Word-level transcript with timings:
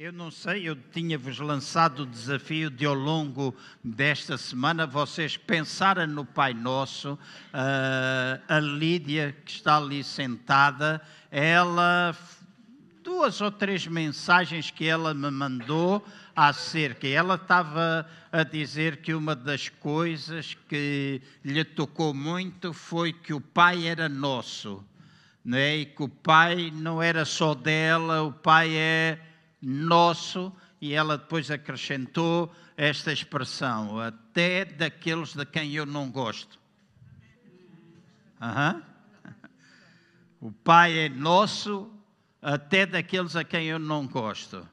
Eu 0.00 0.12
não 0.12 0.30
sei, 0.30 0.68
eu 0.68 0.76
tinha-vos 0.76 1.40
lançado 1.40 2.04
o 2.04 2.06
desafio 2.06 2.70
de 2.70 2.86
ao 2.86 2.94
longo 2.94 3.52
desta 3.82 4.38
semana 4.38 4.86
vocês 4.86 5.36
pensarem 5.36 6.06
no 6.06 6.24
Pai 6.24 6.54
Nosso. 6.54 7.14
Uh, 7.14 8.40
a 8.46 8.60
Lídia, 8.60 9.34
que 9.44 9.50
está 9.50 9.76
ali 9.76 10.04
sentada, 10.04 11.02
ela, 11.32 12.16
duas 13.02 13.40
ou 13.40 13.50
três 13.50 13.88
mensagens 13.88 14.70
que 14.70 14.86
ela 14.86 15.12
me 15.12 15.32
mandou 15.32 16.06
acerca. 16.36 17.08
Ela 17.08 17.34
estava 17.34 18.08
a 18.30 18.44
dizer 18.44 18.98
que 18.98 19.12
uma 19.12 19.34
das 19.34 19.68
coisas 19.68 20.56
que 20.68 21.20
lhe 21.44 21.64
tocou 21.64 22.14
muito 22.14 22.72
foi 22.72 23.12
que 23.12 23.34
o 23.34 23.40
Pai 23.40 23.88
era 23.88 24.08
nosso. 24.08 24.80
Né? 25.44 25.78
E 25.78 25.86
que 25.86 26.04
o 26.04 26.08
Pai 26.08 26.70
não 26.72 27.02
era 27.02 27.24
só 27.24 27.52
dela, 27.52 28.22
o 28.22 28.32
Pai 28.32 28.76
é 28.76 29.18
nosso, 29.60 30.52
e 30.80 30.92
ela 30.92 31.18
depois 31.18 31.50
acrescentou 31.50 32.54
esta 32.76 33.12
expressão, 33.12 33.98
até 33.98 34.64
daqueles 34.64 35.34
de 35.34 35.44
quem 35.44 35.74
eu 35.74 35.84
não 35.84 36.10
gosto. 36.10 36.58
Uhum. 38.40 38.82
O 40.40 40.52
Pai 40.52 40.96
é 40.96 41.08
nosso, 41.08 41.90
até 42.40 42.86
daqueles 42.86 43.34
a 43.34 43.42
quem 43.42 43.66
eu 43.66 43.78
não 43.78 44.06
gosto. 44.06 44.66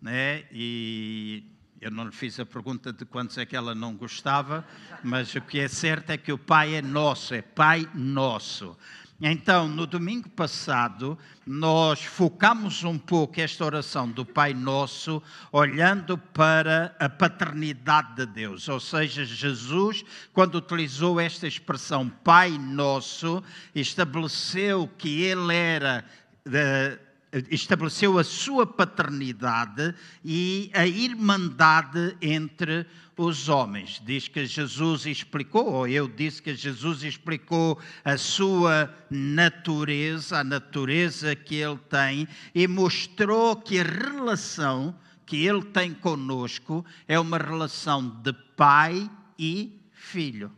Né? 0.00 0.44
E 0.50 1.44
eu 1.80 1.90
não 1.90 2.04
lhe 2.04 2.12
fiz 2.12 2.40
a 2.40 2.46
pergunta 2.46 2.92
de 2.92 3.04
quantos 3.04 3.36
é 3.36 3.44
que 3.44 3.54
ela 3.54 3.74
não 3.74 3.94
gostava, 3.94 4.66
mas 5.04 5.34
o 5.34 5.40
que 5.42 5.60
é 5.60 5.68
certo 5.68 6.10
é 6.10 6.16
que 6.16 6.32
o 6.32 6.38
Pai 6.38 6.74
é 6.74 6.82
nosso, 6.82 7.34
é 7.34 7.42
Pai 7.42 7.88
nosso. 7.94 8.76
Então, 9.20 9.66
no 9.66 9.84
domingo 9.84 10.28
passado, 10.28 11.18
nós 11.44 12.04
focamos 12.04 12.84
um 12.84 12.96
pouco 12.96 13.40
esta 13.40 13.64
oração 13.64 14.08
do 14.08 14.24
Pai 14.24 14.54
Nosso, 14.54 15.20
olhando 15.50 16.16
para 16.16 16.94
a 17.00 17.08
paternidade 17.08 18.14
de 18.14 18.26
Deus. 18.26 18.68
Ou 18.68 18.78
seja, 18.78 19.24
Jesus, 19.24 20.04
quando 20.32 20.54
utilizou 20.54 21.18
esta 21.18 21.48
expressão 21.48 22.08
Pai 22.08 22.50
Nosso, 22.58 23.42
estabeleceu 23.74 24.88
que 24.96 25.22
Ele 25.22 25.52
era. 25.52 26.04
Uh, 26.46 27.08
estabeleceu 27.50 28.18
a 28.18 28.24
sua 28.24 28.66
paternidade 28.66 29.94
e 30.24 30.70
a 30.72 30.86
irmandade 30.86 32.16
entre 32.22 32.86
os 33.18 33.48
homens. 33.48 34.00
Diz 34.04 34.28
que 34.28 34.46
Jesus 34.46 35.04
explicou, 35.04 35.66
ou 35.72 35.88
eu 35.88 36.08
disse 36.08 36.40
que 36.40 36.54
Jesus 36.54 37.02
explicou 37.02 37.78
a 38.04 38.16
sua 38.16 38.94
natureza, 39.10 40.38
a 40.38 40.44
natureza 40.44 41.34
que 41.34 41.56
ele 41.56 41.78
tem, 41.90 42.28
e 42.54 42.66
mostrou 42.68 43.56
que 43.56 43.80
a 43.80 43.82
relação 43.82 44.96
que 45.26 45.44
ele 45.44 45.62
tem 45.62 45.92
conosco 45.92 46.86
é 47.06 47.18
uma 47.18 47.36
relação 47.36 48.08
de 48.08 48.32
pai 48.56 49.10
e 49.38 49.78
filho. 49.90 50.50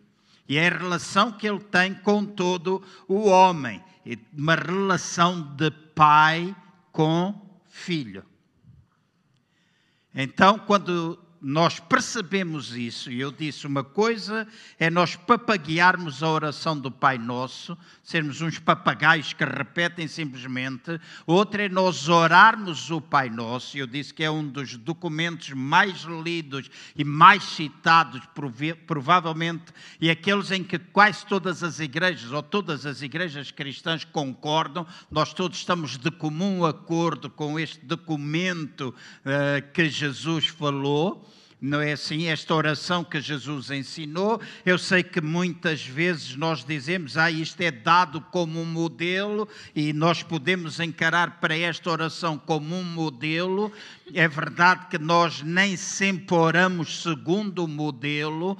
E 0.48 0.56
é 0.56 0.68
a 0.68 0.78
relação 0.78 1.32
que 1.32 1.48
ele 1.48 1.60
tem 1.60 1.94
com 1.94 2.24
todo 2.24 2.82
o 3.08 3.26
homem, 3.28 3.82
uma 4.36 4.54
relação 4.54 5.40
de 5.56 5.70
pai 5.70 6.54
com 6.92 7.34
filho. 7.68 8.24
Então, 10.14 10.58
quando 10.58 11.18
nós 11.42 11.80
percebemos 11.80 12.76
isso, 12.76 13.10
e 13.10 13.20
eu 13.20 13.32
disse 13.32 13.66
uma 13.66 13.82
coisa 13.82 14.46
é 14.78 14.90
nós 14.90 15.16
papaguearmos 15.16 16.22
a 16.22 16.28
oração 16.28 16.78
do 16.78 16.90
Pai 16.90 17.16
Nosso, 17.16 17.76
sermos 18.02 18.42
uns 18.42 18.58
papagaios 18.58 19.32
que 19.32 19.44
repetem 19.44 20.06
simplesmente, 20.06 21.00
outra 21.26 21.64
é 21.64 21.68
nós 21.68 22.08
orarmos 22.08 22.90
o 22.90 23.00
Pai 23.00 23.30
Nosso, 23.30 23.76
e 23.76 23.80
eu 23.80 23.86
disse 23.86 24.12
que 24.12 24.22
é 24.22 24.30
um 24.30 24.46
dos 24.46 24.76
documentos 24.76 25.50
mais 25.50 26.02
lidos 26.02 26.70
e 26.94 27.04
mais 27.04 27.42
citados, 27.42 28.20
provavelmente, 28.86 29.72
e 29.98 30.10
aqueles 30.10 30.50
em 30.50 30.62
que 30.62 30.78
quase 30.78 31.24
todas 31.24 31.62
as 31.62 31.80
igrejas, 31.80 32.32
ou 32.32 32.42
todas 32.42 32.84
as 32.84 33.00
igrejas 33.00 33.50
cristãs 33.50 34.04
concordam, 34.04 34.86
nós 35.10 35.32
todos 35.32 35.56
estamos 35.56 35.96
de 35.96 36.10
comum 36.10 36.66
acordo 36.66 37.30
com 37.30 37.58
este 37.58 37.84
documento 37.86 38.94
uh, 39.24 39.72
que 39.72 39.88
Jesus 39.88 40.46
falou 40.46 41.29
não 41.60 41.80
é 41.80 41.92
assim? 41.92 42.26
Esta 42.26 42.54
oração 42.54 43.04
que 43.04 43.20
Jesus 43.20 43.70
ensinou, 43.70 44.40
eu 44.64 44.78
sei 44.78 45.02
que 45.02 45.20
muitas 45.20 45.84
vezes 45.84 46.34
nós 46.34 46.64
dizemos, 46.64 47.18
ah, 47.18 47.30
isto 47.30 47.60
é 47.60 47.70
dado 47.70 48.20
como 48.20 48.60
um 48.60 48.64
modelo 48.64 49.46
e 49.74 49.92
nós 49.92 50.22
podemos 50.22 50.80
encarar 50.80 51.38
para 51.38 51.56
esta 51.56 51.90
oração 51.90 52.38
como 52.38 52.74
um 52.74 52.82
modelo. 52.82 53.70
É 54.14 54.26
verdade 54.26 54.86
que 54.88 54.98
nós 54.98 55.42
nem 55.42 55.76
sempre 55.76 56.34
oramos 56.34 57.02
segundo 57.02 57.64
o 57.64 57.68
modelo, 57.68 58.56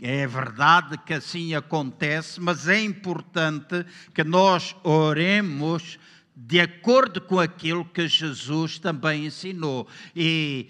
é 0.00 0.26
verdade 0.26 0.98
que 0.98 1.14
assim 1.14 1.54
acontece, 1.54 2.40
mas 2.40 2.68
é 2.68 2.80
importante 2.82 3.84
que 4.14 4.22
nós 4.22 4.76
oremos 4.84 5.98
de 6.34 6.60
acordo 6.60 7.20
com 7.20 7.38
aquilo 7.38 7.84
que 7.84 8.08
Jesus 8.08 8.78
também 8.78 9.26
ensinou. 9.26 9.86
E 10.14 10.68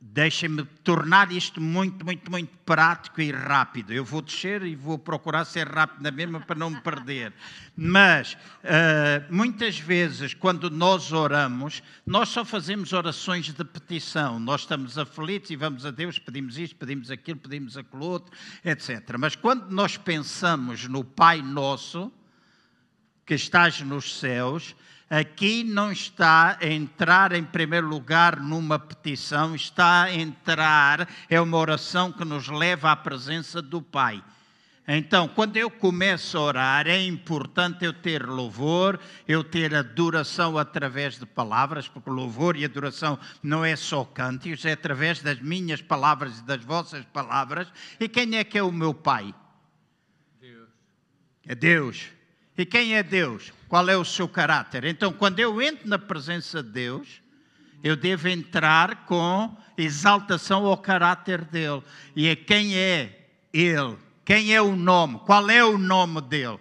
Deixem-me 0.00 0.64
tornar 0.84 1.32
isto 1.32 1.60
muito, 1.60 2.04
muito, 2.04 2.30
muito 2.30 2.56
prático 2.64 3.20
e 3.20 3.32
rápido. 3.32 3.92
Eu 3.92 4.04
vou 4.04 4.22
descer 4.22 4.62
e 4.62 4.76
vou 4.76 4.96
procurar 4.96 5.44
ser 5.44 5.66
rápido 5.66 6.00
na 6.02 6.12
mesma 6.12 6.38
para 6.38 6.56
não 6.56 6.70
me 6.70 6.80
perder. 6.80 7.32
Mas, 7.76 8.34
uh, 8.34 9.26
muitas 9.28 9.76
vezes, 9.76 10.34
quando 10.34 10.70
nós 10.70 11.10
oramos, 11.10 11.82
nós 12.06 12.28
só 12.28 12.44
fazemos 12.44 12.92
orações 12.92 13.52
de 13.52 13.64
petição. 13.64 14.38
Nós 14.38 14.60
estamos 14.60 14.96
aflitos 14.96 15.50
e 15.50 15.56
vamos 15.56 15.84
a 15.84 15.90
Deus, 15.90 16.16
pedimos 16.16 16.58
isto, 16.58 16.76
pedimos 16.76 17.10
aquilo, 17.10 17.40
pedimos 17.40 17.76
aquilo 17.76 18.04
outro, 18.04 18.32
etc. 18.64 19.16
Mas 19.18 19.34
quando 19.34 19.68
nós 19.70 19.96
pensamos 19.96 20.86
no 20.86 21.02
Pai 21.02 21.42
Nosso, 21.42 22.12
que 23.26 23.34
estás 23.34 23.80
nos 23.80 24.18
céus, 24.18 24.76
aqui 25.08 25.64
não 25.64 25.90
está 25.90 26.58
a 26.60 26.66
entrar 26.66 27.32
em 27.32 27.44
primeiro 27.44 27.86
lugar 27.86 28.40
numa 28.40 28.78
petição, 28.78 29.54
está 29.54 30.04
a 30.04 30.14
entrar, 30.14 31.08
é 31.28 31.40
uma 31.40 31.56
oração 31.56 32.12
que 32.12 32.24
nos 32.24 32.48
leva 32.48 32.90
à 32.90 32.96
presença 32.96 33.62
do 33.62 33.80
Pai. 33.80 34.22
Então, 34.90 35.28
quando 35.28 35.58
eu 35.58 35.70
começo 35.70 36.38
a 36.38 36.40
orar, 36.40 36.86
é 36.86 36.98
importante 37.02 37.84
eu 37.84 37.92
ter 37.92 38.26
louvor, 38.26 38.98
eu 39.26 39.44
ter 39.44 39.74
adoração 39.74 40.56
através 40.56 41.18
de 41.18 41.26
palavras, 41.26 41.86
porque 41.86 42.08
louvor 42.08 42.56
e 42.56 42.64
adoração 42.64 43.18
não 43.42 43.62
é 43.62 43.76
só 43.76 44.02
cânticos, 44.02 44.64
é 44.64 44.72
através 44.72 45.20
das 45.20 45.42
minhas 45.42 45.82
palavras 45.82 46.38
e 46.38 46.42
das 46.42 46.64
vossas 46.64 47.04
palavras. 47.04 47.68
E 48.00 48.08
quem 48.08 48.34
é 48.38 48.44
que 48.44 48.56
é 48.56 48.62
o 48.62 48.72
meu 48.72 48.94
Pai? 48.94 49.34
Deus. 50.40 50.68
É 51.46 51.54
Deus. 51.54 52.06
E 52.56 52.64
quem 52.64 52.96
é 52.96 53.02
Deus? 53.02 53.52
Qual 53.68 53.88
é 53.88 53.96
o 53.96 54.04
seu 54.04 54.28
caráter? 54.28 54.84
Então, 54.84 55.12
quando 55.12 55.40
eu 55.40 55.60
entro 55.60 55.88
na 55.88 55.98
presença 55.98 56.62
de 56.62 56.70
Deus, 56.70 57.20
eu 57.82 57.94
devo 57.94 58.28
entrar 58.28 59.04
com 59.04 59.54
exaltação 59.76 60.66
ao 60.66 60.76
caráter 60.78 61.44
dele. 61.44 61.82
E 62.16 62.30
a 62.30 62.36
quem 62.36 62.76
é 62.76 63.28
ele? 63.52 63.96
Quem 64.24 64.54
é 64.54 64.60
o 64.60 64.74
nome? 64.74 65.20
Qual 65.20 65.48
é 65.50 65.64
o 65.64 65.78
nome 65.78 66.20
dele? 66.22 66.58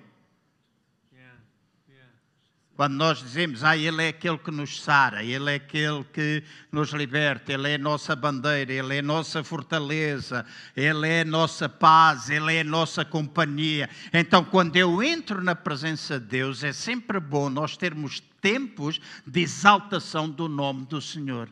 Quando 2.78 2.94
nós 2.94 3.24
dizemos, 3.24 3.64
ah, 3.64 3.76
Ele 3.76 4.04
é 4.04 4.10
aquele 4.10 4.38
que 4.38 4.52
nos 4.52 4.80
sara, 4.84 5.24
Ele 5.24 5.50
é 5.50 5.56
aquele 5.56 6.04
que 6.14 6.44
nos 6.72 6.92
liberta, 6.92 7.52
Ele 7.52 7.72
é 7.72 7.74
a 7.74 7.80
nossa 7.80 8.16
bandeira, 8.16 8.72
Ele 8.72 8.98
é 8.98 9.00
a 9.00 9.02
nossa 9.02 9.44
fortaleza, 9.44 10.46
Ele 10.76 11.08
é 11.08 11.22
a 11.22 11.26
nossa 11.26 11.68
paz, 11.68 12.30
Ele 12.30 12.56
é 12.56 12.62
a 12.62 12.64
nossa 12.64 13.04
companhia. 13.04 13.90
Então, 14.14 14.44
quando 14.44 14.76
eu 14.76 15.02
entro 15.02 15.44
na 15.44 15.56
presença 15.56 16.20
de 16.20 16.28
Deus, 16.28 16.64
é 16.64 16.72
sempre 16.72 17.20
bom 17.20 17.50
nós 17.50 17.76
termos 17.76 18.22
tempos 18.40 19.02
de 19.26 19.42
exaltação 19.42 20.30
do 20.30 20.48
nome 20.48 20.86
do 20.86 21.02
Senhor. 21.02 21.50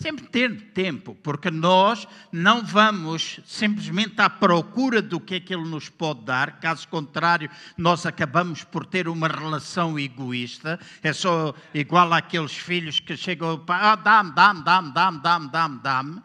Sempre 0.00 0.26
ter 0.28 0.72
tempo, 0.72 1.14
porque 1.22 1.50
nós 1.50 2.08
não 2.32 2.64
vamos 2.64 3.38
simplesmente 3.44 4.18
à 4.18 4.30
procura 4.30 5.02
do 5.02 5.20
que 5.20 5.34
é 5.34 5.40
que 5.40 5.52
Ele 5.52 5.68
nos 5.68 5.90
pode 5.90 6.24
dar, 6.24 6.58
caso 6.58 6.88
contrário, 6.88 7.50
nós 7.76 8.06
acabamos 8.06 8.64
por 8.64 8.86
ter 8.86 9.06
uma 9.08 9.28
relação 9.28 9.98
egoísta. 9.98 10.80
É 11.02 11.12
só 11.12 11.54
igual 11.74 12.14
àqueles 12.14 12.52
filhos 12.52 12.98
que 12.98 13.14
chegam 13.14 13.58
pai, 13.58 13.78
ah, 13.78 13.94
dá-me, 13.94 14.32
dá-me, 14.34 14.64
dá-me, 14.64 14.90
dá-me, 14.90 15.20
dá-me, 15.20 15.48
dá-me, 15.50 15.78
dá-me. 15.80 16.22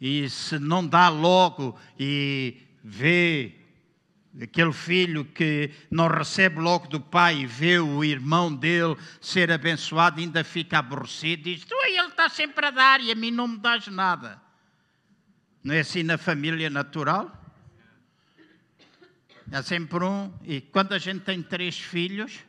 E 0.00 0.30
se 0.30 0.58
não 0.58 0.86
dá 0.86 1.10
logo 1.10 1.78
e 2.00 2.62
vê 2.82 3.63
Aquele 4.42 4.72
filho 4.72 5.24
que 5.24 5.70
não 5.88 6.08
recebe 6.08 6.58
logo 6.58 6.88
do 6.88 7.00
pai 7.00 7.42
e 7.42 7.46
vê 7.46 7.78
o 7.78 8.02
irmão 8.02 8.52
dele 8.52 8.96
ser 9.20 9.52
abençoado, 9.52 10.20
ainda 10.20 10.42
fica 10.42 10.78
aborrecido 10.78 11.48
e 11.48 11.54
diz: 11.54 11.64
Tu, 11.64 11.74
ele 11.86 12.08
está 12.08 12.28
sempre 12.28 12.66
a 12.66 12.70
dar 12.70 13.00
e 13.00 13.12
a 13.12 13.14
mim 13.14 13.30
não 13.30 13.46
me 13.46 13.58
dás 13.58 13.86
nada. 13.86 14.42
Não 15.62 15.72
é 15.72 15.80
assim 15.80 16.02
na 16.02 16.18
família 16.18 16.68
natural? 16.68 17.32
Há 19.52 19.62
sempre 19.62 20.04
um. 20.04 20.32
E 20.42 20.60
quando 20.60 20.94
a 20.94 20.98
gente 20.98 21.20
tem 21.20 21.40
três 21.40 21.78
filhos, 21.78 22.40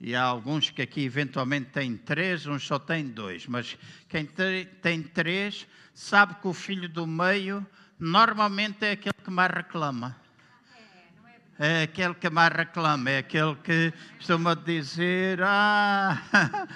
e 0.00 0.16
há 0.16 0.22
alguns 0.22 0.68
que 0.68 0.82
aqui 0.82 1.04
eventualmente 1.04 1.70
têm 1.70 1.96
três, 1.96 2.44
uns 2.44 2.66
só 2.66 2.78
têm 2.78 3.06
dois, 3.06 3.46
mas 3.46 3.78
quem 4.08 4.26
tem 4.82 5.02
três 5.02 5.66
sabe 5.94 6.34
que 6.34 6.48
o 6.48 6.52
filho 6.52 6.88
do 6.88 7.06
meio 7.06 7.64
normalmente 7.98 8.84
é 8.84 8.90
aquele 8.90 9.14
que 9.24 9.30
mais 9.30 9.52
reclama. 9.52 10.23
É 11.58 11.84
aquele 11.84 12.14
que 12.14 12.28
mais 12.28 12.52
reclama, 12.52 13.10
é 13.10 13.18
aquele 13.18 13.54
que 13.56 13.92
costuma 14.16 14.54
dizer: 14.54 15.40
Ah, 15.40 16.20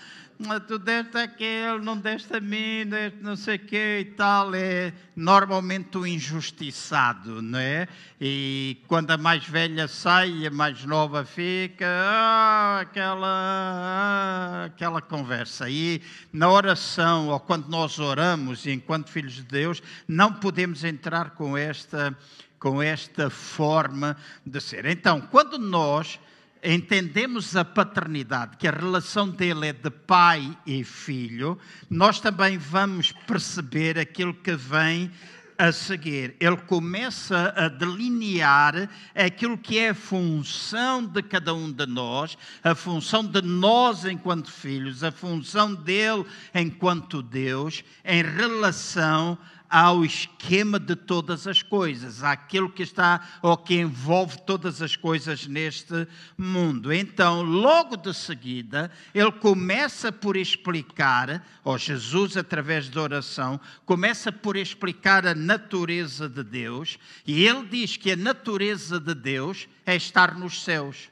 tu 0.68 0.78
deste 0.78 1.18
aquele, 1.18 1.80
não 1.80 1.98
deste 1.98 2.36
a 2.36 2.40
mim, 2.40 2.86
deste 2.86 3.18
não 3.20 3.34
sei 3.34 3.56
o 3.56 3.58
quê 3.58 3.98
e 4.02 4.04
tal. 4.04 4.54
É 4.54 4.92
normalmente 5.16 5.98
o 5.98 6.06
injustiçado, 6.06 7.42
não 7.42 7.58
é? 7.58 7.88
E 8.20 8.80
quando 8.86 9.10
a 9.10 9.18
mais 9.18 9.44
velha 9.44 9.88
sai 9.88 10.30
e 10.30 10.46
a 10.46 10.50
mais 10.50 10.84
nova 10.84 11.24
fica, 11.24 11.86
ah, 11.88 12.78
aquela, 12.82 13.26
ah, 13.26 14.64
aquela 14.66 15.02
conversa. 15.02 15.68
E 15.68 16.00
na 16.32 16.48
oração, 16.48 17.30
ou 17.30 17.40
quando 17.40 17.66
nós 17.68 17.98
oramos, 17.98 18.64
enquanto 18.64 19.10
filhos 19.10 19.34
de 19.34 19.42
Deus, 19.42 19.82
não 20.06 20.32
podemos 20.32 20.84
entrar 20.84 21.30
com 21.30 21.56
esta, 21.56 22.16
com 22.58 22.82
esta 22.82 23.30
forma 23.30 24.16
de 24.44 24.60
ser. 24.60 24.86
Então, 24.86 25.20
quando 25.20 25.58
nós 25.58 26.18
entendemos 26.62 27.54
a 27.56 27.64
paternidade, 27.64 28.56
que 28.56 28.66
a 28.66 28.72
relação 28.72 29.28
dele 29.28 29.68
é 29.68 29.72
de 29.72 29.90
pai 29.90 30.56
e 30.66 30.82
filho, 30.82 31.58
nós 31.88 32.20
também 32.20 32.58
vamos 32.58 33.12
perceber 33.12 33.98
aquilo 33.98 34.34
que 34.34 34.56
vem 34.56 35.10
a 35.58 35.72
seguir. 35.72 36.36
Ele 36.38 36.56
começa 36.56 37.52
a 37.56 37.68
delinear 37.68 38.88
aquilo 39.12 39.58
que 39.58 39.76
é 39.76 39.90
a 39.90 39.94
função 39.94 41.04
de 41.04 41.20
cada 41.20 41.52
um 41.52 41.70
de 41.70 41.84
nós, 41.84 42.38
a 42.62 42.76
função 42.76 43.24
de 43.24 43.42
nós 43.42 44.04
enquanto 44.04 44.50
filhos, 44.50 45.02
a 45.02 45.10
função 45.10 45.74
dele 45.74 46.24
enquanto 46.54 47.20
Deus, 47.20 47.82
em 48.04 48.22
relação 48.22 49.36
ao 49.68 50.04
esquema 50.04 50.78
de 50.78 50.96
todas 50.96 51.46
as 51.46 51.62
coisas, 51.62 52.22
àquilo 52.22 52.70
que 52.70 52.82
está 52.82 53.38
ou 53.42 53.56
que 53.56 53.74
envolve 53.74 54.40
todas 54.42 54.80
as 54.80 54.96
coisas 54.96 55.46
neste 55.46 56.08
mundo. 56.36 56.92
Então, 56.92 57.42
logo 57.42 57.96
de 57.96 58.14
seguida, 58.14 58.90
ele 59.14 59.32
começa 59.32 60.10
por 60.10 60.36
explicar, 60.36 61.44
ou 61.62 61.76
Jesus, 61.76 62.36
através 62.36 62.88
da 62.88 63.02
oração, 63.02 63.60
começa 63.84 64.32
por 64.32 64.56
explicar 64.56 65.26
a 65.26 65.34
natureza 65.34 66.28
de 66.28 66.42
Deus, 66.42 66.98
e 67.26 67.44
ele 67.44 67.66
diz 67.66 67.96
que 67.96 68.12
a 68.12 68.16
natureza 68.16 68.98
de 68.98 69.14
Deus 69.14 69.68
é 69.84 69.94
estar 69.94 70.34
nos 70.34 70.62
céus. 70.62 71.10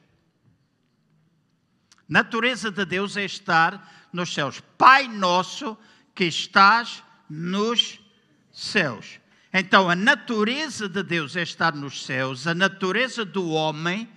Natureza 2.09 2.71
de 2.71 2.85
Deus 2.87 3.17
é 3.17 3.25
estar 3.25 4.09
nos 4.13 4.33
céus. 4.33 4.63
Pai 4.79 5.09
nosso 5.09 5.77
que 6.15 6.25
estás 6.25 7.03
nos 7.29 7.81
céus 7.81 8.06
céus. 8.57 9.21
Então, 9.53 9.91
a 9.91 9.95
natureza 9.95 10.89
de 10.89 11.03
Deus 11.03 11.37
é 11.37 11.43
estar 11.43 11.75
nos 11.75 12.05
céus, 12.05 12.47
a 12.47 12.55
natureza 12.55 13.23
do 13.23 13.51
homem 13.51 14.09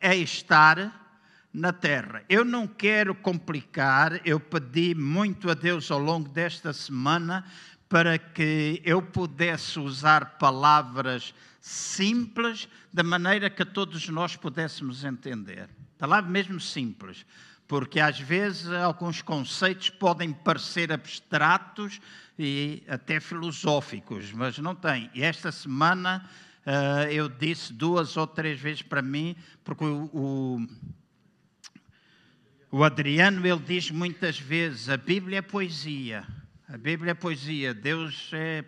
é 0.00 0.16
estar 0.16 1.18
na 1.52 1.72
terra. 1.72 2.22
Eu 2.28 2.44
não 2.44 2.66
quero 2.66 3.12
complicar, 3.12 4.20
eu 4.24 4.38
pedi 4.38 4.94
muito 4.94 5.50
a 5.50 5.54
Deus 5.54 5.90
ao 5.90 5.98
longo 5.98 6.28
desta 6.28 6.72
semana 6.72 7.44
para 7.88 8.18
que 8.18 8.80
eu 8.84 9.02
pudesse 9.02 9.80
usar 9.80 10.38
palavras 10.38 11.34
simples, 11.60 12.68
da 12.92 13.02
maneira 13.02 13.50
que 13.50 13.64
todos 13.64 14.08
nós 14.08 14.36
pudéssemos 14.36 15.04
entender. 15.04 15.68
Palavras 15.98 16.30
mesmo 16.30 16.60
simples, 16.60 17.26
porque 17.66 17.98
às 17.98 18.20
vezes 18.20 18.68
alguns 18.70 19.22
conceitos 19.22 19.90
podem 19.90 20.32
parecer 20.32 20.92
abstratos, 20.92 22.00
e 22.38 22.84
até 22.86 23.18
filosóficos, 23.18 24.32
mas 24.32 24.58
não 24.58 24.74
tem. 24.74 25.10
E 25.12 25.22
esta 25.22 25.50
semana 25.50 26.24
uh, 26.64 27.10
eu 27.10 27.28
disse 27.28 27.72
duas 27.72 28.16
ou 28.16 28.26
três 28.26 28.60
vezes 28.60 28.82
para 28.82 29.02
mim, 29.02 29.34
porque 29.64 29.84
o, 29.84 30.04
o, 30.12 30.68
o 32.70 32.84
Adriano 32.84 33.44
ele 33.44 33.60
diz 33.60 33.90
muitas 33.90 34.38
vezes: 34.38 34.88
a 34.88 34.96
Bíblia 34.96 35.38
é 35.38 35.42
poesia. 35.42 36.24
A 36.70 36.76
Bíblia 36.76 37.12
é 37.12 37.14
poesia, 37.14 37.72
Deus 37.72 38.28
é 38.30 38.62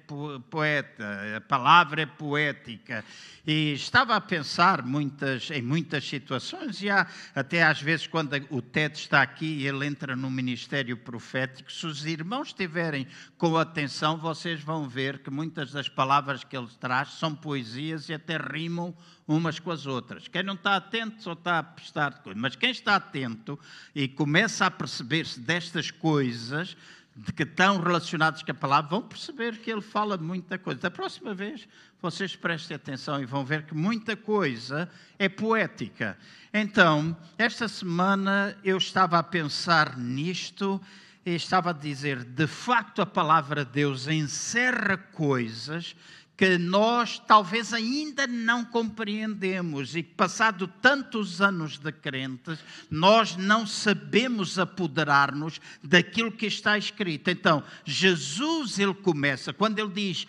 poeta, 0.49 1.37
a 1.37 1.41
palavra 1.43 2.01
é 2.01 2.07
poética. 2.07 3.05
E 3.47 3.75
estava 3.75 4.17
a 4.17 4.21
pensar 4.23 4.83
muitas, 4.83 5.51
em 5.51 5.61
muitas 5.61 6.09
situações, 6.09 6.81
e 6.81 6.89
há, 6.89 7.07
até 7.35 7.63
às 7.63 7.83
vezes, 7.83 8.07
quando 8.07 8.35
o 8.49 8.63
Ted 8.63 8.97
está 8.97 9.21
aqui 9.21 9.45
e 9.45 9.67
ele 9.67 9.85
entra 9.85 10.17
no 10.17 10.31
ministério 10.31 10.97
profético, 10.97 11.71
se 11.71 11.87
os 11.87 12.07
irmãos 12.07 12.49
estiverem 12.49 13.07
com 13.37 13.55
atenção, 13.59 14.17
vocês 14.17 14.63
vão 14.63 14.89
ver 14.89 15.19
que 15.19 15.29
muitas 15.29 15.71
das 15.71 15.87
palavras 15.91 16.43
que 16.43 16.57
ele 16.57 16.69
traz 16.81 17.11
são 17.19 17.35
poesias 17.35 18.09
e 18.09 18.15
até 18.15 18.39
rimam 18.39 18.97
umas 19.29 19.59
com 19.59 19.71
as 19.71 19.87
outras. 19.87 20.27
Quem 20.27 20.43
não 20.43 20.55
está 20.55 20.75
atento 20.77 21.23
só 21.23 21.35
está 21.35 21.59
a 21.59 21.63
prestar 21.63 22.23
coisas. 22.23 22.41
Mas 22.41 22.57
quem 22.57 22.71
está 22.71 22.97
atento 22.97 23.59
e 23.95 24.09
começa 24.09 24.67
a 24.67 24.71
perceber-se 24.71 25.39
destas 25.39 25.91
coisas 25.91 26.77
de 27.21 27.35
que 27.35 27.43
estão 27.43 27.79
relacionados 27.79 28.43
com 28.43 28.51
a 28.51 28.55
palavra, 28.55 28.89
vão 28.89 29.03
perceber 29.03 29.59
que 29.59 29.71
ele 29.71 29.83
fala 29.83 30.17
muita 30.17 30.59
coisa. 30.59 30.81
Da 30.81 30.91
próxima 30.91 31.35
vez, 31.35 31.69
vocês 32.01 32.35
prestem 32.35 32.75
atenção 32.75 33.21
e 33.21 33.27
vão 33.27 33.45
ver 33.45 33.65
que 33.65 33.75
muita 33.75 34.17
coisa 34.17 34.89
é 35.19 35.29
poética. 35.29 36.17
Então, 36.53 37.15
esta 37.37 37.69
semana 37.69 38.57
eu 38.65 38.79
estava 38.79 39.19
a 39.19 39.23
pensar 39.23 39.99
nisto 39.99 40.81
e 41.27 41.35
estava 41.35 41.71
a 41.71 41.75
dizer: 41.75 42.25
de 42.25 42.47
facto, 42.47 43.03
a 43.03 43.07
palavra 43.07 43.67
de 43.67 43.73
Deus 43.73 44.09
encerra 44.09 44.97
coisas 44.97 45.95
que 46.41 46.57
nós 46.57 47.19
talvez 47.19 47.75
ainda 47.75 48.27
não 48.27 48.65
compreendemos 48.65 49.95
e 49.95 50.03
que, 50.03 50.15
passado 50.15 50.67
tantos 50.81 51.43
anos 51.43 51.77
de 51.77 51.93
crentes, 51.93 52.59
nós 52.91 53.37
não 53.37 53.67
sabemos 53.67 54.59
apoderar-nos 54.59 55.61
daquilo 55.85 56.33
que 56.33 56.47
está 56.47 56.79
escrito. 56.79 57.29
Então, 57.29 57.63
Jesus, 57.85 58.79
ele 58.79 58.95
começa, 58.95 59.53
quando 59.53 59.81
ele 59.81 59.91
diz 59.91 60.27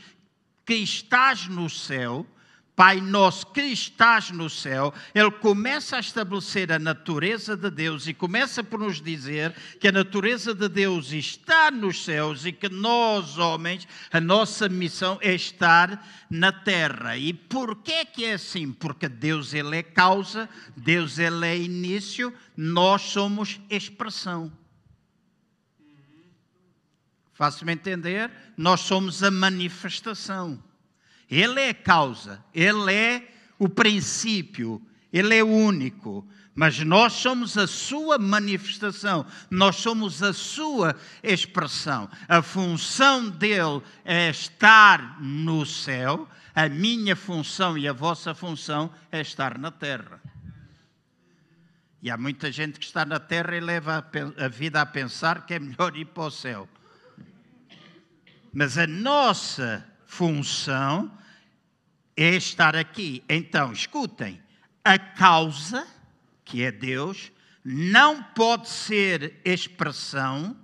que 0.65 0.73
estás 0.75 1.47
no 1.47 1.69
céu, 1.69 2.27
Pai 2.75 3.01
nosso 3.01 3.47
que 3.47 3.62
estás 3.62 4.31
no 4.31 4.50
céu, 4.50 4.94
ele 5.13 5.29
começa 5.29 5.97
a 5.97 6.00
estabelecer 6.00 6.71
a 6.71 6.79
natureza 6.79 7.56
de 7.56 7.69
Deus 7.69 8.07
e 8.07 8.13
começa 8.13 8.63
por 8.63 8.79
nos 8.79 9.01
dizer 9.01 9.53
que 9.79 9.89
a 9.89 9.91
natureza 9.91 10.53
de 10.53 10.69
Deus 10.69 11.12
está 11.12 11.69
nos 11.69 12.03
céus 12.03 12.45
e 12.45 12.51
que 12.51 12.69
nós, 12.69 13.38
homens, 13.38 13.88
a 14.12 14.22
nossa 14.22 14.69
missão 14.69 15.19
é 15.22 15.34
estar 15.36 16.07
na 16.29 16.51
terra. 16.51 17.17
E 17.17 17.34
por 17.34 17.75
que 17.84 18.05
que 18.05 18.25
é 18.25 18.34
assim? 18.34 18.72
Porque 18.72 19.10
Deus 19.10 19.53
ele 19.53 19.77
é 19.77 19.84
causa, 19.84 20.50
Deus 20.75 21.19
ele 21.19 21.45
é 21.45 21.57
início, 21.57 22.34
nós 22.55 23.01
somos 23.01 23.60
expressão. 23.69 24.51
Faço-me 27.34 27.74
entender? 27.74 28.31
Nós 28.55 28.81
somos 28.81 29.24
a 29.24 29.29
manifestação. 29.29 30.70
Ele 31.31 31.61
é 31.61 31.73
causa, 31.73 32.43
ele 32.53 32.93
é 32.93 33.29
o 33.57 33.69
princípio, 33.69 34.81
ele 35.13 35.33
é 35.33 35.41
único. 35.41 36.27
Mas 36.53 36.77
nós 36.79 37.13
somos 37.13 37.57
a 37.57 37.65
sua 37.65 38.17
manifestação, 38.17 39.25
nós 39.50 39.77
somos 39.77 40.21
a 40.21 40.33
sua 40.33 40.93
expressão. 41.23 42.09
A 42.27 42.41
função 42.41 43.29
dele 43.29 43.81
é 44.03 44.29
estar 44.29 45.21
no 45.21 45.65
céu, 45.65 46.27
a 46.53 46.67
minha 46.67 47.15
função 47.15 47.77
e 47.77 47.88
a 47.88 47.93
vossa 47.93 48.35
função 48.35 48.93
é 49.09 49.21
estar 49.21 49.57
na 49.57 49.71
terra. 49.71 50.21
E 52.01 52.11
há 52.11 52.17
muita 52.17 52.51
gente 52.51 52.77
que 52.77 52.85
está 52.85 53.05
na 53.05 53.19
terra 53.19 53.55
e 53.55 53.61
leva 53.61 54.05
a 54.38 54.47
vida 54.50 54.81
a 54.81 54.85
pensar 54.85 55.45
que 55.45 55.53
é 55.53 55.59
melhor 55.59 55.95
ir 55.95 56.05
para 56.05 56.23
o 56.23 56.31
céu. 56.31 56.67
Mas 58.51 58.77
a 58.77 58.85
nossa 58.85 59.85
função 60.05 61.09
é 62.23 62.35
estar 62.35 62.75
aqui. 62.75 63.23
Então, 63.27 63.71
escutem, 63.71 64.41
a 64.83 64.97
causa, 64.99 65.87
que 66.45 66.63
é 66.63 66.71
Deus, 66.71 67.31
não 67.63 68.21
pode 68.21 68.69
ser 68.69 69.39
expressão 69.45 70.55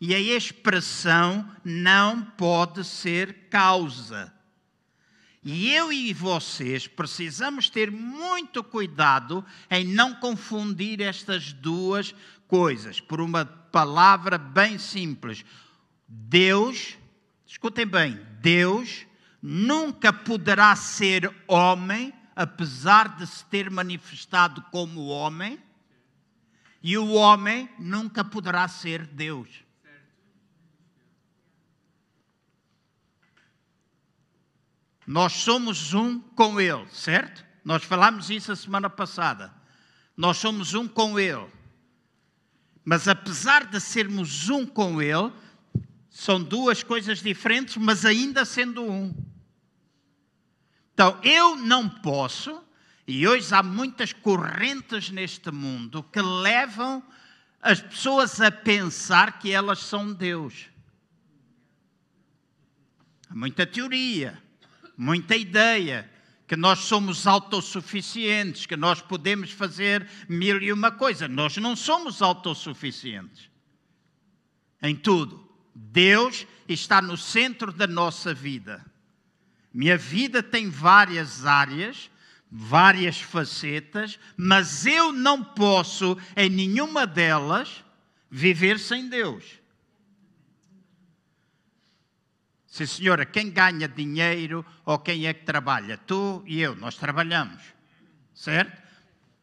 e 0.00 0.14
a 0.14 0.18
expressão 0.18 1.48
não 1.64 2.22
pode 2.22 2.84
ser 2.84 3.48
causa. 3.50 4.32
E 5.44 5.70
eu 5.70 5.92
e 5.92 6.12
vocês 6.12 6.86
precisamos 6.86 7.68
ter 7.68 7.90
muito 7.90 8.62
cuidado 8.62 9.44
em 9.70 9.84
não 9.84 10.14
confundir 10.14 11.00
estas 11.00 11.52
duas 11.52 12.14
coisas 12.46 13.00
por 13.00 13.20
uma 13.20 13.44
palavra 13.44 14.38
bem 14.38 14.78
simples. 14.78 15.44
Deus, 16.06 16.96
escutem 17.46 17.86
bem, 17.86 18.20
Deus 18.40 19.06
nunca 19.42 20.12
poderá 20.12 20.76
ser 20.76 21.34
homem, 21.48 22.14
apesar 22.36 23.16
de 23.16 23.26
se 23.26 23.44
ter 23.46 23.68
manifestado 23.68 24.62
como 24.70 25.06
homem, 25.06 25.58
E 26.84 26.98
o 26.98 27.12
homem 27.12 27.70
nunca 27.78 28.24
poderá 28.24 28.66
ser 28.66 29.06
Deus. 29.06 29.48
Nós 35.06 35.32
somos 35.32 35.94
um 35.94 36.18
com 36.18 36.60
Ele, 36.60 36.86
certo? 36.88 37.44
Nós 37.64 37.84
falamos 37.84 38.30
isso 38.30 38.50
a 38.50 38.56
semana 38.56 38.90
passada. 38.90 39.54
Nós 40.16 40.38
somos 40.38 40.74
um 40.74 40.88
com 40.88 41.20
Ele. 41.20 41.46
Mas 42.84 43.06
apesar 43.06 43.66
de 43.66 43.78
sermos 43.80 44.48
um 44.48 44.66
com 44.66 45.00
Ele, 45.00 45.32
são 46.10 46.42
duas 46.42 46.82
coisas 46.82 47.22
diferentes, 47.22 47.76
mas 47.76 48.04
ainda 48.04 48.44
sendo 48.44 48.82
um. 48.82 49.14
Então, 50.94 51.18
eu 51.22 51.56
não 51.56 51.88
posso, 51.88 52.62
e 53.06 53.26
hoje 53.26 53.52
há 53.54 53.62
muitas 53.62 54.12
correntes 54.12 55.10
neste 55.10 55.50
mundo 55.50 56.02
que 56.02 56.20
levam 56.20 57.02
as 57.60 57.80
pessoas 57.80 58.40
a 58.40 58.50
pensar 58.50 59.38
que 59.38 59.50
elas 59.50 59.78
são 59.78 60.12
Deus. 60.12 60.66
Há 63.30 63.34
muita 63.34 63.66
teoria, 63.66 64.42
muita 64.96 65.34
ideia 65.36 66.10
que 66.46 66.56
nós 66.56 66.80
somos 66.80 67.26
autossuficientes, 67.26 68.66
que 68.66 68.76
nós 68.76 69.00
podemos 69.00 69.50
fazer 69.50 70.06
mil 70.28 70.60
e 70.60 70.70
uma 70.70 70.90
coisa. 70.90 71.26
Nós 71.26 71.56
não 71.56 71.74
somos 71.74 72.20
autossuficientes 72.20 73.48
em 74.82 74.94
tudo. 74.94 75.48
Deus 75.74 76.46
está 76.68 77.00
no 77.00 77.16
centro 77.16 77.72
da 77.72 77.86
nossa 77.86 78.34
vida. 78.34 78.84
Minha 79.72 79.96
vida 79.96 80.42
tem 80.42 80.68
várias 80.68 81.46
áreas, 81.46 82.10
várias 82.50 83.20
facetas, 83.20 84.18
mas 84.36 84.84
eu 84.84 85.12
não 85.12 85.42
posso, 85.42 86.18
em 86.36 86.50
nenhuma 86.50 87.06
delas, 87.06 87.82
viver 88.30 88.78
sem 88.78 89.08
Deus. 89.08 89.62
Sim, 92.66 92.86
senhora, 92.86 93.24
quem 93.26 93.50
ganha 93.50 93.86
dinheiro 93.86 94.64
ou 94.84 94.98
quem 94.98 95.26
é 95.26 95.34
que 95.34 95.44
trabalha? 95.44 95.98
Tu 95.98 96.42
e 96.46 96.60
eu, 96.60 96.74
nós 96.74 96.96
trabalhamos, 96.96 97.62
certo? 98.34 98.81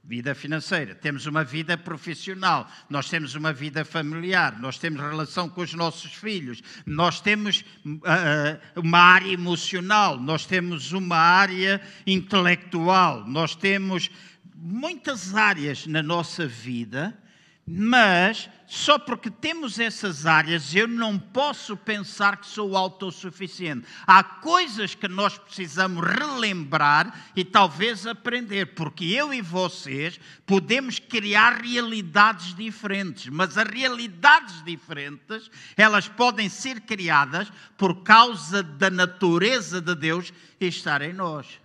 Vida 0.09 0.33
financeira, 0.33 0.95
temos 0.95 1.27
uma 1.27 1.43
vida 1.43 1.77
profissional, 1.77 2.67
nós 2.89 3.11
temos 3.11 3.35
uma 3.35 3.53
vida 3.53 3.85
familiar, 3.85 4.59
nós 4.59 4.79
temos 4.79 4.99
relação 4.99 5.47
com 5.47 5.61
os 5.61 5.75
nossos 5.75 6.11
filhos, 6.11 6.63
nós 6.83 7.21
temos 7.21 7.63
uh, 7.85 8.79
uma 8.79 8.97
área 8.97 9.31
emocional, 9.31 10.19
nós 10.19 10.47
temos 10.47 10.93
uma 10.93 11.15
área 11.15 11.79
intelectual, 12.07 13.23
nós 13.27 13.55
temos 13.55 14.09
muitas 14.55 15.35
áreas 15.35 15.85
na 15.85 16.01
nossa 16.01 16.47
vida 16.47 17.15
mas 17.71 18.49
só 18.65 18.97
porque 18.97 19.29
temos 19.29 19.79
essas 19.79 20.25
áreas, 20.25 20.73
eu 20.73 20.87
não 20.87 21.19
posso 21.19 21.77
pensar 21.77 22.37
que 22.37 22.47
sou 22.47 22.75
autossuficiente. 22.75 23.85
Há 24.07 24.23
coisas 24.23 24.95
que 24.95 25.07
nós 25.07 25.37
precisamos 25.37 26.03
relembrar 26.03 27.31
e 27.35 27.45
talvez 27.45 28.07
aprender, 28.07 28.73
porque 28.73 29.05
eu 29.05 29.31
e 29.31 29.39
vocês 29.41 30.19
podemos 30.47 30.97
criar 30.97 31.61
realidades 31.61 32.55
diferentes, 32.55 33.27
mas 33.27 33.55
as 33.55 33.67
realidades 33.67 34.63
diferentes, 34.63 35.49
elas 35.77 36.07
podem 36.07 36.49
ser 36.49 36.81
criadas 36.81 37.51
por 37.77 38.01
causa 38.01 38.63
da 38.63 38.89
natureza 38.89 39.79
de 39.79 39.93
Deus 39.93 40.33
estar 40.59 41.03
em 41.03 41.13
nós. 41.13 41.59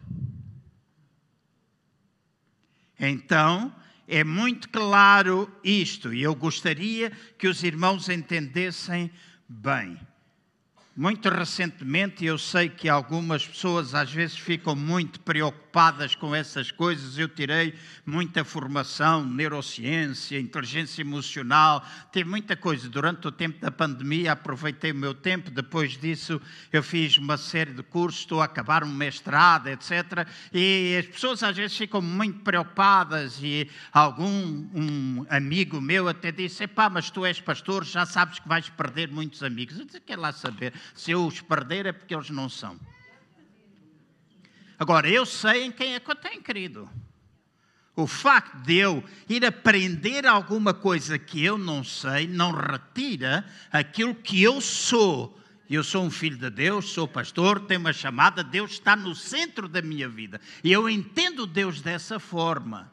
Então, 3.00 3.74
é 4.06 4.22
muito 4.22 4.68
claro 4.68 5.50
isto 5.62 6.12
e 6.12 6.22
eu 6.22 6.34
gostaria 6.34 7.10
que 7.38 7.48
os 7.48 7.62
irmãos 7.62 8.08
entendessem 8.08 9.10
bem. 9.48 9.98
Muito 10.96 11.28
recentemente, 11.28 12.24
eu 12.24 12.38
sei 12.38 12.68
que 12.68 12.88
algumas 12.88 13.46
pessoas 13.46 13.94
às 13.94 14.12
vezes 14.12 14.38
ficam 14.38 14.76
muito 14.76 15.18
preocupadas 15.20 15.63
com 16.20 16.32
essas 16.32 16.70
coisas. 16.70 17.18
Eu 17.18 17.28
tirei 17.28 17.74
muita 18.06 18.44
formação, 18.44 19.24
neurociência, 19.24 20.38
inteligência 20.38 21.02
emocional, 21.02 21.84
tive 22.12 22.30
muita 22.30 22.54
coisa. 22.54 22.88
Durante 22.88 23.26
o 23.26 23.32
tempo 23.32 23.60
da 23.60 23.72
pandemia, 23.72 24.32
aproveitei 24.32 24.92
o 24.92 24.94
meu 24.94 25.12
tempo. 25.12 25.50
Depois 25.50 25.98
disso, 25.98 26.40
eu 26.72 26.80
fiz 26.80 27.18
uma 27.18 27.36
série 27.36 27.72
de 27.72 27.82
cursos, 27.82 28.20
estou 28.20 28.40
a 28.40 28.44
acabar 28.44 28.84
um 28.84 28.92
mestrado, 28.92 29.66
etc. 29.66 30.28
E 30.52 30.96
as 30.96 31.06
pessoas 31.06 31.42
às 31.42 31.56
vezes 31.56 31.76
ficam 31.76 32.00
muito 32.00 32.38
preocupadas. 32.40 33.40
E 33.42 33.68
algum 33.92 34.68
um 34.72 35.26
amigo 35.28 35.80
meu 35.80 36.08
até 36.08 36.30
disse: 36.30 36.68
Pá, 36.68 36.88
mas 36.88 37.10
tu 37.10 37.26
és 37.26 37.40
pastor, 37.40 37.84
já 37.84 38.06
sabes 38.06 38.38
que 38.38 38.48
vais 38.48 38.68
perder 38.68 39.10
muitos 39.10 39.42
amigos. 39.42 39.76
Eu 39.76 39.86
disse: 39.86 39.98
Quer 39.98 40.18
lá 40.18 40.30
saber 40.30 40.72
se 40.94 41.10
eu 41.10 41.26
os 41.26 41.40
perder 41.40 41.86
é 41.86 41.92
porque 41.92 42.14
eles 42.14 42.30
não 42.30 42.48
são. 42.48 42.78
Agora, 44.78 45.08
eu 45.08 45.24
sei 45.24 45.64
em 45.64 45.72
quem 45.72 45.94
é 45.94 46.00
que 46.00 46.10
eu 46.10 46.16
tenho 46.16 46.42
querido. 46.42 46.88
O 47.96 48.08
facto 48.08 48.56
de 48.62 48.74
eu 48.76 49.04
ir 49.28 49.44
aprender 49.44 50.26
alguma 50.26 50.74
coisa 50.74 51.16
que 51.16 51.44
eu 51.44 51.56
não 51.56 51.84
sei 51.84 52.26
não 52.26 52.50
retira 52.50 53.46
aquilo 53.70 54.14
que 54.14 54.42
eu 54.42 54.60
sou. 54.60 55.38
Eu 55.70 55.84
sou 55.84 56.04
um 56.04 56.10
filho 56.10 56.36
de 56.36 56.50
Deus, 56.50 56.90
sou 56.90 57.06
pastor, 57.06 57.60
tenho 57.60 57.80
uma 57.80 57.92
chamada, 57.92 58.42
Deus 58.42 58.72
está 58.72 58.96
no 58.96 59.14
centro 59.14 59.68
da 59.68 59.80
minha 59.80 60.08
vida. 60.08 60.40
E 60.62 60.72
eu 60.72 60.90
entendo 60.90 61.46
Deus 61.46 61.80
dessa 61.80 62.18
forma. 62.18 62.92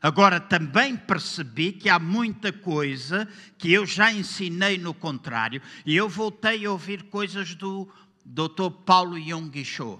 Agora, 0.00 0.38
também 0.38 0.94
percebi 0.94 1.72
que 1.72 1.88
há 1.88 1.98
muita 1.98 2.52
coisa 2.52 3.26
que 3.56 3.72
eu 3.72 3.86
já 3.86 4.12
ensinei 4.12 4.76
no 4.76 4.92
contrário, 4.92 5.62
e 5.86 5.96
eu 5.96 6.08
voltei 6.08 6.66
a 6.66 6.70
ouvir 6.70 7.04
coisas 7.04 7.54
do 7.54 7.88
Dr. 8.22 8.70
Paulo 8.84 9.18
Jung 9.18 9.64
Cho. 9.64 9.98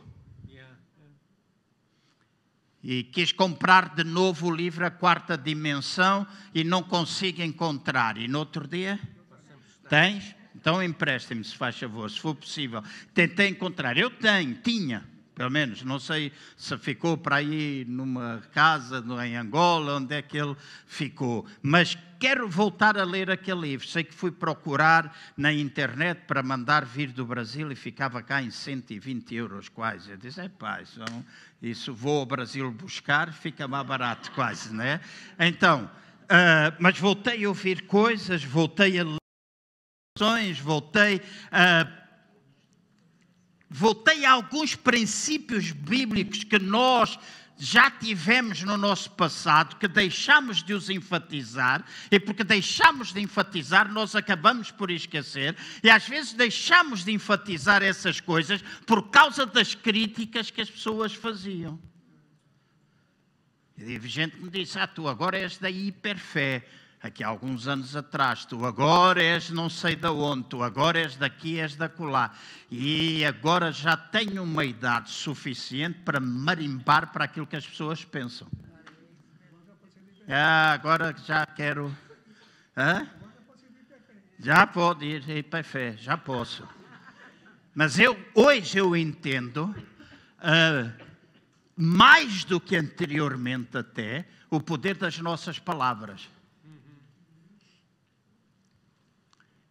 E 2.84 3.02
quis 3.02 3.32
comprar 3.32 3.94
de 3.94 4.04
novo 4.04 4.48
o 4.48 4.54
livro 4.54 4.84
A 4.84 4.90
Quarta 4.90 5.38
Dimensão 5.38 6.26
e 6.54 6.62
não 6.62 6.82
consigo 6.82 7.40
encontrar. 7.40 8.18
E 8.18 8.28
no 8.28 8.40
outro 8.40 8.68
dia? 8.68 9.00
Tens? 9.88 10.36
Então 10.54 10.82
empreste-me, 10.82 11.42
se 11.42 11.56
faz 11.56 11.78
favor, 11.78 12.10
se 12.10 12.20
for 12.20 12.34
possível. 12.34 12.82
Tentei 13.14 13.48
encontrar. 13.48 13.96
Eu 13.96 14.10
tenho, 14.10 14.54
tinha 14.62 15.02
pelo 15.34 15.50
menos, 15.50 15.82
não 15.82 15.98
sei 15.98 16.30
se 16.56 16.78
ficou 16.78 17.16
para 17.18 17.36
aí 17.36 17.84
numa 17.88 18.40
casa 18.52 19.04
em 19.26 19.36
Angola, 19.36 19.96
onde 19.96 20.14
é 20.14 20.22
que 20.22 20.38
ele 20.38 20.54
ficou, 20.86 21.44
mas 21.60 21.98
quero 22.20 22.48
voltar 22.48 22.96
a 22.96 23.04
ler 23.04 23.28
aquele 23.30 23.60
livro. 23.60 23.86
Sei 23.86 24.04
que 24.04 24.14
fui 24.14 24.30
procurar 24.30 25.14
na 25.36 25.52
internet 25.52 26.22
para 26.26 26.40
mandar 26.40 26.84
vir 26.84 27.10
do 27.10 27.26
Brasil 27.26 27.72
e 27.72 27.74
ficava 27.74 28.22
cá 28.22 28.40
em 28.40 28.50
120 28.50 29.34
euros 29.34 29.68
quase. 29.68 30.12
Eu 30.12 30.16
disse, 30.16 30.40
é 30.40 30.48
pá, 30.48 30.80
isso, 31.64 31.94
vou 31.94 32.20
ao 32.20 32.26
Brasil 32.26 32.70
buscar, 32.70 33.32
fica 33.32 33.66
mais 33.66 33.86
barato 33.86 34.30
quase, 34.32 34.72
né? 34.72 35.00
Então, 35.38 35.90
uh, 36.24 36.76
mas 36.78 36.98
voltei 36.98 37.44
a 37.44 37.48
ouvir 37.48 37.86
coisas, 37.86 38.44
voltei 38.44 38.98
a 38.98 39.04
ler 39.04 39.16
voltei 40.62 41.20
a 41.50 41.88
voltei 43.68 44.24
a 44.24 44.30
alguns 44.30 44.76
princípios 44.76 45.72
bíblicos 45.72 46.44
que 46.44 46.58
nós 46.58 47.18
já 47.56 47.90
tivemos 47.90 48.62
no 48.62 48.76
nosso 48.76 49.10
passado, 49.12 49.76
que 49.76 49.86
deixamos 49.86 50.62
de 50.62 50.74
os 50.74 50.90
enfatizar, 50.90 51.84
e 52.10 52.18
porque 52.18 52.42
deixamos 52.42 53.12
de 53.12 53.20
enfatizar, 53.20 53.90
nós 53.92 54.16
acabamos 54.16 54.70
por 54.70 54.90
esquecer, 54.90 55.56
e 55.82 55.88
às 55.88 56.08
vezes 56.08 56.32
deixamos 56.32 57.04
de 57.04 57.12
enfatizar 57.12 57.82
essas 57.82 58.20
coisas 58.20 58.62
por 58.86 59.10
causa 59.10 59.46
das 59.46 59.74
críticas 59.74 60.50
que 60.50 60.60
as 60.60 60.70
pessoas 60.70 61.14
faziam. 61.14 61.80
E 63.76 63.84
teve 63.84 64.08
gente 64.08 64.36
que 64.36 64.42
me 64.42 64.50
disse: 64.50 64.78
Ah, 64.78 64.86
tu 64.86 65.08
agora 65.08 65.38
és 65.38 65.58
da 65.58 65.68
hiperfé 65.70 66.64
aqui 67.06 67.22
há 67.22 67.28
alguns 67.28 67.68
anos 67.68 67.94
atrás, 67.94 68.46
tu 68.46 68.64
agora 68.64 69.22
és 69.22 69.50
não 69.50 69.68
sei 69.68 69.94
de 69.94 70.08
onde, 70.08 70.44
tu 70.44 70.62
agora 70.62 70.98
és 70.98 71.16
daqui, 71.16 71.60
és 71.60 71.76
da 71.76 71.86
colar. 71.86 72.38
E 72.70 73.22
agora 73.26 73.70
já 73.70 73.94
tenho 73.94 74.42
uma 74.42 74.64
idade 74.64 75.10
suficiente 75.10 75.98
para 75.98 76.18
marimbar 76.18 77.12
para 77.12 77.26
aquilo 77.26 77.46
que 77.46 77.56
as 77.56 77.66
pessoas 77.66 78.02
pensam. 78.04 78.48
Ah, 80.26 80.72
agora 80.72 81.14
já 81.26 81.44
quero. 81.44 81.94
Hã? 82.74 83.06
Já 84.38 84.66
pode 84.66 85.04
ir 85.04 85.42
para 85.44 85.62
fé, 85.62 85.96
já 85.98 86.16
posso. 86.16 86.66
Mas 87.74 87.98
eu, 87.98 88.18
hoje 88.34 88.78
eu 88.78 88.96
entendo, 88.96 89.64
uh, 90.38 90.90
mais 91.76 92.44
do 92.44 92.58
que 92.58 92.76
anteriormente 92.76 93.76
até, 93.76 94.26
o 94.48 94.58
poder 94.58 94.96
das 94.96 95.18
nossas 95.18 95.58
palavras. 95.58 96.32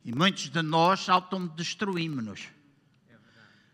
E 0.06 0.12
muitos 0.12 0.50
de 0.50 0.62
nós 0.62 1.08
auto-destruímos-nos. 1.08 2.50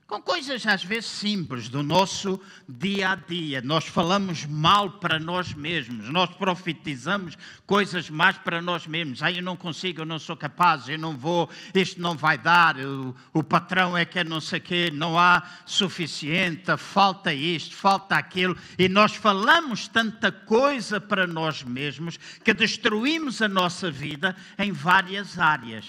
com 0.05 0.19
coisas 0.19 0.65
às 0.65 0.83
vezes 0.83 1.07
simples 1.07 1.69
do 1.69 1.83
nosso 1.83 2.41
dia 2.67 3.11
a 3.11 3.15
dia. 3.15 3.61
Nós 3.61 3.85
falamos 3.85 4.43
mal 4.43 4.93
para 4.93 5.19
nós 5.19 5.53
mesmos, 5.53 6.09
nós 6.09 6.29
profetizamos 6.31 7.37
coisas 7.65 8.09
mais 8.09 8.35
para 8.37 8.59
nós 8.59 8.87
mesmos. 8.87 9.21
Ah, 9.21 9.31
eu 9.31 9.43
não 9.43 9.55
consigo, 9.55 10.01
eu 10.01 10.05
não 10.05 10.17
sou 10.17 10.35
capaz, 10.35 10.89
eu 10.89 10.97
não 10.97 11.15
vou, 11.15 11.47
isto 11.75 12.01
não 12.01 12.15
vai 12.15 12.39
dar, 12.39 12.77
o, 12.77 13.15
o 13.33 13.43
patrão 13.43 13.95
é 13.95 14.03
que 14.03 14.17
é 14.17 14.23
não 14.23 14.41
sei 14.41 14.57
o 14.59 14.63
quê, 14.63 14.91
não 14.91 15.17
há 15.17 15.43
suficiente, 15.65 16.75
falta 16.77 17.31
isto, 17.31 17.75
falta 17.75 18.15
aquilo. 18.15 18.57
E 18.79 18.89
nós 18.89 19.15
falamos 19.15 19.87
tanta 19.87 20.31
coisa 20.31 20.99
para 20.99 21.27
nós 21.27 21.63
mesmos 21.63 22.17
que 22.43 22.53
destruímos 22.53 23.43
a 23.43 23.47
nossa 23.47 23.91
vida 23.91 24.35
em 24.57 24.71
várias 24.71 25.37
áreas. 25.37 25.85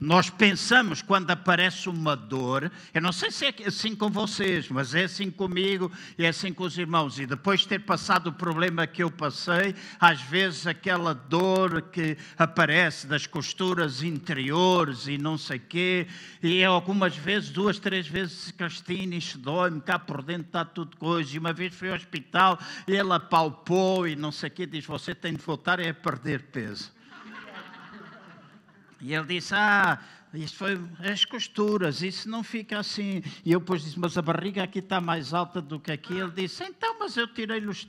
Nós 0.00 0.30
pensamos 0.30 1.02
quando 1.02 1.30
aparece 1.30 1.86
uma 1.86 2.16
dor, 2.16 2.72
eu 2.94 3.02
não 3.02 3.12
sei 3.12 3.30
se 3.30 3.44
é 3.44 3.54
assim 3.66 3.94
com 3.94 4.08
vocês, 4.08 4.66
mas 4.70 4.94
é 4.94 5.04
assim 5.04 5.30
comigo 5.30 5.92
e 6.16 6.24
é 6.24 6.28
assim 6.28 6.54
com 6.54 6.64
os 6.64 6.78
irmãos. 6.78 7.18
E 7.18 7.26
depois 7.26 7.60
de 7.60 7.68
ter 7.68 7.80
passado 7.80 8.28
o 8.28 8.32
problema 8.32 8.86
que 8.86 9.02
eu 9.02 9.10
passei, 9.10 9.74
às 10.00 10.22
vezes 10.22 10.66
aquela 10.66 11.12
dor 11.12 11.82
que 11.82 12.16
aparece 12.38 13.06
das 13.06 13.26
costuras 13.26 14.02
interiores 14.02 15.06
e 15.06 15.18
não 15.18 15.36
sei 15.36 15.58
quê, 15.58 16.06
e 16.42 16.64
algumas 16.64 17.14
vezes, 17.14 17.50
duas, 17.50 17.78
três 17.78 18.08
vezes, 18.08 18.50
Cristina, 18.52 19.16
isto 19.16 19.36
dói-me, 19.36 19.82
cá 19.82 19.98
por 19.98 20.22
dentro 20.22 20.46
está 20.46 20.64
tudo 20.64 20.96
coisa. 20.96 21.36
E 21.36 21.38
uma 21.38 21.52
vez 21.52 21.74
fui 21.74 21.90
ao 21.90 21.96
hospital 21.96 22.58
e 22.88 22.92
ele 22.92 23.12
apalpou 23.12 24.08
e 24.08 24.16
não 24.16 24.32
sei 24.32 24.48
o 24.48 24.52
quê, 24.52 24.64
diz: 24.64 24.86
Você 24.86 25.14
tem 25.14 25.34
de 25.34 25.42
voltar 25.42 25.78
a 25.78 25.92
perder 25.92 26.44
peso. 26.44 26.90
E 29.00 29.14
ele 29.14 29.26
disse: 29.26 29.54
Ah, 29.54 29.98
isso 30.34 30.56
foi 30.56 30.80
as 31.00 31.24
costuras, 31.24 32.02
isso 32.02 32.28
não 32.28 32.42
fica 32.42 32.78
assim. 32.78 33.22
E 33.44 33.52
eu 33.52 33.60
depois 33.60 33.82
disse: 33.82 33.98
Mas 33.98 34.16
a 34.16 34.22
barriga 34.22 34.62
aqui 34.62 34.78
está 34.78 35.00
mais 35.00 35.32
alta 35.32 35.60
do 35.60 35.80
que 35.80 35.90
aqui. 35.90 36.14
Ele 36.14 36.30
disse: 36.30 36.62
Então, 36.64 36.98
mas 36.98 37.16
eu 37.16 37.26
tirei 37.26 37.66
os, 37.66 37.88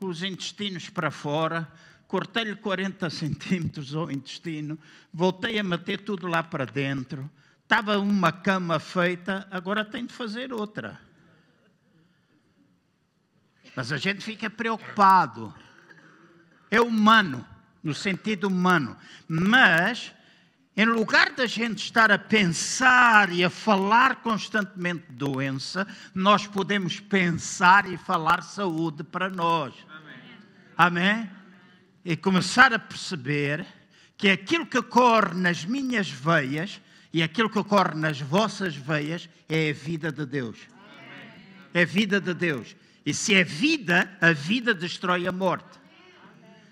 os 0.00 0.22
intestinos 0.22 0.88
para 0.88 1.10
fora, 1.10 1.70
cortei-lhe 2.06 2.56
40 2.56 3.10
centímetros 3.10 3.94
ao 3.94 4.10
intestino, 4.10 4.78
voltei 5.12 5.58
a 5.58 5.64
meter 5.64 6.00
tudo 6.00 6.26
lá 6.26 6.42
para 6.42 6.64
dentro. 6.64 7.30
Estava 7.62 7.98
uma 7.98 8.32
cama 8.32 8.78
feita, 8.78 9.46
agora 9.50 9.84
tenho 9.84 10.06
de 10.06 10.14
fazer 10.14 10.54
outra. 10.54 10.98
Mas 13.76 13.92
a 13.92 13.98
gente 13.98 14.24
fica 14.24 14.48
preocupado. 14.48 15.54
É 16.70 16.80
humano, 16.80 17.46
no 17.82 17.94
sentido 17.94 18.48
humano. 18.48 18.96
Mas 19.28 20.14
em 20.78 20.84
lugar 20.84 21.32
da 21.32 21.44
gente 21.44 21.82
estar 21.82 22.08
a 22.12 22.16
pensar 22.16 23.32
e 23.32 23.42
a 23.42 23.50
falar 23.50 24.22
constantemente 24.22 25.06
de 25.10 25.16
doença, 25.16 25.84
nós 26.14 26.46
podemos 26.46 27.00
pensar 27.00 27.92
e 27.92 27.96
falar 27.96 28.44
saúde 28.44 29.02
para 29.02 29.28
nós. 29.28 29.74
Amém? 30.76 31.16
Amém? 31.16 31.30
E 32.04 32.16
começar 32.16 32.72
a 32.72 32.78
perceber 32.78 33.66
que 34.16 34.30
aquilo 34.30 34.64
que 34.64 34.78
ocorre 34.78 35.34
nas 35.34 35.64
minhas 35.64 36.08
veias 36.08 36.80
e 37.12 37.24
aquilo 37.24 37.50
que 37.50 37.58
ocorre 37.58 37.96
nas 37.96 38.20
vossas 38.20 38.76
veias 38.76 39.28
é 39.48 39.70
a 39.70 39.72
vida 39.72 40.12
de 40.12 40.24
Deus. 40.24 40.58
É 41.74 41.82
a 41.82 41.86
vida 41.86 42.20
de 42.20 42.32
Deus. 42.32 42.76
E 43.04 43.12
se 43.12 43.34
é 43.34 43.42
vida, 43.42 44.16
a 44.20 44.30
vida 44.30 44.72
destrói 44.72 45.26
a 45.26 45.32
morte. 45.32 45.76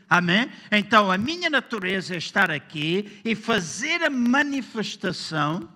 Amém? 0.08 0.50
Então 0.70 1.10
a 1.10 1.18
minha 1.18 1.50
natureza 1.50 2.14
é 2.14 2.18
estar 2.18 2.50
aqui 2.50 3.20
e 3.24 3.34
fazer 3.34 4.02
a 4.02 4.10
manifestação 4.10 5.68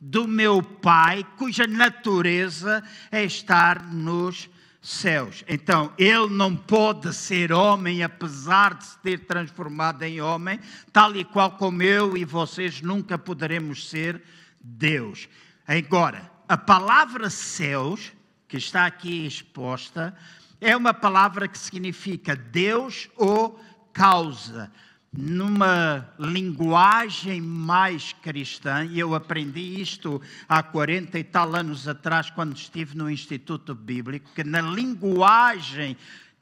do 0.00 0.26
meu 0.26 0.62
Pai, 0.62 1.26
cuja 1.36 1.66
natureza 1.66 2.82
é 3.10 3.22
estar 3.24 3.84
nos 3.84 4.48
céus. 4.80 5.44
Então, 5.46 5.92
ele 5.98 6.28
não 6.30 6.56
pode 6.56 7.12
ser 7.14 7.52
homem, 7.52 8.02
apesar 8.02 8.74
de 8.74 8.86
se 8.86 8.98
ter 9.00 9.18
transformado 9.26 10.02
em 10.02 10.20
homem, 10.20 10.58
tal 10.90 11.14
e 11.14 11.22
qual 11.22 11.52
como 11.52 11.82
eu 11.82 12.16
e 12.16 12.24
vocês 12.24 12.80
nunca 12.80 13.18
poderemos 13.18 13.88
ser 13.90 14.22
Deus. 14.58 15.28
Agora, 15.66 16.30
a 16.48 16.56
palavra 16.56 17.28
céus, 17.28 18.12
que 18.48 18.56
está 18.56 18.86
aqui 18.86 19.26
exposta, 19.26 20.16
é 20.60 20.76
uma 20.76 20.92
palavra 20.92 21.46
que 21.46 21.58
significa 21.58 22.34
Deus 22.34 23.08
ou 23.16 23.60
causa 23.92 24.70
numa 25.12 26.08
linguagem 26.18 27.40
mais 27.40 28.12
cristã, 28.12 28.84
e 28.84 28.98
eu 28.98 29.14
aprendi 29.14 29.80
isto 29.80 30.22
há 30.48 30.62
40 30.62 31.18
e 31.18 31.24
tal 31.24 31.54
anos 31.56 31.88
atrás, 31.88 32.30
quando 32.30 32.56
estive 32.56 32.96
no 32.96 33.10
Instituto 33.10 33.74
Bíblico, 33.74 34.30
que 34.34 34.44
na 34.44 34.60
linguagem 34.60 35.96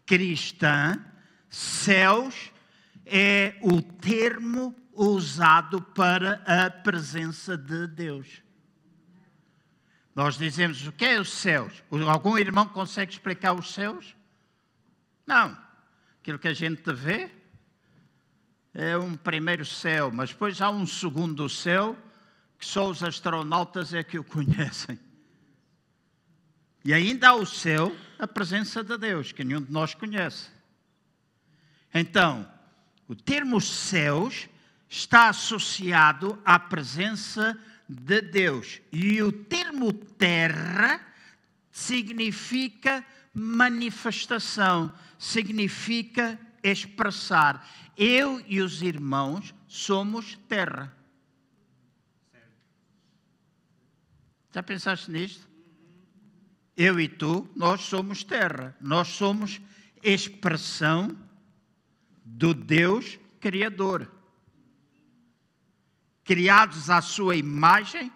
cristã, 0.04 1.02
céus 1.48 2.52
é 3.06 3.56
o 3.62 3.80
termo 3.80 4.76
usado 4.92 5.80
para 5.80 6.42
a 6.44 6.70
presença 6.70 7.56
de 7.56 7.86
Deus. 7.86 8.42
Nós 10.14 10.36
dizemos 10.36 10.86
o 10.86 10.92
que 10.92 11.04
é 11.04 11.20
os 11.20 11.32
céus? 11.32 11.72
Algum 12.06 12.36
irmão 12.36 12.66
consegue 12.66 13.12
explicar 13.12 13.54
os 13.54 13.72
céus? 13.72 14.14
Não. 15.26 15.56
Aquilo 16.20 16.38
que 16.38 16.48
a 16.48 16.52
gente 16.52 16.92
vê 16.92 17.37
é 18.74 18.96
um 18.96 19.16
primeiro 19.16 19.64
céu, 19.64 20.10
mas 20.12 20.30
depois 20.30 20.60
há 20.60 20.70
um 20.70 20.86
segundo 20.86 21.48
céu 21.48 21.96
que 22.58 22.66
só 22.66 22.88
os 22.88 23.02
astronautas 23.02 23.94
é 23.94 24.02
que 24.02 24.18
o 24.18 24.24
conhecem. 24.24 24.98
E 26.84 26.92
ainda 26.92 27.28
há 27.28 27.34
o 27.34 27.44
céu, 27.44 27.94
a 28.18 28.26
presença 28.26 28.82
de 28.82 28.96
Deus, 28.96 29.32
que 29.32 29.44
nenhum 29.44 29.62
de 29.62 29.70
nós 29.70 29.94
conhece. 29.94 30.48
Então, 31.92 32.48
o 33.06 33.14
termo 33.14 33.60
céus 33.60 34.48
está 34.88 35.28
associado 35.28 36.40
à 36.44 36.58
presença 36.58 37.58
de 37.88 38.20
Deus. 38.20 38.80
E 38.92 39.22
o 39.22 39.32
termo 39.32 39.92
terra 39.92 41.00
significa 41.70 43.04
manifestação, 43.32 44.92
significa 45.18 46.38
expressar. 46.62 47.66
Eu 47.98 48.40
e 48.46 48.60
os 48.60 48.80
irmãos 48.80 49.52
somos 49.66 50.38
terra. 50.48 50.96
Já 54.54 54.62
pensaste 54.62 55.10
nisto? 55.10 55.48
Eu 56.76 57.00
e 57.00 57.08
tu, 57.08 57.50
nós 57.56 57.80
somos 57.80 58.22
terra. 58.22 58.76
Nós 58.80 59.08
somos 59.08 59.60
expressão 60.00 61.18
do 62.24 62.54
Deus 62.54 63.18
Criador. 63.40 64.08
Criados 66.22 66.88
à 66.88 67.02
sua 67.02 67.34
imagem 67.34 68.12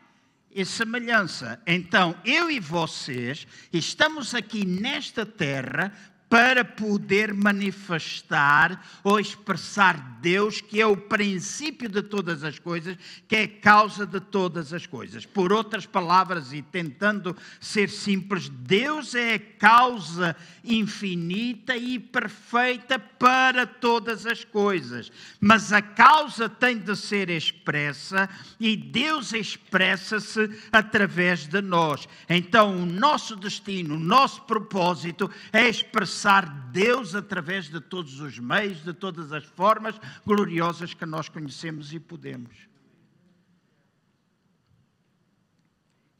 e 0.48 0.64
semelhança. 0.64 1.60
Então, 1.66 2.14
eu 2.24 2.48
e 2.48 2.60
vocês 2.60 3.48
estamos 3.72 4.32
aqui 4.32 4.64
nesta 4.64 5.26
terra 5.26 5.92
para 6.32 6.64
poder 6.64 7.34
manifestar 7.34 8.82
ou 9.04 9.20
expressar 9.20 10.18
Deus, 10.22 10.62
que 10.62 10.80
é 10.80 10.86
o 10.86 10.96
princípio 10.96 11.90
de 11.90 12.00
todas 12.00 12.42
as 12.42 12.58
coisas, 12.58 12.96
que 13.28 13.36
é 13.36 13.42
a 13.42 13.48
causa 13.48 14.06
de 14.06 14.18
todas 14.18 14.72
as 14.72 14.86
coisas. 14.86 15.26
Por 15.26 15.52
outras 15.52 15.84
palavras, 15.84 16.50
e 16.54 16.62
tentando 16.62 17.36
ser 17.60 17.90
simples, 17.90 18.48
Deus 18.48 19.14
é 19.14 19.34
a 19.34 19.38
causa 19.38 20.34
infinita 20.64 21.76
e 21.76 21.98
perfeita 21.98 22.98
para 22.98 23.66
todas 23.66 24.24
as 24.24 24.42
coisas. 24.42 25.12
Mas 25.38 25.70
a 25.70 25.82
causa 25.82 26.48
tem 26.48 26.78
de 26.78 26.96
ser 26.96 27.28
expressa 27.28 28.26
e 28.58 28.74
Deus 28.74 29.34
expressa-se 29.34 30.48
através 30.72 31.46
de 31.46 31.60
nós. 31.60 32.08
Então, 32.26 32.74
o 32.80 32.86
nosso 32.86 33.36
destino, 33.36 33.96
o 33.96 34.00
nosso 34.00 34.40
propósito 34.42 35.30
é 35.52 35.68
expressar 35.68 36.21
Deus 36.70 37.14
através 37.14 37.68
de 37.68 37.80
todos 37.80 38.20
os 38.20 38.38
meios, 38.38 38.82
de 38.82 38.92
todas 38.92 39.32
as 39.32 39.44
formas 39.44 39.98
gloriosas 40.24 40.94
que 40.94 41.04
nós 41.04 41.28
conhecemos 41.28 41.92
e 41.92 42.00
podemos. 42.00 42.56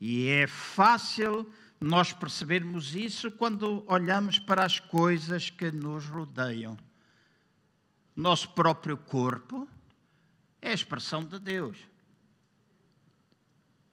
E 0.01 0.27
é 0.29 0.47
fácil 0.47 1.49
nós 1.81 2.12
percebermos 2.12 2.95
isso 2.95 3.31
quando 3.31 3.85
olhamos 3.87 4.38
para 4.38 4.65
as 4.65 4.81
coisas 4.81 5.51
que 5.51 5.71
nos 5.71 6.07
rodeiam. 6.07 6.77
Nosso 8.15 8.51
próprio 8.51 8.97
corpo 8.97 9.69
é 10.61 10.71
a 10.71 10.75
expressão 10.75 11.25
de 11.25 11.38
Deus. 11.38 11.79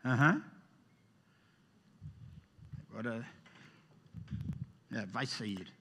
Uhum. 0.03 0.41
Agora 2.89 3.27
é, 4.91 5.05
vai 5.05 5.25
sair. 5.25 5.78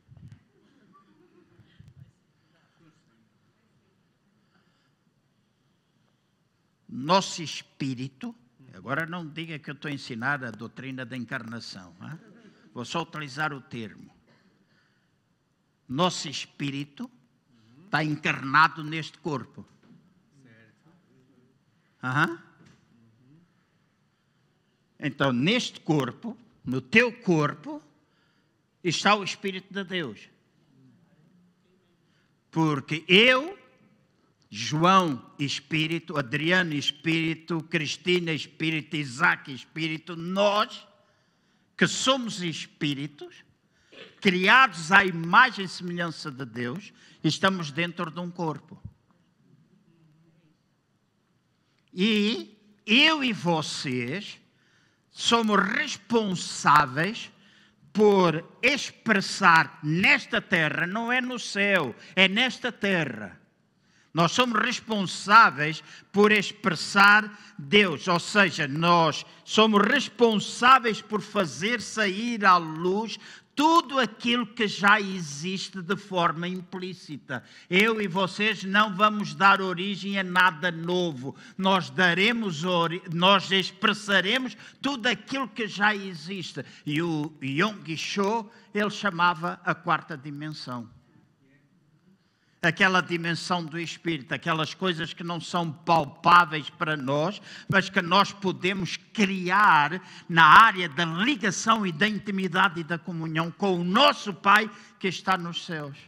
Nosso 6.88 7.42
espírito, 7.42 8.34
Agora 8.78 9.06
não 9.06 9.26
diga 9.26 9.58
que 9.58 9.70
eu 9.70 9.74
estou 9.74 9.90
a 9.90 9.92
ensinar 9.92 10.44
a 10.44 10.52
doutrina 10.52 11.04
da 11.04 11.16
encarnação. 11.16 11.92
Vou 12.72 12.84
só 12.84 13.02
utilizar 13.02 13.52
o 13.52 13.60
termo. 13.60 14.08
Nosso 15.88 16.28
espírito 16.28 17.10
está 17.84 18.04
encarnado 18.04 18.84
neste 18.84 19.18
corpo. 19.18 19.66
Uhum. 22.02 22.38
Então, 25.00 25.32
neste 25.32 25.80
corpo, 25.80 26.38
no 26.64 26.80
teu 26.80 27.12
corpo, 27.12 27.82
está 28.84 29.16
o 29.16 29.24
Espírito 29.24 29.74
de 29.74 29.82
Deus. 29.82 30.28
Porque 32.50 33.04
eu, 33.08 33.58
João, 34.50 35.30
Espírito, 35.38 36.16
Adriano, 36.16 36.72
Espírito, 36.72 37.62
Cristina, 37.64 38.32
Espírito, 38.32 38.96
Isaac, 38.96 39.52
Espírito, 39.52 40.16
nós, 40.16 40.86
que 41.76 41.86
somos 41.86 42.42
espíritos, 42.42 43.44
criados 44.20 44.90
à 44.90 45.04
imagem 45.04 45.66
e 45.66 45.68
semelhança 45.68 46.30
de 46.30 46.44
Deus, 46.46 46.92
estamos 47.22 47.70
dentro 47.70 48.10
de 48.10 48.20
um 48.20 48.30
corpo. 48.30 48.80
E 51.92 52.56
eu 52.86 53.22
e 53.22 53.32
vocês 53.32 54.40
somos 55.10 55.58
responsáveis 55.60 57.30
por 57.92 58.44
expressar 58.62 59.78
nesta 59.82 60.40
terra, 60.40 60.86
não 60.86 61.12
é 61.12 61.20
no 61.20 61.38
céu, 61.38 61.94
é 62.14 62.28
nesta 62.28 62.72
terra. 62.72 63.38
Nós 64.18 64.32
somos 64.32 64.60
responsáveis 64.60 65.80
por 66.10 66.32
expressar 66.32 67.54
Deus, 67.56 68.08
ou 68.08 68.18
seja, 68.18 68.66
nós 68.66 69.24
somos 69.44 69.80
responsáveis 69.86 71.00
por 71.00 71.22
fazer 71.22 71.80
sair 71.80 72.44
à 72.44 72.56
luz 72.56 73.16
tudo 73.54 73.96
aquilo 73.96 74.44
que 74.44 74.66
já 74.66 75.00
existe 75.00 75.80
de 75.80 75.94
forma 75.94 76.48
implícita. 76.48 77.44
Eu 77.70 78.02
e 78.02 78.08
vocês 78.08 78.64
não 78.64 78.92
vamos 78.92 79.36
dar 79.36 79.60
origem 79.60 80.18
a 80.18 80.24
nada 80.24 80.72
novo. 80.72 81.36
Nós 81.56 81.88
daremos, 81.88 82.64
nós 83.14 83.52
expressaremos 83.52 84.56
tudo 84.82 85.06
aquilo 85.06 85.46
que 85.46 85.68
já 85.68 85.94
existe. 85.94 86.64
E 86.84 87.00
o 87.00 87.32
Yong 87.40 87.96
Cho, 87.96 88.50
ele 88.74 88.90
chamava 88.90 89.60
a 89.64 89.76
quarta 89.76 90.16
dimensão 90.16 90.97
aquela 92.62 93.00
dimensão 93.00 93.64
do 93.64 93.78
espírito, 93.78 94.34
aquelas 94.34 94.74
coisas 94.74 95.12
que 95.12 95.22
não 95.22 95.40
são 95.40 95.70
palpáveis 95.70 96.68
para 96.70 96.96
nós, 96.96 97.40
mas 97.68 97.88
que 97.88 98.02
nós 98.02 98.32
podemos 98.32 98.96
criar 99.12 100.00
na 100.28 100.44
área 100.44 100.88
da 100.88 101.04
ligação 101.04 101.86
e 101.86 101.92
da 101.92 102.08
intimidade 102.08 102.80
e 102.80 102.84
da 102.84 102.98
comunhão 102.98 103.50
com 103.50 103.80
o 103.80 103.84
nosso 103.84 104.34
Pai 104.34 104.70
que 104.98 105.08
está 105.08 105.36
nos 105.38 105.64
céus. 105.64 106.07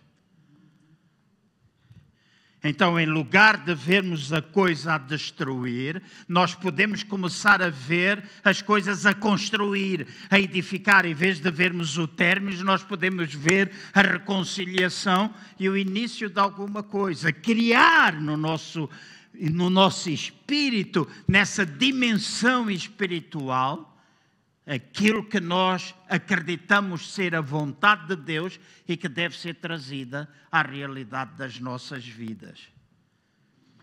Então, 2.62 3.00
em 3.00 3.06
lugar 3.06 3.64
de 3.64 3.74
vermos 3.74 4.32
a 4.34 4.42
coisa 4.42 4.94
a 4.94 4.98
destruir, 4.98 6.02
nós 6.28 6.54
podemos 6.54 7.02
começar 7.02 7.62
a 7.62 7.70
ver 7.70 8.22
as 8.44 8.60
coisas 8.60 9.06
a 9.06 9.14
construir, 9.14 10.06
a 10.28 10.38
edificar. 10.38 11.06
Em 11.06 11.14
vez 11.14 11.40
de 11.40 11.50
vermos 11.50 11.96
o 11.96 12.06
término, 12.06 12.62
nós 12.62 12.82
podemos 12.82 13.32
ver 13.32 13.72
a 13.94 14.02
reconciliação 14.02 15.34
e 15.58 15.70
o 15.70 15.76
início 15.76 16.28
de 16.28 16.38
alguma 16.38 16.82
coisa. 16.82 17.32
Criar 17.32 18.20
no 18.20 18.36
nosso, 18.36 18.90
no 19.32 19.70
nosso 19.70 20.10
espírito, 20.10 21.08
nessa 21.26 21.64
dimensão 21.64 22.70
espiritual, 22.70 23.89
aquilo 24.70 25.24
que 25.24 25.40
nós 25.40 25.96
acreditamos 26.08 27.12
ser 27.12 27.34
a 27.34 27.40
vontade 27.40 28.06
de 28.06 28.14
Deus 28.14 28.60
e 28.86 28.96
que 28.96 29.08
deve 29.08 29.36
ser 29.36 29.54
trazida 29.54 30.28
à 30.50 30.62
realidade 30.62 31.36
das 31.36 31.58
nossas 31.58 32.06
vidas. 32.06 32.68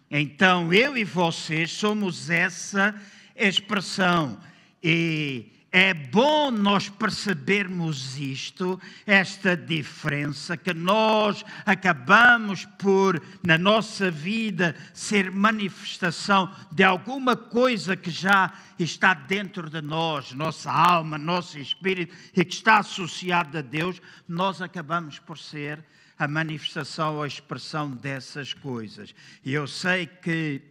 Então, 0.10 0.74
eu 0.74 0.96
e 0.96 1.04
vocês 1.04 1.72
somos 1.72 2.30
essa 2.30 2.96
expressão. 3.36 4.40
E 4.82 5.52
é 5.72 5.94
bom 5.94 6.50
nós 6.50 6.88
percebermos 6.88 8.18
isto, 8.18 8.80
esta 9.06 9.56
diferença, 9.56 10.56
que 10.56 10.74
nós 10.74 11.44
acabamos 11.66 12.66
por, 12.78 13.22
na 13.44 13.58
nossa 13.58 14.10
vida, 14.10 14.76
ser 14.94 15.30
manifestação 15.30 16.50
de 16.72 16.84
alguma 16.84 17.36
coisa 17.36 17.96
que 17.96 18.10
já 18.10 18.54
está 18.80 19.14
dentro 19.14 19.70
de 19.70 19.82
nós, 19.82 20.32
nossa 20.32 20.72
alma, 20.72 21.18
nosso 21.18 21.60
espírito, 21.60 22.16
e 22.36 22.46
que 22.46 22.54
está 22.54 22.78
associada 22.78 23.60
a 23.60 23.62
Deus, 23.62 24.02
nós 24.28 24.62
acabamos 24.62 25.20
por 25.20 25.38
ser 25.38 25.84
a 26.18 26.28
manifestação, 26.28 27.22
a 27.22 27.28
expressão 27.28 27.92
dessas 27.92 28.54
coisas. 28.54 29.14
E 29.44 29.54
eu 29.54 29.68
sei 29.68 30.08
que, 30.08 30.62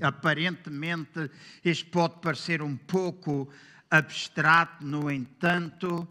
aparentemente, 0.00 1.30
isto 1.64 1.90
pode 1.90 2.20
parecer 2.20 2.62
um 2.62 2.76
pouco 2.76 3.50
abstrato, 3.94 4.84
no 4.84 5.08
entanto, 5.08 6.08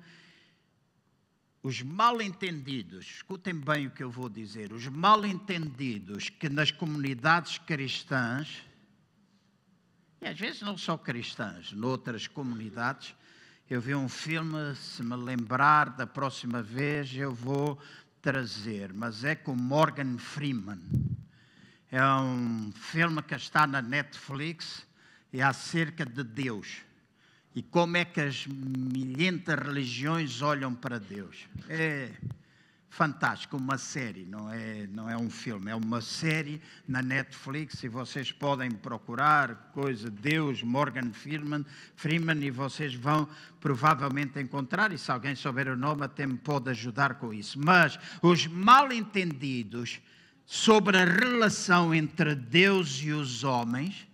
os 1.62 1.82
mal-entendidos, 1.82 3.06
escutem 3.06 3.54
bem 3.54 3.88
o 3.88 3.92
que 3.92 4.02
eu 4.02 4.10
vou 4.10 4.30
dizer, 4.30 4.72
os 4.72 4.88
mal-entendidos 4.88 6.30
que 6.30 6.48
nas 6.48 6.72
comunidades 6.72 7.58
cristãs, 7.58 8.64
e 10.22 10.28
às 10.28 10.40
vezes 10.40 10.62
não 10.62 10.78
só 10.78 10.98
cristãs, 10.98 11.74
noutras 11.74 12.26
comunidades, 12.26 13.14
eu 13.70 13.82
vi 13.82 13.94
um 13.94 14.08
filme, 14.08 14.76
se 14.76 15.04
me 15.04 15.18
lembrar 15.18 15.90
da 15.90 16.08
próxima 16.08 16.62
vez 16.62 17.14
eu 17.14 17.34
vou 17.34 17.78
trazer, 18.22 18.94
mas 18.94 19.26
é 19.26 19.36
com 19.36 19.56
Morgan 19.56 20.18
Freeman. 20.18 20.80
É 21.92 22.06
um 22.06 22.72
filme 22.72 23.22
que 23.22 23.36
está 23.36 23.68
na 23.68 23.82
Netflix 23.82 24.88
e 25.34 25.42
é 25.42 25.44
acerca 25.44 26.06
de 26.06 26.24
Deus 26.24 26.82
e 27.56 27.62
como 27.62 27.98
é 27.98 28.06
que 28.06 28.22
as 28.22 28.48
milhentas 28.48 29.60
religiões 29.60 30.42
olham 30.42 30.74
para 30.74 31.00
Deus. 31.00 31.48
É 31.70 32.10
fantástico, 32.90 33.58
uma 33.58 33.78
série, 33.80 34.24
não 34.24 34.54
é, 34.54 34.86
não 34.86 35.10
é 35.10 35.18
um 35.18 35.28
filme, 35.28 35.72
é 35.72 35.76
uma 35.76 36.00
série 36.00 36.62
na 36.88 37.02
Netflix 37.02 37.84
e 37.84 37.88
vocês 37.88 38.32
podem 38.32 38.70
procurar 38.70 39.72
coisa 39.74 40.12
Deus, 40.12 40.62
Morgan 40.62 41.12
Freeman, 41.12 41.66
Freeman 41.96 42.44
e 42.44 42.52
vocês 42.52 42.94
vão 42.94 43.28
provavelmente 43.60 44.40
encontrar 44.40 44.92
e 44.92 45.00
se 45.00 45.12
alguém 45.12 45.34
souber 45.34 45.70
o 45.70 45.76
nome 45.76 46.04
até 46.04 46.28
me 46.28 46.38
pode 46.38 46.70
ajudar 46.70 47.16
com 47.16 47.34
isso. 47.34 47.60
Mas 47.60 47.98
os 48.22 48.46
mal-entendidos 48.46 50.00
sobre 50.46 50.96
a 50.98 51.06
relação 51.06 51.96
entre 51.96 52.36
Deus 52.36 53.02
e 53.02 53.12
os 53.12 53.44
homens 53.44 54.08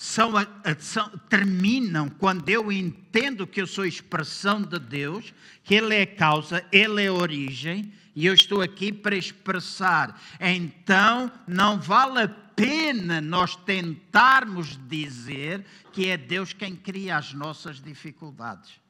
são, 0.00 0.32
são, 0.78 1.10
terminam 1.28 2.08
quando 2.08 2.48
eu 2.48 2.72
entendo 2.72 3.46
que 3.46 3.60
eu 3.60 3.66
sou 3.66 3.84
expressão 3.84 4.62
de 4.62 4.78
Deus, 4.78 5.34
que 5.62 5.74
Ele 5.74 5.94
é 5.94 6.06
causa, 6.06 6.64
Ele 6.72 7.04
é 7.04 7.12
origem, 7.12 7.92
e 8.16 8.24
eu 8.24 8.32
estou 8.32 8.62
aqui 8.62 8.90
para 8.90 9.14
expressar. 9.14 10.18
Então, 10.40 11.30
não 11.46 11.78
vale 11.78 12.22
a 12.22 12.28
pena 12.28 13.20
nós 13.20 13.54
tentarmos 13.54 14.78
dizer 14.88 15.66
que 15.92 16.08
é 16.08 16.16
Deus 16.16 16.54
quem 16.54 16.74
cria 16.74 17.18
as 17.18 17.34
nossas 17.34 17.78
dificuldades. 17.78 18.80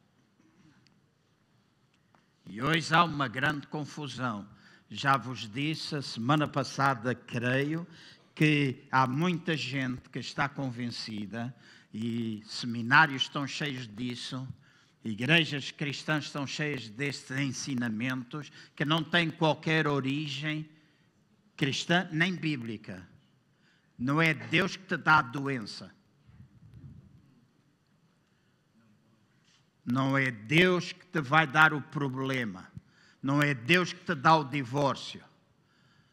E 2.49 2.62
hoje 2.62 2.94
há 2.94 3.03
uma 3.03 3.27
grande 3.27 3.66
confusão. 3.66 4.46
Já 4.88 5.16
vos 5.16 5.51
disse 5.51 5.96
a 5.96 6.03
semana 6.03 6.46
passada, 6.46 7.16
creio, 7.16 7.85
que 8.40 8.87
há 8.90 9.07
muita 9.07 9.55
gente 9.55 10.09
que 10.09 10.18
está 10.18 10.48
convencida 10.48 11.55
e 11.92 12.42
seminários 12.46 13.24
estão 13.24 13.46
cheios 13.46 13.87
disso, 13.87 14.48
igrejas 15.05 15.70
cristãs 15.70 16.24
estão 16.24 16.46
cheias 16.46 16.88
destes 16.88 17.37
ensinamentos 17.37 18.50
que 18.74 18.83
não 18.83 19.05
têm 19.05 19.29
qualquer 19.29 19.87
origem 19.87 20.66
cristã 21.55 22.09
nem 22.11 22.35
bíblica. 22.35 23.07
Não 23.98 24.22
é 24.22 24.33
Deus 24.33 24.74
que 24.74 24.87
te 24.87 24.96
dá 24.96 25.18
a 25.18 25.22
doença. 25.22 25.94
Não 29.85 30.16
é 30.16 30.31
Deus 30.31 30.92
que 30.92 31.05
te 31.09 31.20
vai 31.20 31.46
dar 31.46 31.74
o 31.74 31.83
problema. 31.83 32.72
Não 33.22 33.42
é 33.42 33.53
Deus 33.53 33.92
que 33.92 34.03
te 34.03 34.14
dá 34.14 34.35
o 34.35 34.44
divórcio. 34.44 35.22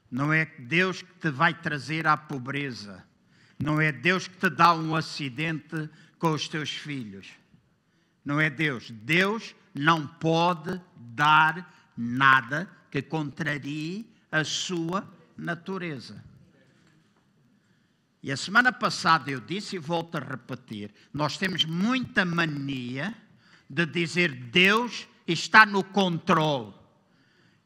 Não 0.10 0.32
é 0.32 0.46
Deus 0.46 1.02
que 1.02 1.14
te 1.20 1.30
vai 1.30 1.54
trazer 1.54 2.08
à 2.08 2.16
pobreza. 2.16 3.04
Não 3.60 3.82
é 3.82 3.92
Deus 3.92 4.28
que 4.28 4.38
te 4.38 4.50
dá 4.50 4.74
um 4.74 4.96
acidente 4.96 5.90
com 6.20 6.32
os 6.32 6.48
teus 6.48 6.70
filhos. 6.70 7.28
Não 8.24 8.40
é 8.40 8.50
Deus. 8.50 8.92
Deus 8.92 9.56
não 9.74 10.08
pode 10.08 10.80
dar 10.96 11.92
nada 11.96 12.70
que 12.92 13.02
contrarie 13.02 14.10
a 14.32 14.44
sua 14.44 15.08
natureza. 15.38 16.24
E 18.22 18.32
a 18.32 18.38
semana 18.38 18.72
passada 18.72 19.32
eu 19.32 19.40
disse 19.40 19.76
e 19.76 19.80
volto 19.80 20.16
a 20.16 20.20
repetir: 20.20 20.92
nós 21.14 21.38
temos 21.38 21.64
muita 21.66 22.26
mania 22.26 23.16
de 23.70 23.86
dizer 23.86 24.34
Deus 24.34 25.08
está 25.26 25.66
no 25.66 25.84
controle. 25.84 26.74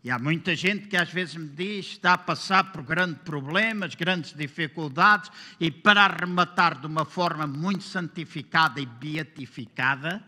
E 0.04 0.10
há 0.10 0.18
muita 0.18 0.56
gente 0.56 0.88
que 0.88 0.98
às 0.98 1.12
vezes 1.12 1.36
me 1.36 1.48
diz 1.48 1.86
está 1.86 2.14
a 2.14 2.18
passar 2.18 2.72
por 2.72 2.82
grandes 2.82 3.22
problemas, 3.22 3.94
grandes 3.94 4.34
dificuldades, 4.34 5.32
e 5.60 5.70
para 5.70 6.06
arrematar 6.06 6.80
de 6.80 6.88
uma 6.88 7.06
forma 7.06 7.46
muito 7.46 7.84
santificada 7.84 8.82
e 8.82 8.86
beatificada, 8.86 10.24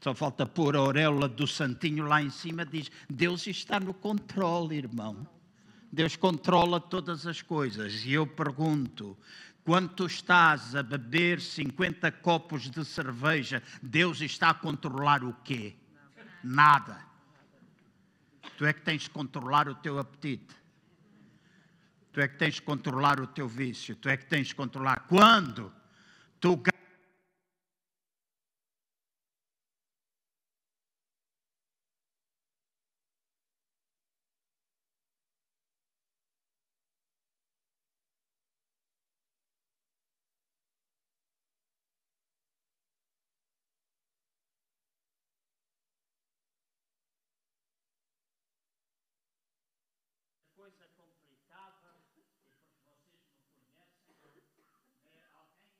só 0.00 0.14
falta 0.14 0.44
pôr 0.44 0.76
a 0.76 0.80
auréola 0.80 1.26
do 1.26 1.46
santinho 1.46 2.04
lá 2.04 2.22
em 2.22 2.30
cima, 2.30 2.66
diz: 2.66 2.90
Deus 3.08 3.46
está 3.46 3.80
no 3.80 3.94
controle, 3.94 4.76
irmão. 4.76 5.26
Deus 5.90 6.14
controla 6.14 6.78
todas 6.78 7.26
as 7.26 7.40
coisas. 7.40 8.04
E 8.04 8.12
eu 8.12 8.26
pergunto: 8.26 9.16
quando 9.64 9.88
tu 9.88 10.06
estás 10.06 10.76
a 10.76 10.82
beber 10.82 11.40
50 11.40 12.12
copos 12.12 12.70
de 12.70 12.84
cerveja, 12.84 13.62
Deus 13.82 14.20
está 14.20 14.50
a 14.50 14.54
controlar 14.54 15.24
o 15.24 15.34
quê? 15.42 15.74
Nada. 16.44 17.07
Tu 18.58 18.66
é 18.66 18.72
que 18.72 18.80
tens 18.80 19.02
de 19.02 19.10
controlar 19.10 19.68
o 19.68 19.76
teu 19.76 20.00
apetite. 20.00 20.56
Tu 22.12 22.20
é 22.20 22.26
que 22.26 22.36
tens 22.36 22.54
de 22.54 22.62
controlar 22.62 23.20
o 23.20 23.26
teu 23.28 23.46
vício. 23.46 23.94
Tu 23.94 24.08
é 24.08 24.16
que 24.16 24.26
tens 24.26 24.48
de 24.48 24.54
controlar. 24.56 25.06
Quando 25.06 25.72
tu 26.40 26.60
coisa 50.68 50.88
complicada, 50.98 51.96
e 52.14 52.20
porque 52.28 52.52
vocês 54.04 54.36
me 54.36 54.52
conhecem, 54.52 55.08
é 55.14 55.24
alguém, 55.32 55.72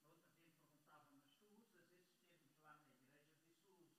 no 0.00 0.14
outro 0.14 0.32
dia 0.40 0.48
perguntava, 0.56 1.04
mas 1.12 1.28
tu 1.36 1.44
usas 1.52 1.84
esses 1.92 2.16
termos 2.24 2.56
lá 2.64 2.78
na 2.80 2.88
igreja? 2.96 3.36
Disse, 3.44 3.68
uso. 3.76 3.92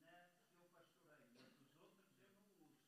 Né? 0.00 0.30
Eu 0.62 0.70
pastorei, 0.70 1.28
mas 1.36 1.60
os 1.60 1.76
outros 1.82 2.08
eu 2.08 2.22
não 2.24 2.40
uso. 2.56 2.80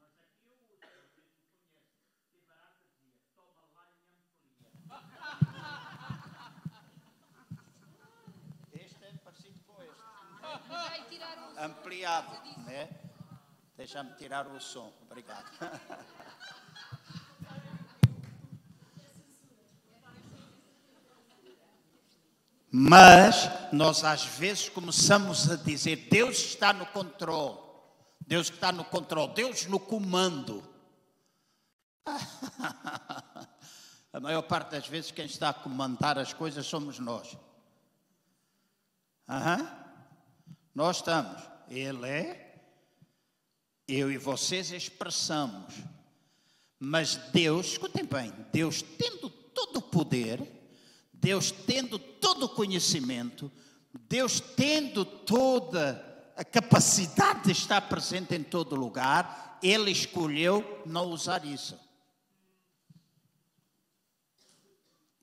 Mas 0.00 0.18
aqui 0.18 0.48
eu 0.48 0.58
uso, 0.66 0.82
vocês 0.82 1.14
me 1.14 1.38
conhecem. 1.38 1.62
E 2.32 2.40
Barata 2.40 2.88
dizia, 2.88 3.22
toma 3.36 3.62
lá 3.76 3.86
e 3.92 4.18
amplia. 4.18 4.72
Este 8.72 9.04
é 9.04 9.12
parecido 9.22 9.60
com 9.64 9.80
este. 9.80 10.02
Ampliado, 11.66 12.30
né? 12.58 12.88
Deixa-me 13.76 14.14
tirar 14.14 14.46
o 14.46 14.60
som. 14.60 14.92
Obrigado. 15.02 15.44
Mas 22.70 23.50
nós 23.72 24.04
às 24.04 24.24
vezes 24.24 24.68
começamos 24.68 25.50
a 25.50 25.56
dizer: 25.56 26.06
Deus 26.08 26.38
está 26.38 26.72
no 26.72 26.86
controle. 26.86 27.58
Deus 28.24 28.48
está 28.48 28.70
no 28.70 28.84
controle. 28.84 29.34
Deus 29.34 29.66
no 29.66 29.80
comando. 29.80 30.62
A 34.12 34.20
maior 34.20 34.42
parte 34.42 34.70
das 34.70 34.86
vezes 34.86 35.10
quem 35.10 35.26
está 35.26 35.48
a 35.48 35.54
comandar 35.54 36.16
as 36.16 36.32
coisas 36.32 36.64
somos 36.64 37.00
nós. 37.00 37.36
Uhum. 39.28 39.68
Nós 40.74 40.98
estamos. 40.98 41.55
Ele 41.68 42.06
é 42.06 42.46
eu 43.88 44.10
e 44.10 44.18
vocês 44.18 44.70
expressamos. 44.70 45.74
Mas 46.78 47.16
Deus, 47.32 47.68
escutem 47.68 48.04
bem, 48.04 48.32
Deus 48.52 48.82
tendo 48.82 49.30
todo 49.30 49.78
o 49.78 49.82
poder, 49.82 50.42
Deus 51.12 51.50
tendo 51.50 51.98
todo 51.98 52.44
o 52.44 52.48
conhecimento, 52.48 53.50
Deus 54.08 54.40
tendo 54.40 55.04
toda 55.04 56.04
a 56.36 56.44
capacidade 56.44 57.44
de 57.44 57.52
estar 57.52 57.80
presente 57.88 58.34
em 58.34 58.42
todo 58.42 58.76
lugar, 58.76 59.58
Ele 59.62 59.90
escolheu 59.90 60.82
não 60.84 61.06
usar 61.06 61.44
isso. 61.46 61.78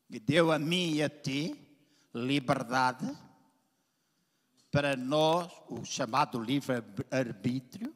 E 0.09 0.19
deu 0.19 0.51
a 0.51 0.57
mim 0.57 0.93
e 0.95 1.03
a 1.03 1.09
ti 1.09 1.55
liberdade 2.13 3.15
para 4.73 4.95
nós, 4.95 5.51
o 5.69 5.85
chamado 5.85 6.41
livre-arbítrio, 6.41 7.93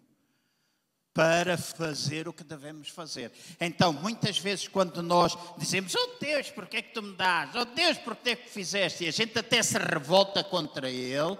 para 1.12 1.58
fazer 1.58 2.28
o 2.28 2.34
que 2.34 2.44
devemos 2.44 2.90
fazer. 2.90 3.32
Então, 3.60 3.92
muitas 3.92 4.38
vezes, 4.38 4.68
quando 4.68 5.02
nós 5.02 5.36
dizemos, 5.58 5.96
oh 5.96 6.20
Deus, 6.22 6.52
por 6.52 6.68
que 6.68 6.78
é 6.78 6.82
que 6.84 6.94
tu 6.94 7.02
me 7.02 7.16
dás? 7.16 7.50
Oh 7.56 7.66
Deus, 7.66 7.98
por 7.98 8.16
que 8.16 8.30
é 8.30 8.36
que 8.36 8.48
fizeste? 8.48 9.06
E 9.06 9.08
a 9.08 9.12
gente 9.12 9.40
até 9.40 9.64
se 9.64 9.76
revolta 9.80 10.44
contra 10.44 10.88
Ele. 10.88 11.36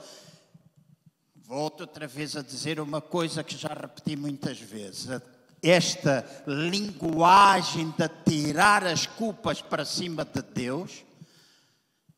Volto 1.36 1.82
outra 1.82 2.08
vez 2.08 2.36
a 2.36 2.42
dizer 2.42 2.80
uma 2.80 3.00
coisa 3.00 3.44
que 3.44 3.56
já 3.56 3.70
repeti 3.70 4.16
muitas 4.16 4.60
vezes. 4.60 5.22
Esta 5.62 6.26
linguagem 6.48 7.94
de 7.96 8.10
tirar 8.26 8.84
as 8.84 9.06
culpas 9.06 9.62
para 9.62 9.86
cima 9.86 10.26
de 10.26 10.42
Deus, 10.42 11.06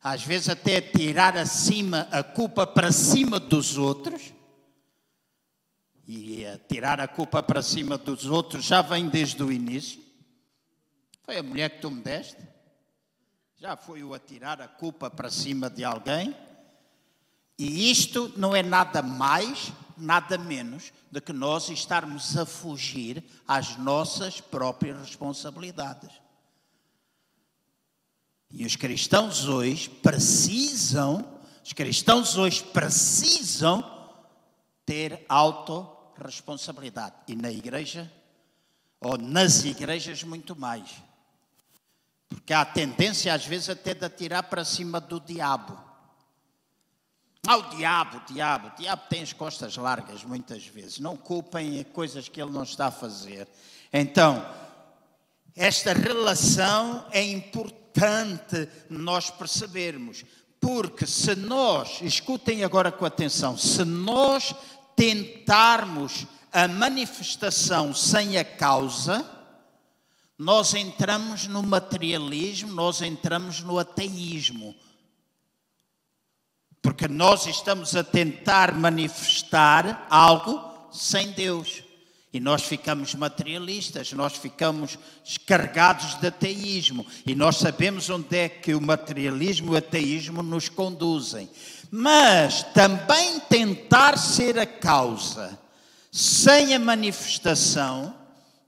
às 0.02 0.22
vezes 0.22 0.48
até 0.48 0.80
tirar 0.80 1.36
acima 1.36 2.08
a 2.10 2.22
culpa 2.22 2.66
para 2.66 2.90
cima 2.90 3.38
dos 3.38 3.76
outros, 3.76 4.32
e 6.12 6.44
a 6.44 6.58
tirar 6.58 7.00
a 7.00 7.06
culpa 7.06 7.40
para 7.40 7.62
cima 7.62 7.96
dos 7.96 8.26
outros 8.26 8.64
já 8.64 8.82
vem 8.82 9.08
desde 9.08 9.40
o 9.42 9.52
início. 9.52 10.02
Foi 11.22 11.38
a 11.38 11.42
mulher 11.42 11.70
que 11.70 11.80
tu 11.80 11.88
me 11.88 12.02
deste? 12.02 12.42
Já 13.56 13.76
foi 13.76 14.02
o 14.02 14.12
atirar 14.12 14.60
a 14.60 14.66
culpa 14.66 15.08
para 15.08 15.30
cima 15.30 15.70
de 15.70 15.84
alguém? 15.84 16.34
E 17.56 17.90
isto 17.90 18.32
não 18.36 18.56
é 18.56 18.62
nada 18.62 19.02
mais, 19.02 19.70
nada 19.96 20.36
menos 20.36 20.92
do 21.12 21.20
que 21.20 21.32
nós 21.32 21.68
estarmos 21.68 22.36
a 22.36 22.44
fugir 22.44 23.22
às 23.46 23.76
nossas 23.76 24.40
próprias 24.40 24.98
responsabilidades. 24.98 26.10
E 28.50 28.66
os 28.66 28.74
cristãos 28.74 29.46
hoje 29.46 29.88
precisam, 29.88 31.38
os 31.64 31.72
cristãos 31.72 32.36
hoje 32.36 32.64
precisam 32.64 33.84
ter 34.84 35.24
auto 35.28 35.88
responsabilidade. 36.20 37.14
E 37.28 37.34
na 37.34 37.50
igreja, 37.50 38.10
ou 39.00 39.16
nas 39.16 39.64
igrejas, 39.64 40.22
muito 40.22 40.54
mais. 40.56 40.90
Porque 42.28 42.52
há 42.52 42.64
tendência, 42.64 43.32
às 43.32 43.46
vezes, 43.46 43.70
até 43.70 43.94
de 43.94 44.04
atirar 44.04 44.42
para 44.44 44.64
cima 44.64 45.00
do 45.00 45.20
diabo. 45.20 45.78
Ah, 47.46 47.56
o 47.56 47.62
diabo, 47.76 48.18
o 48.18 48.32
diabo, 48.32 48.68
o 48.68 48.76
diabo 48.76 49.02
tem 49.08 49.22
as 49.22 49.32
costas 49.32 49.76
largas 49.76 50.22
muitas 50.24 50.66
vezes. 50.66 50.98
Não 50.98 51.16
culpem 51.16 51.82
coisas 51.84 52.28
que 52.28 52.40
ele 52.40 52.52
não 52.52 52.64
está 52.64 52.88
a 52.88 52.92
fazer. 52.92 53.48
Então, 53.92 54.46
esta 55.56 55.92
relação 55.92 57.06
é 57.10 57.22
importante 57.22 57.79
nós 58.88 59.30
percebermos. 59.30 60.24
Porque 60.60 61.06
se 61.06 61.34
nós, 61.34 62.00
escutem 62.02 62.64
agora 62.64 62.92
com 62.92 63.04
atenção, 63.04 63.56
se 63.56 63.84
nós 63.84 64.54
tentarmos 64.94 66.26
a 66.52 66.68
manifestação 66.68 67.94
sem 67.94 68.36
a 68.36 68.44
causa, 68.44 69.24
nós 70.36 70.74
entramos 70.74 71.46
no 71.46 71.62
materialismo, 71.62 72.72
nós 72.72 73.00
entramos 73.00 73.60
no 73.60 73.78
ateísmo. 73.78 74.74
Porque 76.82 77.06
nós 77.06 77.46
estamos 77.46 77.94
a 77.94 78.02
tentar 78.02 78.74
manifestar 78.74 80.06
algo 80.10 80.88
sem 80.90 81.30
Deus. 81.32 81.82
E 82.32 82.38
nós 82.38 82.62
ficamos 82.62 83.14
materialistas, 83.14 84.12
nós 84.12 84.34
ficamos 84.36 84.96
descarregados 85.24 86.14
de 86.20 86.28
ateísmo. 86.28 87.04
E 87.26 87.34
nós 87.34 87.56
sabemos 87.56 88.08
onde 88.08 88.36
é 88.36 88.48
que 88.48 88.72
o 88.72 88.80
materialismo 88.80 89.72
e 89.72 89.74
o 89.74 89.78
ateísmo 89.78 90.42
nos 90.42 90.68
conduzem 90.68 91.50
mas 91.90 92.62
também 92.62 93.40
tentar 93.40 94.16
ser 94.16 94.58
a 94.58 94.66
causa 94.66 95.58
sem 96.12 96.74
a 96.74 96.78
manifestação 96.78 98.16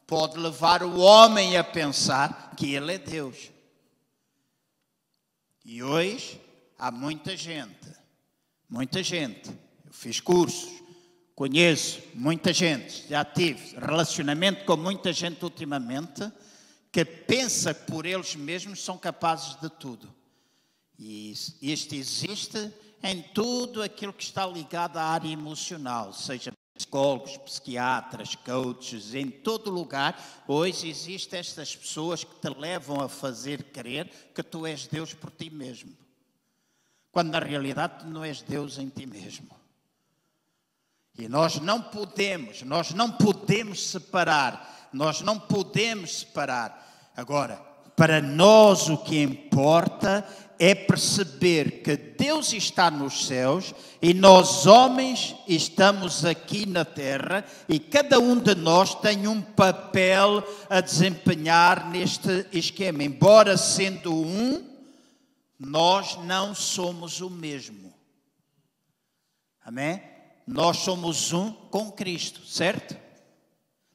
pode 0.06 0.36
levar 0.38 0.82
o 0.82 0.98
homem 0.98 1.56
a 1.56 1.62
pensar 1.62 2.52
que 2.56 2.74
ele 2.74 2.94
é 2.94 2.98
Deus. 2.98 3.50
E 5.64 5.82
hoje 5.82 6.40
há 6.76 6.90
muita 6.90 7.36
gente, 7.36 7.88
muita 8.68 9.02
gente, 9.02 9.48
eu 9.86 9.92
fiz 9.92 10.20
cursos, 10.20 10.81
conheço 11.34 12.00
muita 12.14 12.52
gente, 12.52 13.08
já 13.08 13.24
tive 13.24 13.76
relacionamento 13.78 14.64
com 14.64 14.76
muita 14.76 15.12
gente 15.12 15.42
ultimamente 15.44 16.30
que 16.90 17.04
pensa 17.04 17.72
que 17.72 17.90
por 17.90 18.04
eles 18.04 18.36
mesmos 18.36 18.84
são 18.84 18.98
capazes 18.98 19.56
de 19.60 19.70
tudo. 19.70 20.14
E 20.98 21.32
este 21.62 21.96
existe 21.96 22.72
em 23.02 23.22
tudo 23.22 23.82
aquilo 23.82 24.12
que 24.12 24.22
está 24.22 24.46
ligado 24.46 24.98
à 24.98 25.04
área 25.04 25.28
emocional, 25.28 26.12
seja 26.12 26.52
psicólogos, 26.74 27.36
psiquiatras, 27.38 28.34
coaches, 28.34 29.14
em 29.14 29.30
todo 29.30 29.70
lugar. 29.70 30.44
Hoje 30.46 30.88
existem 30.88 31.40
estas 31.40 31.74
pessoas 31.74 32.24
que 32.24 32.34
te 32.36 32.48
levam 32.58 33.00
a 33.00 33.08
fazer 33.08 33.64
crer 33.64 34.08
que 34.34 34.42
tu 34.42 34.66
és 34.66 34.86
Deus 34.86 35.14
por 35.14 35.30
ti 35.30 35.50
mesmo. 35.50 35.96
Quando 37.10 37.30
na 37.30 37.38
realidade 37.38 38.00
tu 38.00 38.06
não 38.06 38.24
és 38.24 38.42
Deus 38.42 38.78
em 38.78 38.88
ti 38.88 39.06
mesmo. 39.06 39.61
E 41.18 41.28
nós 41.28 41.60
não 41.60 41.80
podemos, 41.80 42.62
nós 42.62 42.92
não 42.92 43.10
podemos 43.10 43.86
separar, 43.86 44.88
nós 44.92 45.20
não 45.20 45.38
podemos 45.38 46.20
separar. 46.20 47.10
Agora, 47.14 47.56
para 47.94 48.22
nós 48.22 48.88
o 48.88 48.96
que 48.96 49.20
importa 49.20 50.26
é 50.58 50.74
perceber 50.74 51.82
que 51.82 51.96
Deus 51.96 52.52
está 52.52 52.90
nos 52.90 53.26
céus 53.26 53.74
e 54.00 54.14
nós, 54.14 54.66
homens, 54.66 55.34
estamos 55.46 56.24
aqui 56.24 56.66
na 56.66 56.84
terra 56.84 57.44
e 57.68 57.78
cada 57.78 58.18
um 58.18 58.38
de 58.38 58.54
nós 58.54 58.94
tem 58.94 59.26
um 59.26 59.42
papel 59.42 60.42
a 60.70 60.80
desempenhar 60.80 61.90
neste 61.90 62.46
esquema. 62.52 63.02
Embora 63.02 63.56
sendo 63.56 64.14
um, 64.14 64.64
nós 65.58 66.16
não 66.24 66.54
somos 66.54 67.20
o 67.20 67.28
mesmo. 67.28 67.92
Amém? 69.64 70.00
Nós 70.46 70.78
somos 70.78 71.32
um 71.32 71.52
com 71.52 71.90
Cristo, 71.90 72.44
certo? 72.44 72.96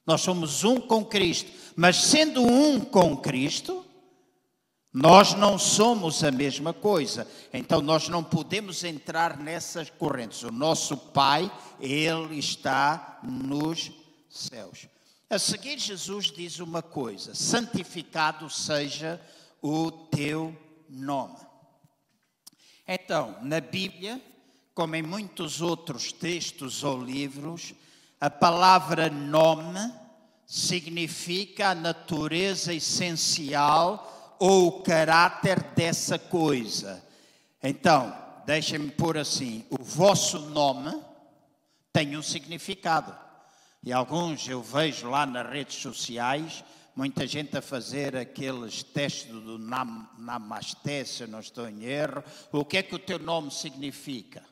Nós 0.05 0.21
somos 0.21 0.63
um 0.63 0.79
com 0.79 1.03
Cristo. 1.03 1.51
Mas 1.75 1.97
sendo 1.97 2.41
um 2.41 2.79
com 2.79 3.17
Cristo, 3.17 3.85
nós 4.91 5.33
não 5.33 5.59
somos 5.59 6.23
a 6.23 6.31
mesma 6.31 6.73
coisa, 6.73 7.27
então 7.53 7.81
nós 7.81 8.09
não 8.09 8.23
podemos 8.23 8.83
entrar 8.83 9.37
nessas 9.37 9.89
correntes. 9.89 10.41
O 10.41 10.51
nosso 10.51 10.97
Pai, 10.97 11.51
Ele 11.79 12.39
está 12.39 13.19
nos 13.21 13.91
céus. 14.29 14.87
A 15.29 15.37
seguir, 15.37 15.77
Jesus 15.77 16.31
diz 16.31 16.59
uma 16.59 16.81
coisa: 16.81 17.35
santificado 17.35 18.49
seja 18.49 19.21
o 19.61 19.91
teu 19.91 20.55
nome. 20.89 21.37
Então, 22.87 23.37
na 23.41 23.59
Bíblia, 23.59 24.21
como 24.77 24.95
em 24.95 25.01
muitos 25.01 25.59
outros 25.59 26.11
textos 26.11 26.83
ou 26.83 27.03
livros, 27.03 27.73
a 28.21 28.29
palavra 28.29 29.09
nome 29.09 29.91
significa 30.45 31.69
a 31.69 31.75
natureza 31.75 32.71
essencial 32.71 34.37
ou 34.37 34.67
o 34.67 34.83
caráter 34.83 35.63
dessa 35.73 36.19
coisa. 36.19 37.03
Então, 37.63 38.15
deixem-me 38.45 38.91
pôr 38.91 39.17
assim: 39.17 39.65
o 39.71 39.83
vosso 39.83 40.41
nome 40.51 40.95
tem 41.91 42.15
um 42.15 42.21
significado. 42.21 43.17
E 43.83 43.91
alguns 43.91 44.47
eu 44.47 44.61
vejo 44.61 45.09
lá 45.09 45.25
nas 45.25 45.49
redes 45.49 45.77
sociais, 45.77 46.63
muita 46.95 47.25
gente 47.25 47.57
a 47.57 47.63
fazer 47.63 48.15
aqueles 48.15 48.83
testes 48.83 49.25
do 49.25 49.57
nam, 49.57 50.07
Namasté, 50.19 51.03
se 51.03 51.25
não 51.25 51.39
estou 51.39 51.67
em 51.67 51.83
erro. 51.83 52.23
O 52.51 52.63
que 52.63 52.77
é 52.77 52.83
que 52.83 52.93
o 52.93 52.99
teu 52.99 53.17
nome 53.17 53.49
significa? 53.49 54.43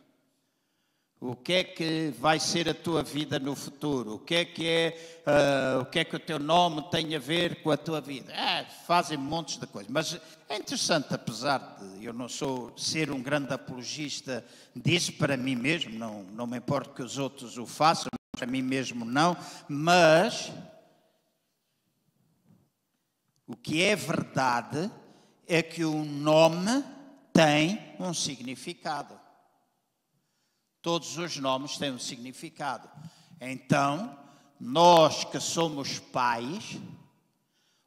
O 1.19 1.35
que 1.35 1.53
é 1.53 1.63
que 1.63 2.13
vai 2.19 2.39
ser 2.39 2.67
a 2.69 2.73
tua 2.73 3.01
vida 3.01 3.39
no 3.39 3.55
futuro? 3.55 4.15
O 4.15 4.19
que 4.19 4.35
é 4.35 4.45
que 4.45 4.67
é, 4.67 5.21
uh, 5.25 5.81
o 5.81 5.85
que 5.85 5.99
é 5.99 6.03
que 6.03 6.15
o 6.15 6.19
teu 6.19 6.37
nome 6.37 6.83
tem 6.91 7.15
a 7.15 7.19
ver 7.19 7.63
com 7.63 7.71
a 7.71 7.77
tua 7.77 8.01
vida? 8.01 8.33
É, 8.33 8.65
fazem 8.85 9.17
montes 9.17 9.57
de 9.57 9.65
coisas. 9.65 9.89
Mas 9.89 10.19
é 10.49 10.57
interessante, 10.57 11.13
apesar 11.13 11.77
de 11.79 12.05
eu 12.05 12.13
não 12.13 12.27
sou 12.27 12.77
ser 12.77 13.09
um 13.09 13.21
grande 13.21 13.53
apologista 13.53 14.45
disso 14.75 15.13
para 15.13 15.37
mim 15.37 15.55
mesmo, 15.55 15.97
não, 15.97 16.23
não 16.23 16.45
me 16.45 16.57
importa 16.57 16.93
que 16.93 17.01
os 17.01 17.17
outros 17.17 17.57
o 17.57 17.65
façam, 17.65 18.09
para 18.31 18.45
mim 18.45 18.61
mesmo 18.61 19.05
não, 19.05 19.37
mas 19.69 20.51
o 23.47 23.55
que 23.55 23.81
é 23.81 23.95
verdade 23.95 24.91
é 25.47 25.63
que 25.63 25.85
o 25.85 26.03
nome 26.03 26.83
tem 27.31 27.79
um 27.99 28.13
significado. 28.13 29.24
Todos 30.85 31.17
os 31.17 31.35
nomes 31.37 31.79
têm 31.79 31.91
um 31.91 31.97
significado. 31.97 32.87
Então, 33.41 34.15
nós 34.59 35.23
que 35.23 35.39
somos 35.39 35.97
pais, 35.97 36.77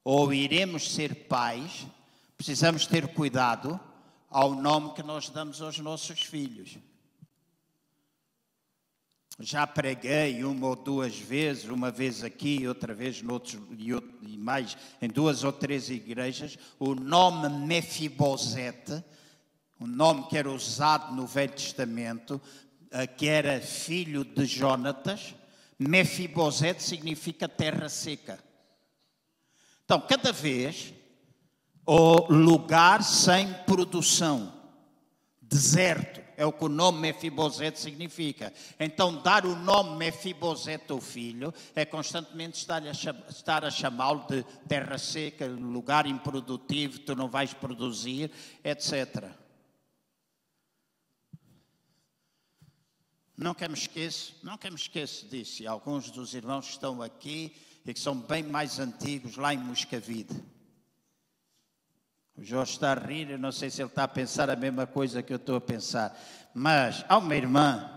ou 0.03 0.35
iremos 0.35 0.93
ser 0.93 1.29
pais, 1.29 1.87
precisamos 2.37 2.89
ter 2.89 3.07
cuidado 3.15 3.79
ao 4.29 4.53
nome 4.53 4.95
que 4.95 5.03
nós 5.05 5.29
damos 5.29 5.63
aos 5.63 5.79
nossos 5.79 6.23
filhos. 6.23 6.77
Já 9.39 9.65
preguei 9.65 10.43
uma 10.43 10.67
ou 10.67 10.75
duas 10.75 11.17
vezes, 11.17 11.67
uma 11.67 11.93
vez 11.93 12.25
aqui, 12.25 12.67
outra 12.67 12.93
vez 12.93 13.23
noutros, 13.23 13.63
e 14.23 14.37
mais 14.37 14.77
em 15.01 15.09
duas 15.09 15.45
ou 15.45 15.53
três 15.53 15.89
igrejas, 15.89 16.59
o 16.81 16.97
nome 16.97 17.49
Mefibosete, 17.65 19.05
o 19.79 19.87
nome 19.87 20.27
que 20.27 20.37
era 20.37 20.51
usado 20.51 21.15
no 21.15 21.25
Velho 21.29 21.53
Testamento, 21.53 22.41
que 23.17 23.29
era 23.29 23.61
filho 23.61 24.25
de 24.25 24.45
Jonatas, 24.47 25.35
Mefibosete 25.79 26.83
significa 26.83 27.49
terra 27.49 27.89
seca. 27.89 28.39
Então, 29.85 30.01
cada 30.01 30.33
vez, 30.33 30.93
o 31.87 32.33
lugar 32.33 33.03
sem 33.03 33.53
produção, 33.65 34.53
deserto, 35.41 36.21
é 36.37 36.45
o 36.45 36.53
que 36.53 36.65
o 36.65 36.69
nome 36.69 37.01
Mefibosete 37.01 37.81
significa. 37.81 38.53
Então, 38.79 39.23
dar 39.23 39.47
o 39.47 39.57
nome 39.57 39.97
Mefibosete 39.97 40.93
ao 40.93 41.01
filho 41.01 41.53
é 41.75 41.85
constantemente 41.85 42.59
estar 42.59 43.65
a 43.65 43.71
chamá-lo 43.71 44.27
de 44.29 44.45
terra 44.69 44.99
seca, 44.99 45.47
lugar 45.47 46.07
improdutivo, 46.07 46.99
tu 47.01 47.17
não 47.17 47.29
vais 47.29 47.55
produzir, 47.55 48.31
etc. 48.63 49.31
Que 53.57 53.69
me 53.69 53.75
esqueça, 53.75 54.33
não 54.43 54.59
que 54.59 54.69
me 54.69 54.77
esqueça 54.77 55.27
disso. 55.27 55.63
E 55.63 55.67
alguns 55.67 56.11
dos 56.11 56.35
irmãos 56.35 56.67
que 56.67 56.73
estão 56.73 57.01
aqui 57.01 57.55
e 57.87 57.95
que 57.95 58.01
são 58.01 58.17
bem 58.17 58.43
mais 58.43 58.81
antigos 58.81 59.37
lá 59.37 59.55
em 59.55 59.59
Moscavide. 59.59 60.35
O 62.37 62.43
Jorge 62.43 62.73
está 62.73 62.93
a 62.93 62.95
rir, 62.95 63.31
eu 63.31 63.39
não 63.39 63.53
sei 63.53 63.71
se 63.71 63.81
ele 63.81 63.89
está 63.89 64.05
a 64.05 64.09
pensar 64.09 64.51
a 64.51 64.57
mesma 64.57 64.87
coisa 64.87 65.23
que 65.23 65.33
eu 65.33 65.37
estou 65.37 65.57
a 65.57 65.61
pensar. 65.61 66.19
Mas 66.53 67.05
há 67.09 67.17
uma 67.17 67.35
irmã 67.35 67.89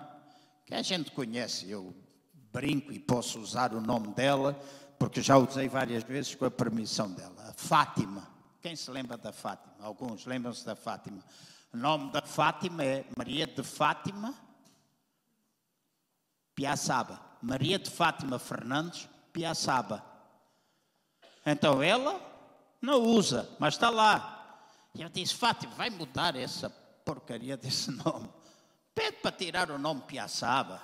que 0.65 0.75
a 0.75 0.81
gente 0.81 1.11
conhece, 1.11 1.69
eu 1.69 1.93
brinco 2.53 2.91
e 2.91 2.99
posso 2.99 3.39
usar 3.39 3.73
o 3.73 3.81
nome 3.81 4.13
dela, 4.13 4.53
porque 4.99 5.21
já 5.21 5.37
usei 5.37 5.67
várias 5.67 6.03
vezes 6.03 6.35
com 6.35 6.45
a 6.45 6.51
permissão 6.51 7.11
dela. 7.11 7.49
A 7.49 7.53
Fátima. 7.53 8.27
Quem 8.61 8.75
se 8.75 8.89
lembra 8.91 9.17
da 9.17 9.31
Fátima? 9.31 9.73
Alguns 9.79 10.25
lembram-se 10.25 10.63
da 10.63 10.75
Fátima. 10.75 11.23
O 11.73 11.77
nome 11.77 12.11
da 12.11 12.21
Fátima 12.21 12.83
é 12.83 13.05
Maria 13.17 13.47
de 13.47 13.63
Fátima 13.63 14.33
Piaçaba. 16.61 17.19
Maria 17.41 17.79
de 17.79 17.89
Fátima 17.89 18.37
Fernandes, 18.37 19.09
Piaçaba. 19.33 20.05
Então 21.43 21.81
ela 21.81 22.21
não 22.79 23.01
usa, 23.01 23.49
mas 23.57 23.73
está 23.73 23.89
lá. 23.89 24.69
E 24.93 25.01
eu 25.01 25.09
disse: 25.09 25.33
Fátima, 25.33 25.73
vai 25.73 25.89
mudar 25.89 26.35
essa 26.35 26.69
porcaria 27.03 27.57
desse 27.57 27.89
nome. 28.05 28.29
Pede 28.93 29.17
para 29.17 29.31
tirar 29.31 29.71
o 29.71 29.79
nome 29.79 30.01
Piaçaba. 30.01 30.79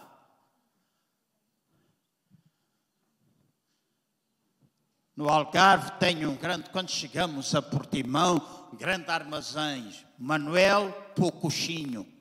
No 5.16 5.30
Algarve 5.30 5.92
tem 6.00 6.26
um 6.26 6.36
grande, 6.36 6.72
quando 6.72 6.90
chegamos 6.90 7.54
a 7.54 7.62
Portimão, 7.62 8.70
grande 8.74 9.12
armazéns, 9.12 10.04
Manuel 10.18 10.92
Pocuchinho. 11.16 12.17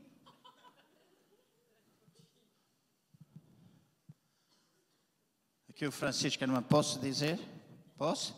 Que 5.76 5.86
o 5.86 5.92
Francisco 5.92 6.44
não 6.46 6.62
posso 6.62 6.98
dizer? 6.98 7.38
Posso? 7.98 8.34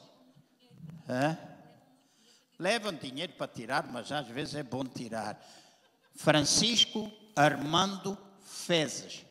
É? 1.09 1.37
Levam 2.59 2.93
dinheiro 2.93 3.33
para 3.35 3.47
tirar, 3.47 3.87
mas 3.87 4.11
às 4.11 4.27
vezes 4.27 4.57
é 4.57 4.63
bom 4.65 4.85
tirar. 4.85 5.41
Francisco 6.17 7.11
Armando 7.37 8.19
Fezes. 8.43 9.25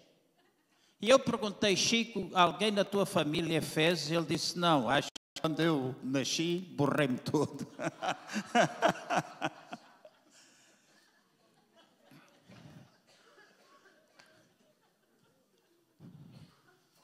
E 1.01 1.09
eu 1.09 1.19
perguntei, 1.19 1.75
Chico, 1.75 2.31
alguém 2.33 2.71
da 2.71 2.85
tua 2.85 3.05
família 3.05 3.57
é 3.57 3.61
Fezes? 3.61 4.09
Ele 4.09 4.25
disse, 4.25 4.57
não, 4.57 4.89
acho 4.89 5.09
que 5.09 5.41
quando 5.41 5.59
eu 5.59 5.93
nasci, 6.01 6.59
borrei-me 6.77 7.19
todo. 7.19 7.67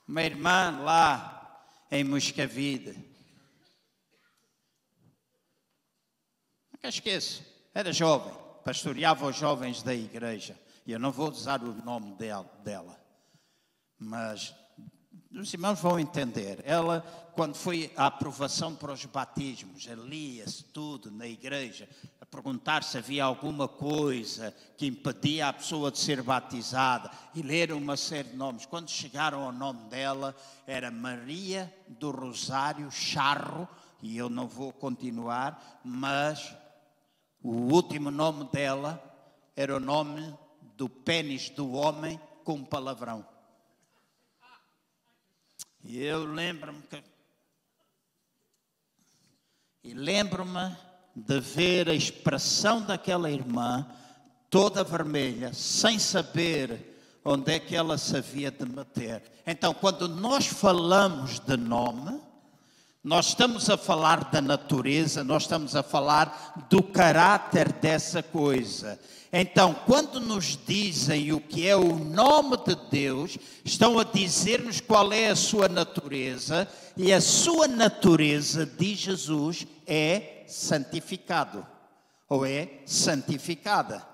uma 0.07 0.23
irmã 0.23 0.79
lá 0.81 1.65
em 1.89 2.03
Moscavide. 2.03 2.93
Nunca 6.71 6.89
esqueço. 6.89 7.43
Era 7.73 7.91
jovem, 7.91 8.33
pastoreava 8.63 9.25
os 9.25 9.35
jovens 9.35 9.81
da 9.81 9.93
igreja. 9.93 10.59
E 10.85 10.91
eu 10.91 10.99
não 10.99 11.11
vou 11.11 11.29
usar 11.29 11.63
o 11.63 11.73
nome 11.73 12.13
dela, 12.63 12.99
mas 13.97 14.53
os 15.31 15.53
irmãos 15.53 15.79
vão 15.79 15.99
entender. 15.99 16.61
Ela, 16.65 17.01
quando 17.33 17.55
foi 17.55 17.91
a 17.95 18.07
aprovação 18.07 18.75
para 18.75 18.91
os 18.91 19.05
batismos, 19.05 19.85
lia-se 19.85 20.65
tudo 20.65 21.09
na 21.09 21.25
igreja, 21.25 21.87
perguntar 22.34 22.84
se 22.84 22.97
havia 22.97 23.25
alguma 23.25 23.67
coisa 23.67 24.55
que 24.75 24.88
impedia 24.88 25.49
a 25.49 25.53
pessoa 25.53 25.91
de 25.91 25.99
ser 25.99 26.23
batizada, 26.23 27.11
e 27.36 27.43
leram 27.43 27.77
uma 27.77 27.95
série 27.95 28.29
de 28.29 28.36
nomes. 28.36 28.65
Quando 28.65 28.89
chegaram 28.89 29.43
ao 29.43 29.51
nome 29.51 29.88
dela, 29.88 30.36
era 30.65 30.89
Maria 30.89 31.71
do 31.88 32.09
Rosário 32.09 32.89
Charro, 32.89 33.67
e 34.01 34.17
eu 34.17 34.29
não 34.29 34.47
vou 34.47 34.73
continuar, 34.73 35.81
mas 35.86 36.55
o 37.43 37.51
último 37.51 38.09
nome 38.09 38.45
dela 38.45 39.01
era 39.55 39.75
o 39.75 39.79
nome 39.79 40.36
do 40.75 40.89
pênis 40.89 41.51
do 41.51 41.73
homem 41.73 42.19
com 42.43 42.63
palavrão. 42.63 43.23
E 45.84 46.01
eu 46.01 46.25
lembro-me 46.25 46.81
que. 46.81 47.03
E 49.84 49.93
lembro-me 49.93 50.92
de 51.16 51.39
ver 51.39 51.89
a 51.89 51.93
expressão 51.93 52.82
daquela 52.82 53.30
irmã, 53.30 53.86
toda 54.49 54.84
vermelha, 54.84 55.53
sem 55.53 55.99
saber 55.99 56.93
onde 57.24 57.53
é 57.53 57.59
que 57.59 57.76
ela 57.76 57.97
se 57.97 58.18
havia 58.18 58.51
de 58.51 58.66
meter. 58.66 59.22
Então, 59.45 59.74
quando 59.74 60.07
nós 60.07 60.47
falamos 60.47 61.39
de 61.39 61.55
nome, 61.55 62.20
nós 63.03 63.28
estamos 63.28 63.70
a 63.70 63.78
falar 63.78 64.32
da 64.32 64.41
natureza, 64.41 65.24
nós 65.24 65.43
estamos 65.43 65.76
a 65.76 65.84
falar 65.84 66.66
do 66.70 66.82
caráter 66.82 67.72
dessa 67.74 68.24
coisa. 68.24 68.97
Então, 69.32 69.76
quando 69.86 70.20
nos 70.20 70.57
dizem 70.66 71.34
o 71.34 71.41
que 71.41 71.68
é 71.68 71.76
o 71.76 71.95
nome 71.97 72.55
de 72.66 72.76
Deus, 72.89 73.38
estão 73.66 73.99
a 73.99 74.03
dizer-nos 74.03 74.80
qual 74.80 75.11
é 75.11 75.30
a 75.30 75.36
sua 75.36 75.68
natureza, 75.68 76.68
e 76.95 77.11
a 77.11 77.20
sua 77.20 77.68
natureza, 77.68 78.66
diz 78.66 78.99
Jesus, 78.99 79.68
é 79.88 80.42
santificado, 80.53 81.65
ou 82.29 82.45
é 82.45 82.81
santificada. 82.85 84.05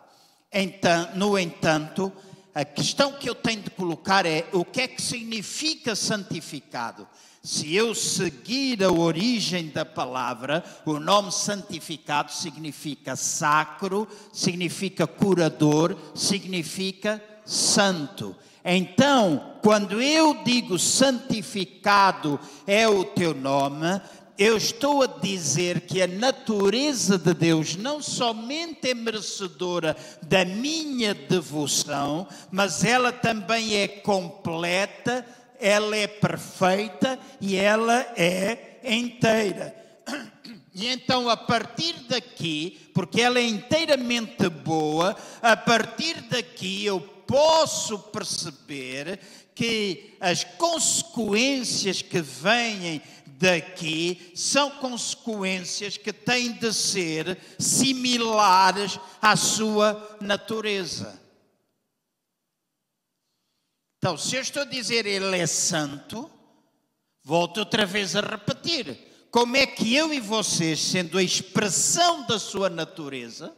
Então, 0.51 1.09
no 1.15 1.37
entanto, 1.37 2.11
a 2.55 2.65
questão 2.65 3.13
que 3.13 3.29
eu 3.29 3.35
tenho 3.35 3.61
de 3.61 3.69
colocar 3.69 4.25
é 4.25 4.47
o 4.51 4.65
que 4.65 4.81
é 4.81 4.87
que 4.87 5.01
significa 5.01 5.95
santificado? 5.95 7.07
Se 7.43 7.73
eu 7.73 7.95
seguir 7.95 8.83
a 8.83 8.91
origem 8.91 9.69
da 9.69 9.85
palavra, 9.85 10.63
o 10.85 10.99
nome 10.99 11.31
santificado 11.31 12.31
significa 12.31 13.15
sacro, 13.15 14.07
significa 14.33 15.07
curador, 15.07 15.95
significa 16.13 17.23
santo. 17.45 18.35
Então, 18.63 19.55
quando 19.63 20.01
eu 20.01 20.43
digo 20.43 20.77
santificado 20.77 22.39
é 22.67 22.87
o 22.87 23.05
teu 23.05 23.33
nome, 23.33 24.01
eu 24.39 24.57
estou 24.57 25.03
a 25.03 25.07
dizer 25.07 25.81
que 25.81 26.01
a 26.01 26.07
natureza 26.07 27.17
de 27.17 27.33
Deus 27.33 27.75
não 27.75 28.01
somente 28.01 28.89
é 28.89 28.93
merecedora 28.93 29.95
da 30.21 30.45
minha 30.45 31.13
devoção, 31.13 32.27
mas 32.49 32.83
ela 32.83 33.11
também 33.11 33.75
é 33.75 33.87
completa 33.87 35.25
ela 35.59 35.95
é 35.95 36.07
perfeita 36.07 37.19
e 37.41 37.57
ela 37.57 37.99
é 38.15 38.79
inteira. 38.83 39.75
E 40.73 40.87
então, 40.87 41.27
a 41.27 41.35
partir 41.35 41.93
daqui, 42.07 42.89
porque 42.93 43.21
ela 43.21 43.37
é 43.37 43.43
inteiramente 43.43 44.47
boa, 44.47 45.15
a 45.41 45.57
partir 45.57 46.21
daqui 46.21 46.85
eu 46.85 47.01
posso 47.01 47.99
perceber 47.99 49.19
que 49.53 50.15
as 50.21 50.45
consequências 50.45 52.01
que 52.01 52.21
vêm 52.21 53.01
daqui 53.39 54.33
são 54.35 54.69
consequências 54.69 55.95
que 55.95 56.11
têm 56.11 56.51
de 56.51 56.73
ser 56.73 57.39
similares 57.57 58.99
à 59.21 59.37
sua 59.37 60.17
natureza. 60.19 61.17
Então, 63.97 64.17
se 64.17 64.35
eu 64.35 64.41
estou 64.41 64.63
a 64.63 64.65
dizer 64.65 65.05
ele 65.05 65.37
é 65.37 65.47
santo, 65.47 66.29
volto 67.23 67.59
outra 67.59 67.85
vez 67.85 68.15
a 68.15 68.21
repetir. 68.21 68.97
Como 69.31 69.55
é 69.55 69.65
que 69.65 69.95
eu 69.95 70.13
e 70.13 70.19
vocês, 70.19 70.79
sendo 70.79 71.17
a 71.17 71.23
expressão 71.23 72.25
da 72.27 72.37
sua 72.37 72.69
natureza, 72.69 73.55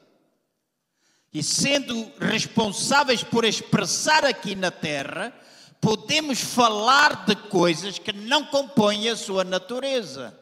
e 1.34 1.42
sendo 1.42 2.12
responsáveis 2.20 3.24
por 3.24 3.46
expressar 3.46 4.26
aqui 4.26 4.54
na 4.54 4.70
terra, 4.70 5.34
podemos 5.82 6.40
falar 6.40 7.26
de 7.26 7.36
coisas 7.36 7.98
que 7.98 8.14
não 8.14 8.46
compõem 8.46 9.10
a 9.10 9.16
sua 9.16 9.44
natureza. 9.44 10.40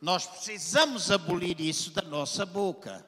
Nós 0.00 0.26
precisamos 0.26 1.10
abolir 1.10 1.58
isso 1.58 1.90
da 1.90 2.02
nossa 2.02 2.44
boca. 2.44 3.04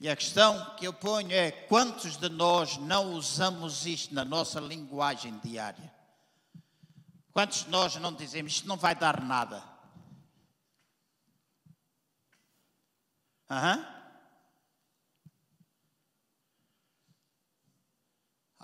E 0.00 0.08
a 0.08 0.16
questão 0.16 0.74
que 0.76 0.86
eu 0.86 0.92
ponho 0.92 1.30
é: 1.30 1.50
quantos 1.50 2.16
de 2.16 2.30
nós 2.30 2.78
não 2.78 3.12
usamos 3.12 3.84
isto 3.84 4.14
na 4.14 4.24
nossa 4.24 4.58
linguagem 4.58 5.38
diária? 5.44 5.92
Quantos 7.32 7.64
de 7.64 7.70
nós 7.70 7.96
não 7.96 8.12
dizemos 8.12 8.52
isto 8.52 8.68
não 8.68 8.76
vai 8.76 8.94
dar 8.94 9.22
nada? 9.22 9.62
Uhum. 13.50 13.84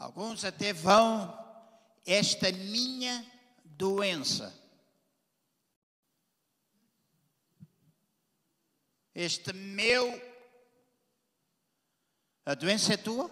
Alguns 0.01 0.45
até 0.47 0.73
vão, 0.73 1.39
esta 2.07 2.51
minha 2.51 3.25
doença. 3.65 4.59
Este 9.15 9.53
meu 9.53 10.31
a 12.47 12.55
doença 12.55 12.95
é 12.95 12.97
tua? 12.97 13.31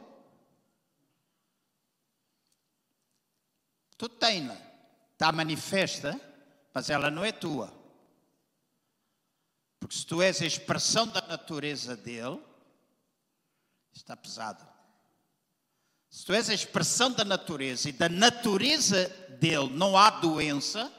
Tu 3.97 4.09
tens-la. 4.11 4.57
Está 5.15 5.33
manifesta, 5.33 6.21
mas 6.73 6.91
ela 6.91 7.11
não 7.11 7.25
é 7.25 7.33
tua. 7.33 7.73
Porque 9.81 9.97
se 9.97 10.07
tu 10.07 10.21
és 10.21 10.41
a 10.43 10.47
expressão 10.47 11.09
da 11.09 11.21
natureza 11.23 11.97
dele, 11.97 12.41
está 13.93 14.15
pesado. 14.17 14.78
Se 16.11 16.25
tu 16.25 16.33
és 16.33 16.49
a 16.49 16.55
expressão 16.55 17.11
da 17.11 17.25
natureza 17.25 17.89
e 17.89 17.93
da 17.93 18.09
natureza 18.09 19.09
dele 19.39 19.71
não 19.73 19.97
há 19.97 20.11
doença, 20.11 20.93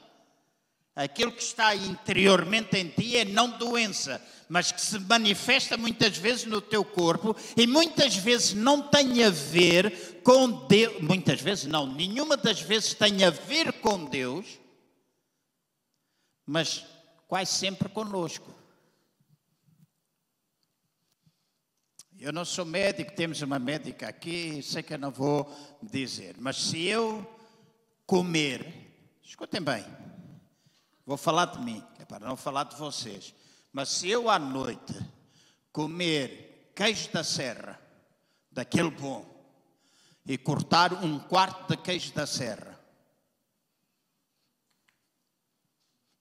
aquilo 0.95 1.31
que 1.31 1.41
está 1.41 1.75
interiormente 1.75 2.77
em 2.77 2.89
ti 2.89 3.17
é 3.17 3.25
não 3.25 3.49
doença, 3.49 4.23
mas 4.47 4.71
que 4.71 4.81
se 4.81 4.99
manifesta 4.99 5.77
muitas 5.77 6.17
vezes 6.17 6.45
no 6.45 6.61
teu 6.61 6.83
corpo 6.83 7.35
e 7.55 7.65
muitas 7.65 8.15
vezes 8.15 8.53
não 8.53 8.81
tem 8.81 9.23
a 9.23 9.29
ver 9.29 10.21
com 10.23 10.67
Deus, 10.67 11.01
muitas 11.01 11.41
vezes 11.41 11.65
não, 11.65 11.87
nenhuma 11.87 12.37
das 12.37 12.61
vezes 12.61 12.93
tem 12.93 13.23
a 13.23 13.29
ver 13.29 13.73
com 13.73 14.05
Deus, 14.05 14.45
mas 16.45 16.85
quase 17.27 17.51
sempre 17.51 17.89
conosco. 17.89 18.59
Eu 22.21 22.33
não 22.33 22.43
sou 22.43 22.65
médico, 22.65 23.13
temos 23.13 23.41
uma 23.41 23.57
médica 23.57 24.09
aqui, 24.09 24.61
sei 24.61 24.83
que 24.83 24.93
eu 24.93 24.97
não 24.97 25.09
vou 25.09 25.49
dizer, 25.81 26.35
mas 26.37 26.57
se 26.57 26.85
eu 26.85 27.25
comer, 28.05 29.17
escutem 29.23 29.61
bem, 29.61 29.85
vou 31.05 31.15
falar 31.15 31.45
de 31.45 31.59
mim, 31.63 31.81
é 31.97 32.03
para 32.03 32.27
não 32.27 32.35
falar 32.35 32.65
de 32.65 32.75
vocês. 32.75 33.33
Mas 33.71 33.87
se 33.87 34.09
eu 34.09 34.29
à 34.29 34.37
noite 34.37 34.93
comer 35.71 36.73
queijo 36.75 37.09
da 37.13 37.23
serra, 37.23 37.79
daquele 38.51 38.91
bom, 38.91 39.25
e 40.25 40.37
cortar 40.37 40.93
um 41.01 41.19
quarto 41.19 41.69
de 41.69 41.81
queijo 41.81 42.11
da 42.11 42.27
serra, 42.27 42.77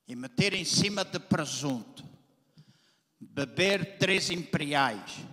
e 0.07 0.15
meter 0.15 0.55
em 0.55 0.65
cima 0.65 1.05
de 1.05 1.19
presunto, 1.19 2.05
beber 3.19 3.99
três 3.99 4.31
imperiais, 4.31 5.27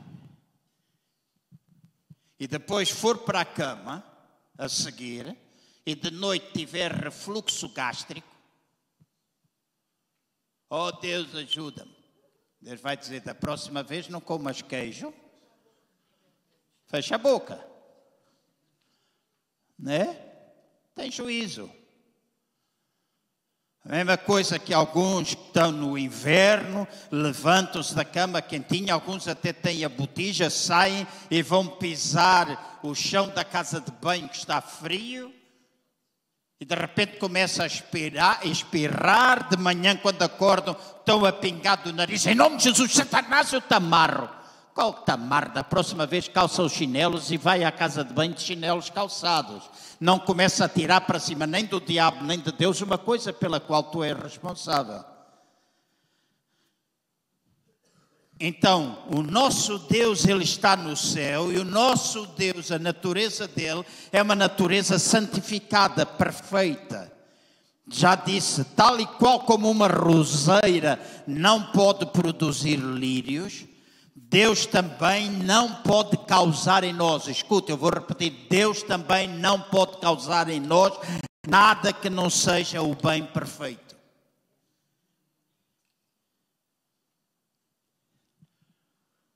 e 2.45 2.47
depois 2.47 2.91
for 2.91 3.17
para 3.17 3.41
a 3.41 3.45
cama 3.45 4.05
a 4.55 4.69
seguir, 4.69 5.35
e 5.83 5.95
de 5.95 6.11
noite 6.11 6.53
tiver 6.53 6.91
refluxo 6.91 7.67
gástrico, 7.69 8.29
oh 10.69 10.91
Deus 10.91 11.33
ajuda-me. 11.33 11.97
Deus 12.61 12.79
vai 12.79 12.95
dizer: 12.95 13.21
da 13.21 13.33
próxima 13.33 13.81
vez 13.81 14.07
não 14.09 14.21
comas 14.21 14.61
queijo, 14.61 15.11
fecha 16.85 17.15
a 17.15 17.17
boca. 17.17 17.67
Né? 19.79 20.13
Tem 20.93 21.09
juízo. 21.09 21.67
A 23.87 23.97
mesma 23.97 24.17
coisa 24.17 24.57
que 24.57 24.73
alguns 24.73 25.29
estão 25.29 25.71
no 25.71 25.95
inverno 25.95 26.87
levantam-se 27.11 27.93
da 27.93 28.03
cama 28.03 28.41
quentinha, 28.41 28.93
alguns 28.93 29.27
até 29.27 29.53
têm 29.53 29.85
a 29.85 29.89
botija, 29.89 30.49
saem 30.49 31.05
e 31.29 31.43
vão 31.43 31.67
pisar 31.67 32.79
o 32.81 32.95
chão 32.95 33.29
da 33.29 33.43
casa 33.43 33.79
de 33.79 33.91
banho 33.91 34.27
que 34.27 34.37
está 34.37 34.59
frio 34.59 35.31
e 36.59 36.65
de 36.65 36.73
repente 36.73 37.17
começa 37.17 37.63
a 37.63 37.67
espirrar, 37.67 38.39
a 38.41 38.47
espirrar 38.47 39.49
de 39.49 39.57
manhã 39.57 39.95
quando 39.95 40.23
acordam, 40.23 40.75
estão 40.97 41.23
a 41.25 41.31
pingar 41.31 41.83
do 41.83 41.93
nariz, 41.93 42.25
em 42.25 42.33
nome 42.33 42.57
de 42.57 42.63
Jesus, 42.63 42.93
Satanás, 42.93 43.51
eu 43.53 43.61
te 43.61 43.73
amarro. 43.73 44.29
Qual 44.75 44.91
tamar? 44.91 45.53
Da 45.53 45.63
próxima 45.63 46.05
vez 46.05 46.27
calça 46.27 46.61
os 46.61 46.73
chinelos 46.73 47.31
e 47.31 47.37
vai 47.37 47.63
à 47.63 47.71
casa 47.71 48.03
de 48.03 48.13
banho 48.13 48.33
de 48.33 48.41
chinelos 48.41 48.89
calçados. 48.89 49.63
Não 50.01 50.19
começa 50.19 50.65
a 50.65 50.69
tirar 50.69 50.99
para 50.99 51.17
cima 51.17 51.47
nem 51.47 51.63
do 51.63 51.79
diabo 51.79 52.25
nem 52.25 52.37
de 52.37 52.51
Deus 52.51 52.81
uma 52.81 52.97
coisa 52.97 53.31
pela 53.31 53.57
qual 53.57 53.83
tu 53.83 54.03
és 54.03 54.19
responsável. 54.21 55.01
Então, 58.37 59.01
o 59.09 59.23
nosso 59.23 59.79
Deus, 59.79 60.25
ele 60.25 60.43
está 60.43 60.75
no 60.75 60.97
céu 60.97 61.53
e 61.53 61.57
o 61.57 61.63
nosso 61.63 62.25
Deus, 62.35 62.69
a 62.69 62.77
natureza 62.77 63.47
dele 63.47 63.85
é 64.11 64.21
uma 64.21 64.35
natureza 64.35 64.99
santificada, 64.99 66.05
perfeita. 66.05 67.09
Já 67.89 68.15
disse, 68.15 68.65
tal 68.75 68.99
e 68.99 69.05
qual 69.05 69.39
como 69.39 69.71
uma 69.71 69.87
roseira 69.87 70.99
não 71.25 71.71
pode 71.71 72.07
produzir 72.07 72.75
lírios, 72.75 73.63
Deus 74.15 74.65
também 74.65 75.29
não 75.29 75.81
pode 75.83 76.17
causar 76.19 76.85
em 76.85 76.93
nós, 76.93 77.27
escuta, 77.27 77.71
eu 77.71 77.77
vou 77.77 77.89
repetir: 77.89 78.47
Deus 78.49 78.81
também 78.81 79.27
não 79.27 79.59
pode 79.59 79.97
causar 79.97 80.47
em 80.47 80.59
nós 80.59 80.93
nada 81.45 81.91
que 81.91 82.09
não 82.09 82.29
seja 82.29 82.81
o 82.81 82.95
bem 82.95 83.25
perfeito. 83.25 83.95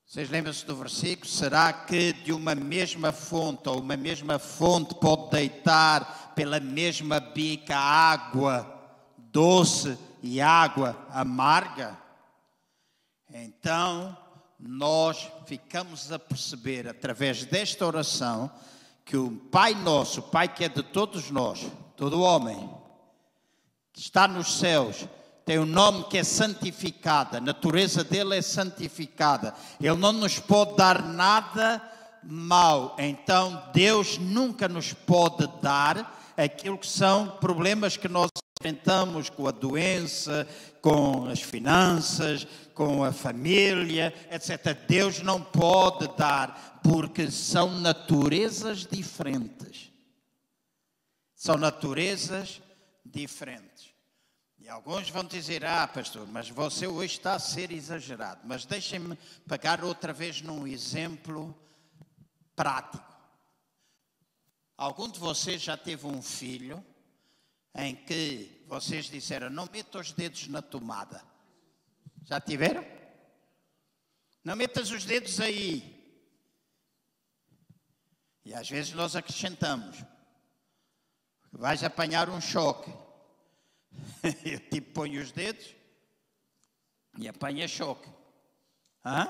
Vocês 0.06 0.28
lembram-se 0.28 0.66
do 0.66 0.74
versículo? 0.74 1.28
Será 1.28 1.72
que 1.72 2.12
de 2.14 2.32
uma 2.32 2.54
mesma 2.54 3.12
fonte 3.12 3.68
ou 3.68 3.78
uma 3.78 3.96
mesma 3.96 4.40
fonte 4.40 4.94
pode 4.94 5.30
deitar 5.30 6.32
pela 6.34 6.58
mesma 6.58 7.20
bica 7.20 7.76
água 7.76 8.66
doce 9.16 9.96
e 10.20 10.40
água 10.40 10.96
amarga? 11.10 11.96
Então, 13.32 14.16
nós 14.62 15.28
ficamos 15.46 16.12
a 16.12 16.18
perceber 16.18 16.86
através 16.86 17.44
desta 17.44 17.86
oração 17.86 18.50
que 19.04 19.16
o 19.16 19.30
Pai 19.50 19.74
nosso, 19.74 20.20
o 20.20 20.24
Pai 20.24 20.48
que 20.48 20.64
é 20.64 20.68
de 20.68 20.82
todos 20.82 21.30
nós, 21.30 21.66
todo 21.96 22.20
homem, 22.20 22.70
que 23.92 24.00
está 24.00 24.28
nos 24.28 24.58
céus, 24.58 25.06
tem 25.44 25.58
um 25.58 25.66
nome 25.66 26.04
que 26.04 26.18
é 26.18 26.24
santificado, 26.24 27.38
a 27.38 27.40
natureza 27.40 28.04
dele 28.04 28.36
é 28.36 28.42
santificada. 28.42 29.54
Ele 29.80 29.96
não 29.96 30.12
nos 30.12 30.38
pode 30.38 30.76
dar 30.76 31.02
nada 31.02 31.82
mal. 32.22 32.94
Então 32.98 33.64
Deus 33.72 34.18
nunca 34.18 34.68
nos 34.68 34.92
pode 34.92 35.48
dar 35.60 36.18
aquilo 36.36 36.78
que 36.78 36.86
são 36.86 37.28
problemas 37.40 37.96
que 37.96 38.08
nós 38.08 38.30
enfrentamos 38.60 39.30
com 39.30 39.48
a 39.48 39.50
doença, 39.50 40.46
com 40.82 41.24
as 41.24 41.40
finanças, 41.40 42.46
com 42.74 43.02
a 43.02 43.10
família, 43.10 44.12
etc. 44.30 44.76
Deus 44.86 45.22
não 45.22 45.42
pode 45.42 46.06
dar, 46.14 46.78
porque 46.84 47.30
são 47.30 47.80
naturezas 47.80 48.84
diferentes. 48.84 49.90
São 51.34 51.56
naturezas 51.56 52.60
diferentes. 53.02 53.94
E 54.58 54.68
alguns 54.68 55.08
vão 55.08 55.24
dizer: 55.24 55.64
Ah, 55.64 55.88
pastor, 55.88 56.28
mas 56.28 56.50
você 56.50 56.86
hoje 56.86 57.14
está 57.14 57.36
a 57.36 57.38
ser 57.38 57.72
exagerado. 57.72 58.42
Mas 58.44 58.66
deixem-me 58.66 59.16
pegar 59.48 59.82
outra 59.82 60.12
vez 60.12 60.42
num 60.42 60.66
exemplo 60.66 61.56
prático. 62.54 63.08
Algum 64.76 65.08
de 65.08 65.18
vocês 65.18 65.62
já 65.62 65.78
teve 65.78 66.06
um 66.06 66.20
filho 66.20 66.84
em 67.74 67.94
que 67.94 68.64
vocês 68.66 69.06
disseram: 69.06 69.50
Não 69.50 69.68
meta 69.72 69.98
os 69.98 70.12
dedos 70.12 70.48
na 70.48 70.62
tomada. 70.62 71.22
Já 72.24 72.40
tiveram? 72.40 72.84
Não 74.44 74.56
metas 74.56 74.90
os 74.90 75.04
dedos 75.04 75.40
aí. 75.40 75.98
E 78.44 78.54
às 78.54 78.68
vezes 78.68 78.92
nós 78.92 79.14
acrescentamos. 79.14 80.02
Vais 81.52 81.82
apanhar 81.84 82.30
um 82.30 82.40
choque. 82.40 82.90
Eu 84.44 84.60
tipo 84.70 84.92
ponho 84.92 85.20
os 85.20 85.32
dedos 85.32 85.74
e 87.18 87.28
apanha 87.28 87.66
choque. 87.66 88.08
Hã? 89.04 89.28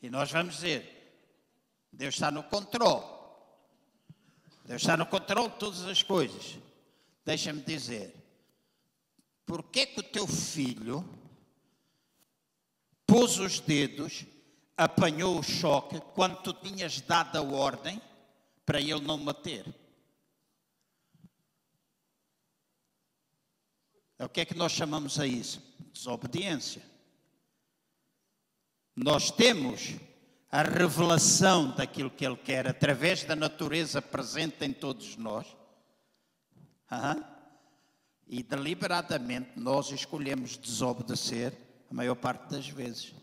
E 0.00 0.08
nós 0.08 0.30
vamos 0.30 0.54
dizer: 0.54 1.18
Deus 1.92 2.14
está 2.14 2.30
no 2.30 2.44
controle. 2.44 3.15
Deus 4.66 4.82
está 4.82 4.96
no 4.96 5.06
controle 5.06 5.48
de 5.50 5.58
todas 5.58 5.84
as 5.84 6.02
coisas. 6.02 6.58
Deixa-me 7.24 7.62
dizer: 7.62 8.14
por 9.44 9.62
que 9.62 9.86
que 9.86 10.00
o 10.00 10.02
teu 10.02 10.26
filho 10.26 11.08
pôs 13.06 13.38
os 13.38 13.60
dedos, 13.60 14.24
apanhou 14.76 15.38
o 15.38 15.42
choque 15.42 16.00
quando 16.14 16.42
tu 16.42 16.52
tinhas 16.52 17.00
dado 17.00 17.36
a 17.36 17.42
ordem 17.42 18.02
para 18.64 18.80
ele 18.80 19.00
não 19.00 19.24
bater? 19.24 19.64
O 24.18 24.28
que 24.28 24.40
é 24.40 24.44
que 24.44 24.54
nós 24.54 24.72
chamamos 24.72 25.20
a 25.20 25.26
isso? 25.26 25.62
Desobediência. 25.92 26.82
Nós 28.96 29.30
temos 29.30 29.94
a 30.56 30.62
revelação 30.62 31.70
daquilo 31.72 32.08
que 32.08 32.24
Ele 32.24 32.38
quer 32.38 32.66
através 32.66 33.22
da 33.24 33.36
natureza 33.36 34.00
presente 34.00 34.64
em 34.64 34.72
todos 34.72 35.14
nós. 35.18 35.46
Uhum. 36.90 37.22
E 38.26 38.42
deliberadamente 38.42 39.50
nós 39.54 39.90
escolhemos 39.90 40.56
desobedecer 40.56 41.52
a 41.90 41.94
maior 41.94 42.14
parte 42.14 42.48
das 42.52 42.66
vezes. 42.66 43.14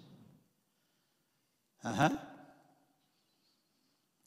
Uhum. 1.84 2.33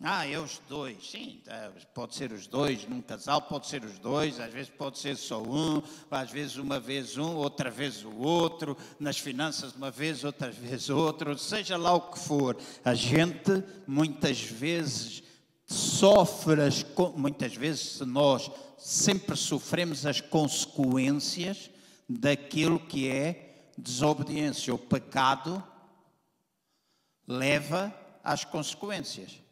Ah, 0.03 0.27
é 0.27 0.39
os 0.39 0.61
dois. 0.69 1.11
Sim, 1.11 1.41
é, 1.47 1.71
pode 1.95 2.15
ser 2.15 2.31
os 2.31 2.47
dois 2.47 2.87
num 2.87 3.01
casal, 3.01 3.41
pode 3.41 3.67
ser 3.67 3.83
os 3.83 3.99
dois, 3.99 4.39
às 4.39 4.53
vezes 4.53 4.69
pode 4.69 4.99
ser 4.99 5.17
só 5.17 5.43
um, 5.43 5.83
às 6.11 6.31
vezes 6.31 6.57
uma 6.57 6.79
vez 6.79 7.17
um, 7.17 7.35
outra 7.37 7.71
vez 7.71 8.05
o 8.05 8.15
outro, 8.19 8.77
nas 9.01 9.19
finanças 9.19 9.75
uma 9.75 9.91
vez, 9.91 10.23
outra 10.23 10.51
vez 10.51 10.91
outro, 10.91 11.39
seja 11.39 11.79
lá 11.79 11.95
o 11.95 12.13
que 12.13 12.19
for. 12.19 12.59
A 12.85 12.93
gente 12.93 13.65
muitas 13.87 14.39
vezes 14.43 15.23
sofre 15.65 16.61
as, 16.61 16.85
muitas 17.17 17.55
vezes 17.55 18.01
nós 18.01 18.51
sempre 18.77 19.35
sofremos 19.35 20.05
as 20.05 20.21
consequências 20.21 21.71
daquilo 22.07 22.79
que 22.79 23.09
é 23.09 23.71
desobediência. 23.79 24.75
O 24.75 24.79
pecado 24.79 25.65
leva 27.27 27.93
às 28.23 28.45
consequências. 28.45 29.46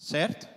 Certo? 0.00 0.48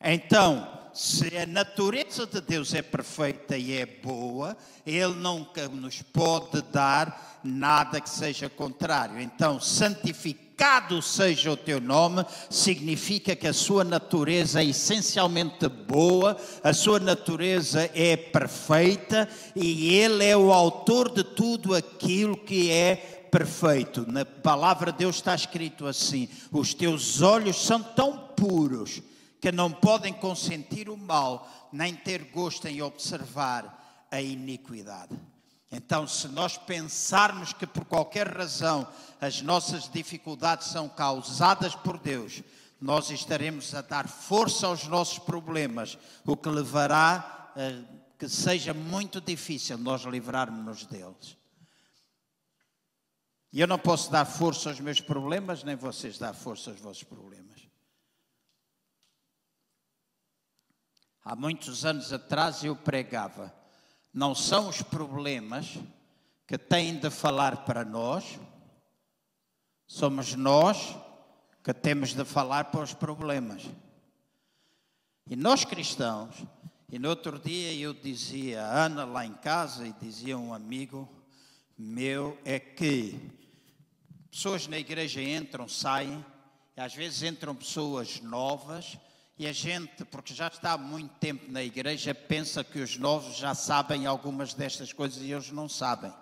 Então, 0.00 0.68
se 0.94 1.36
a 1.36 1.44
natureza 1.44 2.24
de 2.26 2.40
Deus 2.40 2.72
é 2.72 2.80
perfeita 2.80 3.58
e 3.58 3.72
é 3.72 3.84
boa, 3.84 4.56
Ele 4.86 5.14
nunca 5.14 5.68
nos 5.68 6.00
pode 6.00 6.62
dar 6.70 7.40
nada 7.42 8.00
que 8.00 8.08
seja 8.08 8.48
contrário. 8.48 9.20
Então, 9.20 9.60
santificado 9.60 11.02
seja 11.02 11.50
o 11.50 11.56
teu 11.56 11.80
nome, 11.80 12.24
significa 12.48 13.34
que 13.34 13.48
a 13.48 13.52
sua 13.52 13.82
natureza 13.82 14.62
é 14.62 14.66
essencialmente 14.66 15.68
boa, 15.68 16.36
a 16.62 16.72
sua 16.72 17.00
natureza 17.00 17.90
é 17.94 18.16
perfeita 18.16 19.28
e 19.56 19.92
Ele 19.92 20.24
é 20.24 20.36
o 20.36 20.52
autor 20.52 21.10
de 21.10 21.24
tudo 21.24 21.74
aquilo 21.74 22.36
que 22.36 22.70
é 22.70 23.15
perfeito. 23.30 24.10
Na 24.10 24.24
palavra 24.24 24.92
de 24.92 24.98
Deus 24.98 25.16
está 25.16 25.34
escrito 25.34 25.86
assim: 25.86 26.28
os 26.50 26.74
teus 26.74 27.22
olhos 27.22 27.56
são 27.64 27.82
tão 27.82 28.18
puros 28.36 29.02
que 29.40 29.52
não 29.52 29.70
podem 29.70 30.12
consentir 30.12 30.88
o 30.88 30.96
mal, 30.96 31.68
nem 31.72 31.94
ter 31.94 32.24
gosto 32.24 32.66
em 32.66 32.82
observar 32.82 34.06
a 34.10 34.20
iniquidade. 34.20 35.16
Então, 35.70 36.06
se 36.06 36.28
nós 36.28 36.56
pensarmos 36.56 37.52
que 37.52 37.66
por 37.66 37.84
qualquer 37.84 38.28
razão 38.28 38.86
as 39.20 39.42
nossas 39.42 39.88
dificuldades 39.88 40.68
são 40.68 40.88
causadas 40.88 41.74
por 41.74 41.98
Deus, 41.98 42.42
nós 42.80 43.10
estaremos 43.10 43.74
a 43.74 43.82
dar 43.82 44.08
força 44.08 44.66
aos 44.66 44.86
nossos 44.86 45.18
problemas, 45.18 45.98
o 46.24 46.36
que 46.36 46.48
levará 46.48 47.52
a 47.56 47.96
que 48.18 48.28
seja 48.28 48.72
muito 48.72 49.20
difícil 49.20 49.76
nós 49.78 50.02
livrarmos-nos 50.02 50.86
deles. 50.86 51.36
E 53.56 53.60
eu 53.62 53.66
não 53.66 53.78
posso 53.78 54.12
dar 54.12 54.26
força 54.26 54.68
aos 54.68 54.80
meus 54.80 55.00
problemas, 55.00 55.64
nem 55.64 55.74
vocês 55.74 56.18
dar 56.18 56.34
força 56.34 56.72
aos 56.72 56.78
vossos 56.78 57.04
problemas. 57.04 57.66
Há 61.24 61.34
muitos 61.34 61.86
anos 61.86 62.12
atrás 62.12 62.62
eu 62.62 62.76
pregava: 62.76 63.50
não 64.12 64.34
são 64.34 64.68
os 64.68 64.82
problemas 64.82 65.78
que 66.46 66.58
têm 66.58 66.98
de 66.98 67.08
falar 67.08 67.64
para 67.64 67.82
nós, 67.82 68.38
somos 69.86 70.34
nós 70.34 70.94
que 71.64 71.72
temos 71.72 72.12
de 72.12 72.26
falar 72.26 72.64
para 72.64 72.82
os 72.82 72.92
problemas. 72.92 73.64
E 75.30 75.34
nós 75.34 75.64
cristãos, 75.64 76.44
e 76.92 76.98
no 76.98 77.08
outro 77.08 77.38
dia 77.38 77.72
eu 77.72 77.94
dizia 77.94 78.62
a 78.62 78.84
Ana 78.84 79.06
lá 79.06 79.24
em 79.24 79.32
casa, 79.32 79.86
e 79.86 79.94
dizia 79.94 80.36
um 80.36 80.52
amigo 80.52 81.08
meu, 81.78 82.38
é 82.44 82.60
que 82.60 83.45
pessoas 84.36 84.66
na 84.66 84.76
igreja 84.76 85.22
entram, 85.22 85.66
saem, 85.66 86.22
e 86.76 86.80
às 86.82 86.94
vezes 86.94 87.22
entram 87.22 87.54
pessoas 87.54 88.20
novas, 88.20 88.98
e 89.38 89.46
a 89.46 89.52
gente, 89.52 90.04
porque 90.04 90.34
já 90.34 90.48
está 90.48 90.72
há 90.72 90.78
muito 90.78 91.14
tempo 91.14 91.50
na 91.50 91.62
igreja, 91.62 92.14
pensa 92.14 92.62
que 92.62 92.78
os 92.78 92.98
novos 92.98 93.38
já 93.38 93.54
sabem 93.54 94.04
algumas 94.04 94.52
destas 94.52 94.92
coisas 94.92 95.22
e 95.22 95.32
eles 95.32 95.50
não 95.50 95.70
sabem. 95.70 96.12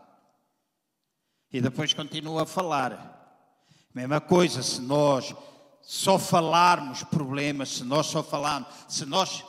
E 1.52 1.60
depois 1.60 1.92
continua 1.92 2.44
a 2.44 2.46
falar. 2.46 3.50
Mesma 3.92 4.20
coisa, 4.20 4.62
se 4.62 4.80
nós 4.80 5.34
só 5.82 6.16
falarmos 6.16 7.02
problemas, 7.02 7.70
se 7.70 7.82
nós 7.82 8.06
só 8.06 8.22
falarmos, 8.22 8.68
se 8.88 9.04
nós 9.04 9.44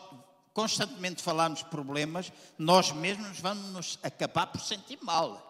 constantemente 0.55 1.21
falarmos 1.21 1.61
problemas, 1.61 2.33
nós 2.57 2.91
mesmos 2.91 3.39
vamos 3.39 3.71
nos 3.71 3.99
acabar 4.01 4.47
por 4.47 4.59
sentir 4.59 4.97
mal. 5.03 5.44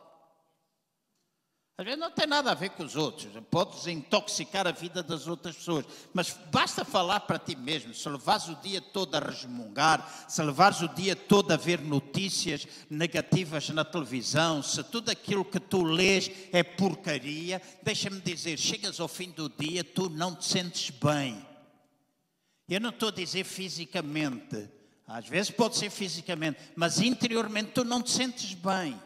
Às 1.78 1.84
vezes 1.84 2.00
não 2.00 2.10
tem 2.10 2.26
nada 2.26 2.52
a 2.52 2.54
ver 2.54 2.70
com 2.70 2.84
os 2.84 2.96
outros, 2.96 3.28
podes 3.52 3.86
intoxicar 3.86 4.66
a 4.66 4.72
vida 4.72 5.04
das 5.04 5.28
outras 5.28 5.58
pessoas, 5.58 5.86
mas 6.14 6.32
basta 6.50 6.86
falar 6.86 7.20
para 7.22 7.38
ti 7.38 7.54
mesmo. 7.54 7.94
Se 7.94 8.08
levares 8.08 8.48
o 8.48 8.56
dia 8.56 8.80
todo 8.80 9.14
a 9.14 9.20
resmungar, 9.20 10.26
se 10.30 10.42
levares 10.42 10.80
o 10.80 10.88
dia 10.88 11.18
todo 11.18 11.52
a 11.52 11.58
ver 11.58 11.82
notícias 11.82 12.66
negativas 12.90 13.68
na 13.72 13.84
televisão, 13.84 14.64
se 14.64 14.82
tudo 14.86 15.12
aquilo 15.12 15.44
que 15.44 15.60
tu 15.60 15.84
lês 15.84 16.32
é 16.54 16.64
porcaria, 16.64 17.62
deixa-me 17.84 18.22
dizer: 18.22 18.58
chegas 18.58 19.02
ao 19.02 19.10
fim 19.10 19.32
do 19.32 19.50
dia, 19.50 19.84
tu 19.84 20.10
não 20.10 20.34
te 20.34 20.46
sentes 20.46 20.90
bem. 20.92 21.46
Eu 22.70 22.80
não 22.80 22.90
estou 22.90 23.10
a 23.10 23.12
dizer 23.12 23.44
fisicamente, 23.44 24.70
às 25.06 25.28
vezes 25.28 25.52
pode 25.52 25.76
ser 25.76 25.90
fisicamente, 25.90 26.58
mas 26.74 27.02
interiormente 27.02 27.72
tu 27.72 27.84
não 27.84 28.02
te 28.02 28.12
sentes 28.12 28.54
bem. 28.54 28.98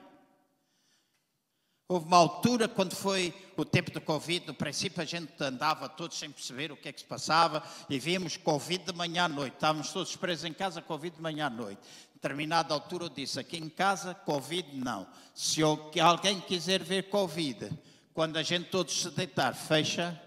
Houve 1.92 2.06
uma 2.06 2.18
altura, 2.18 2.68
quando 2.68 2.96
foi 2.96 3.34
o 3.58 3.66
tempo 3.66 3.90
do 3.90 4.00
Covid, 4.00 4.46
no 4.46 4.54
princípio 4.54 5.02
a 5.02 5.06
gente 5.06 5.34
andava 5.42 5.90
todos 5.90 6.20
sem 6.20 6.30
perceber 6.30 6.72
o 6.72 6.78
que 6.78 6.88
é 6.88 6.92
que 6.94 7.00
se 7.00 7.06
passava 7.06 7.64
e 7.90 7.98
víamos 7.98 8.38
Covid 8.38 8.84
de 8.84 8.94
manhã 8.94 9.24
à 9.24 9.28
noite. 9.28 9.56
Estávamos 9.56 9.92
todos 9.92 10.16
presos 10.16 10.46
em 10.46 10.54
casa, 10.54 10.84
Covid 10.84 11.16
de 11.16 11.22
manhã 11.22 11.48
à 11.48 11.50
noite. 11.50 11.82
Determinada 12.14 12.76
altura 12.76 13.06
eu 13.06 13.10
disse, 13.10 13.40
aqui 13.40 13.58
em 13.58 13.70
casa, 13.70 14.14
Covid 14.14 14.78
não. 14.78 15.08
Se 15.34 15.64
alguém 15.64 16.40
quiser 16.42 16.84
ver 16.84 17.10
Covid, 17.10 17.72
quando 18.14 18.38
a 18.38 18.44
gente 18.44 18.70
todos 18.70 19.02
se 19.02 19.10
deitar, 19.10 19.56
fecha 19.56 20.22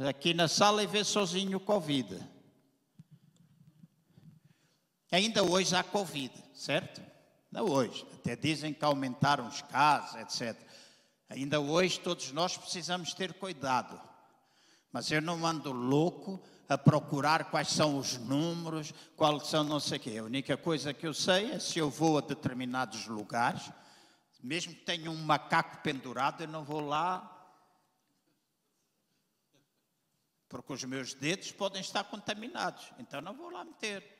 aqui 0.00 0.34
na 0.34 0.48
sala 0.48 0.82
e 0.82 0.86
vê 0.88 1.04
sozinho 1.04 1.58
o 1.58 1.60
Covid. 1.60 2.18
Ainda 5.12 5.44
hoje 5.44 5.76
há 5.76 5.84
Covid, 5.84 6.32
certo? 6.52 7.00
Ainda 7.52 7.62
hoje. 7.72 8.04
Até 8.14 8.34
dizem 8.34 8.74
que 8.74 8.84
aumentaram 8.84 9.46
os 9.46 9.62
casos, 9.62 10.16
etc. 10.16 10.66
Ainda 11.28 11.60
hoje 11.60 12.00
todos 12.00 12.32
nós 12.32 12.56
precisamos 12.56 13.12
ter 13.12 13.34
cuidado. 13.34 14.00
Mas 14.90 15.10
eu 15.10 15.20
não 15.20 15.46
ando 15.46 15.70
louco 15.72 16.42
a 16.68 16.78
procurar 16.78 17.50
quais 17.50 17.68
são 17.68 17.98
os 17.98 18.16
números, 18.18 18.92
quais 19.16 19.46
são 19.46 19.62
não 19.62 19.78
sei 19.80 19.98
o 19.98 20.00
quê. 20.00 20.18
A 20.18 20.24
única 20.24 20.56
coisa 20.56 20.94
que 20.94 21.06
eu 21.06 21.12
sei 21.12 21.52
é 21.52 21.58
se 21.58 21.78
eu 21.78 21.90
vou 21.90 22.18
a 22.18 22.22
determinados 22.22 23.06
lugares, 23.06 23.70
mesmo 24.42 24.74
que 24.74 24.80
tenha 24.80 25.10
um 25.10 25.16
macaco 25.16 25.82
pendurado, 25.82 26.42
eu 26.42 26.48
não 26.48 26.64
vou 26.64 26.80
lá 26.80 27.34
porque 30.48 30.72
os 30.72 30.82
meus 30.84 31.12
dedos 31.12 31.52
podem 31.52 31.80
estar 31.80 32.04
contaminados. 32.04 32.90
Então 32.98 33.20
não 33.20 33.34
vou 33.34 33.50
lá 33.50 33.64
meter. 33.64 34.17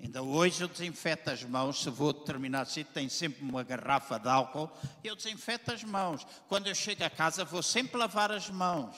Ainda 0.00 0.22
hoje 0.22 0.62
eu 0.62 0.68
desinfeto 0.68 1.30
as 1.30 1.44
mãos, 1.44 1.82
se 1.82 1.88
vou 1.88 2.10
a 2.10 2.12
determinado 2.12 2.68
sítio, 2.68 2.92
tem 2.92 3.08
sempre 3.08 3.42
uma 3.42 3.62
garrafa 3.62 4.18
de 4.18 4.28
álcool, 4.28 4.70
eu 5.02 5.14
desinfeto 5.14 5.72
as 5.72 5.84
mãos. 5.84 6.26
Quando 6.48 6.66
eu 6.66 6.74
chego 6.74 7.04
a 7.04 7.10
casa, 7.10 7.44
vou 7.44 7.62
sempre 7.62 7.96
lavar 7.96 8.32
as 8.32 8.50
mãos. 8.50 8.96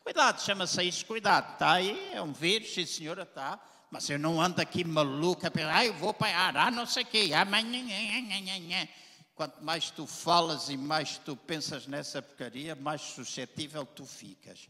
Cuidado, 0.00 0.40
chama-se 0.40 0.82
isso 0.82 1.06
cuidado. 1.06 1.52
Está 1.52 1.72
aí, 1.72 2.12
é 2.12 2.20
um 2.20 2.32
vírus, 2.32 2.74
sim 2.74 2.86
senhora, 2.86 3.22
está. 3.22 3.60
Mas 3.90 4.08
eu 4.10 4.18
não 4.18 4.40
ando 4.40 4.60
aqui 4.60 4.84
maluca, 4.84 5.50
ah, 5.72 5.84
eu 5.84 5.94
vou 5.94 6.12
parar, 6.12 6.56
ah, 6.56 6.70
não 6.70 6.86
sei 6.86 7.04
o 7.04 7.06
quê, 7.06 7.30
amanhã. 7.32 8.88
Quanto 9.34 9.62
mais 9.62 9.90
tu 9.90 10.06
falas 10.06 10.68
e 10.68 10.76
mais 10.76 11.16
tu 11.18 11.36
pensas 11.36 11.86
nessa 11.86 12.20
porcaria, 12.20 12.74
mais 12.74 13.00
suscetível 13.00 13.86
tu 13.86 14.04
ficas. 14.04 14.68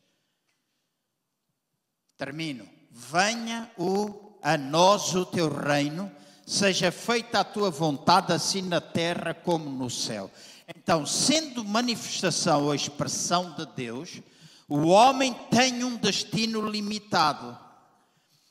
Termino 2.17 2.78
venha 2.91 3.71
o, 3.77 4.39
a 4.43 4.57
nós 4.57 5.15
o 5.15 5.25
teu 5.25 5.49
reino, 5.49 6.11
seja 6.47 6.91
feita 6.91 7.41
a 7.41 7.45
tua 7.45 7.71
vontade, 7.71 8.33
assim 8.33 8.63
na 8.63 8.81
terra 8.81 9.35
como 9.35 9.71
no 9.71 9.91
céu. 9.91 10.31
Então, 10.77 11.07
sendo 11.07 11.65
manifestação 11.65 12.65
ou 12.65 12.75
expressão 12.75 13.55
de 13.57 13.67
Deus, 13.75 14.21
o 14.69 14.89
homem 14.89 15.35
tem 15.51 15.83
um 15.83 15.97
destino 15.97 16.69
limitado. 16.69 17.57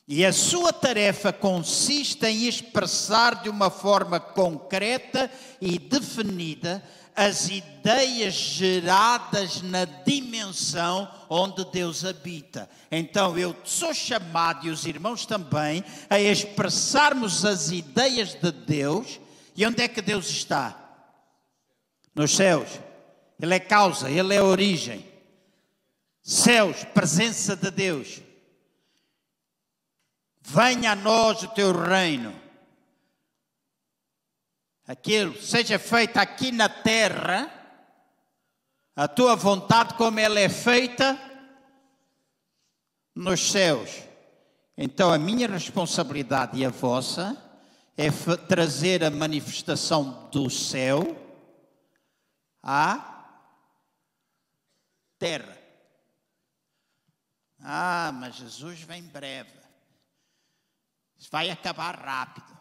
E 0.06 0.24
a 0.24 0.32
sua 0.32 0.72
tarefa 0.72 1.32
consiste 1.32 2.24
em 2.26 2.48
expressar 2.48 3.42
de 3.42 3.48
uma 3.48 3.70
forma 3.70 4.18
concreta 4.18 5.30
e 5.60 5.78
definida 5.78 6.82
as 7.18 7.48
ideias 7.48 8.32
geradas 8.32 9.60
na 9.60 9.84
dimensão 9.84 11.12
onde 11.28 11.64
Deus 11.64 12.04
habita. 12.04 12.70
Então 12.92 13.36
eu 13.36 13.56
sou 13.64 13.92
chamado, 13.92 14.64
e 14.64 14.70
os 14.70 14.86
irmãos 14.86 15.26
também, 15.26 15.82
a 16.08 16.20
expressarmos 16.20 17.44
as 17.44 17.72
ideias 17.72 18.34
de 18.34 18.52
Deus. 18.52 19.18
E 19.56 19.66
onde 19.66 19.82
é 19.82 19.88
que 19.88 20.00
Deus 20.00 20.30
está? 20.30 20.78
Nos 22.14 22.36
céus. 22.36 22.68
Ele 23.42 23.54
é 23.54 23.58
causa, 23.58 24.08
ele 24.08 24.32
é 24.32 24.40
origem. 24.40 25.04
Céus, 26.22 26.84
presença 26.94 27.56
de 27.56 27.72
Deus. 27.72 28.22
Venha 30.40 30.92
a 30.92 30.96
nós 30.96 31.42
o 31.42 31.48
teu 31.48 31.72
reino 31.72 32.47
aquilo 34.88 35.40
seja 35.40 35.78
feito 35.78 36.16
aqui 36.16 36.50
na 36.50 36.66
terra, 36.66 37.52
a 38.96 39.06
tua 39.06 39.36
vontade 39.36 39.94
como 39.94 40.18
ela 40.18 40.40
é 40.40 40.48
feita 40.48 41.16
nos 43.14 43.50
céus. 43.52 43.90
Então 44.76 45.12
a 45.12 45.18
minha 45.18 45.46
responsabilidade 45.46 46.58
e 46.58 46.64
a 46.64 46.70
vossa 46.70 47.36
é 47.98 48.10
trazer 48.48 49.04
a 49.04 49.10
manifestação 49.10 50.30
do 50.30 50.48
céu 50.48 51.16
à 52.62 53.36
terra. 55.18 55.58
Ah, 57.60 58.10
mas 58.14 58.36
Jesus 58.36 58.80
vem 58.82 59.02
breve. 59.02 59.58
Vai 61.30 61.50
acabar 61.50 61.94
rápido. 61.94 62.57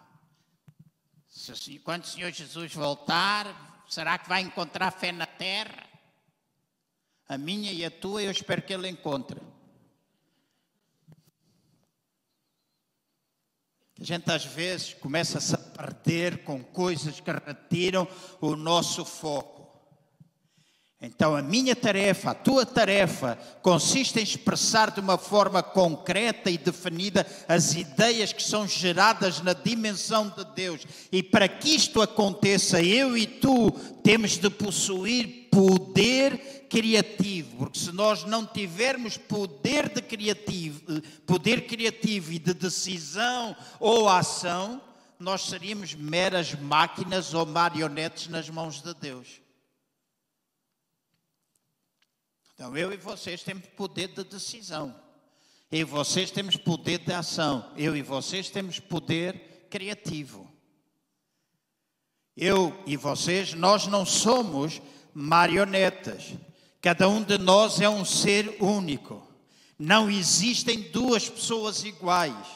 Se, 1.55 1.79
quando 1.79 2.03
o 2.03 2.07
Senhor 2.07 2.31
Jesus 2.31 2.73
voltar, 2.73 3.83
será 3.87 4.17
que 4.17 4.27
vai 4.27 4.41
encontrar 4.41 4.91
fé 4.91 5.11
na 5.11 5.25
terra? 5.25 5.87
A 7.27 7.37
minha 7.37 7.71
e 7.71 7.83
a 7.85 7.91
tua, 7.91 8.23
eu 8.23 8.31
espero 8.31 8.61
que 8.61 8.73
ele 8.73 8.87
encontre. 8.87 9.39
A 13.99 14.03
gente 14.03 14.31
às 14.31 14.45
vezes 14.45 14.93
começa-se 14.93 15.55
a 15.55 15.57
perder 15.57 16.43
com 16.43 16.63
coisas 16.63 17.19
que 17.19 17.31
retiram 17.31 18.07
o 18.39 18.55
nosso 18.55 19.03
foco. 19.03 19.56
Então, 20.99 21.35
a 21.35 21.43
minha 21.43 21.75
tarefa, 21.75 22.31
a 22.31 22.33
tua 22.33 22.65
tarefa, 22.65 23.37
consiste 23.61 24.19
em 24.19 24.23
expressar 24.23 24.89
de 24.89 24.99
uma 24.99 25.15
forma 25.15 25.61
concreta 25.61 26.49
e 26.49 26.57
definida 26.57 27.25
as 27.47 27.75
ideias 27.75 28.33
que 28.33 28.41
são 28.41 28.67
geradas 28.67 29.39
na 29.41 29.53
dimensão 29.53 30.27
de 30.27 30.43
Deus. 30.55 30.81
E 31.11 31.21
para 31.21 31.47
que 31.47 31.75
isto 31.75 32.01
aconteça, 32.01 32.81
eu 32.81 33.15
e 33.15 33.27
tu 33.27 33.69
temos 34.03 34.37
de 34.37 34.49
possuir 34.49 35.49
poder 35.51 36.65
criativo, 36.67 37.57
porque 37.57 37.79
se 37.79 37.91
nós 37.91 38.23
não 38.23 38.45
tivermos 38.45 39.17
poder, 39.17 39.89
de 39.89 40.01
criativo, 40.01 40.81
poder 41.27 41.67
criativo 41.67 42.33
e 42.33 42.39
de 42.39 42.53
decisão 42.55 43.55
ou 43.79 44.09
ação, 44.09 44.81
nós 45.19 45.43
seríamos 45.43 45.93
meras 45.93 46.53
máquinas 46.55 47.35
ou 47.35 47.45
marionetes 47.45 48.27
nas 48.27 48.49
mãos 48.49 48.81
de 48.81 48.93
Deus. 48.95 49.46
Então 52.57 52.75
eu 52.75 52.91
e 52.91 52.97
vocês 52.97 53.43
temos 53.43 53.67
poder 53.67 54.07
de 54.07 54.23
decisão. 54.23 54.99
Eu 55.71 55.81
e 55.81 55.83
vocês 55.83 56.31
temos 56.31 56.55
poder 56.55 56.97
de 56.97 57.13
ação. 57.13 57.71
Eu 57.77 57.95
e 57.95 58.01
vocês 58.01 58.49
temos 58.49 58.79
poder 58.79 59.67
criativo. 59.69 60.51
Eu 62.35 62.75
e 62.87 62.97
vocês, 62.97 63.53
nós 63.53 63.85
não 63.85 64.03
somos 64.03 64.81
marionetas. 65.13 66.33
Cada 66.81 67.07
um 67.07 67.21
de 67.21 67.37
nós 67.37 67.79
é 67.79 67.87
um 67.87 68.03
ser 68.03 68.57
único. 68.59 69.21
Não 69.77 70.09
existem 70.09 70.81
duas 70.81 71.29
pessoas 71.29 71.83
iguais. 71.83 72.47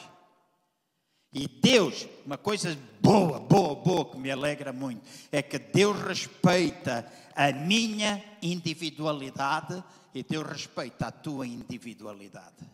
E 1.32 1.46
Deus, 1.46 2.08
uma 2.26 2.36
coisa 2.36 2.76
boa, 3.00 3.38
boa, 3.38 3.76
boa, 3.76 4.04
que 4.10 4.18
me 4.18 4.32
alegra 4.32 4.72
muito, 4.72 5.00
é 5.30 5.40
que 5.40 5.60
Deus 5.60 5.96
respeita 6.02 7.10
a 7.34 7.52
minha 7.52 8.22
individualidade 8.40 9.82
e 10.14 10.22
Deus 10.22 10.46
respeita 10.46 11.06
a 11.06 11.12
tua 11.12 11.46
individualidade. 11.46 12.70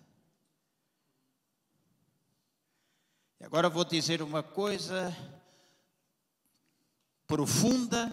E 3.41 3.45
agora 3.45 3.69
vou 3.69 3.85
dizer 3.85 4.21
uma 4.21 4.43
coisa 4.43 5.17
profunda, 7.27 8.13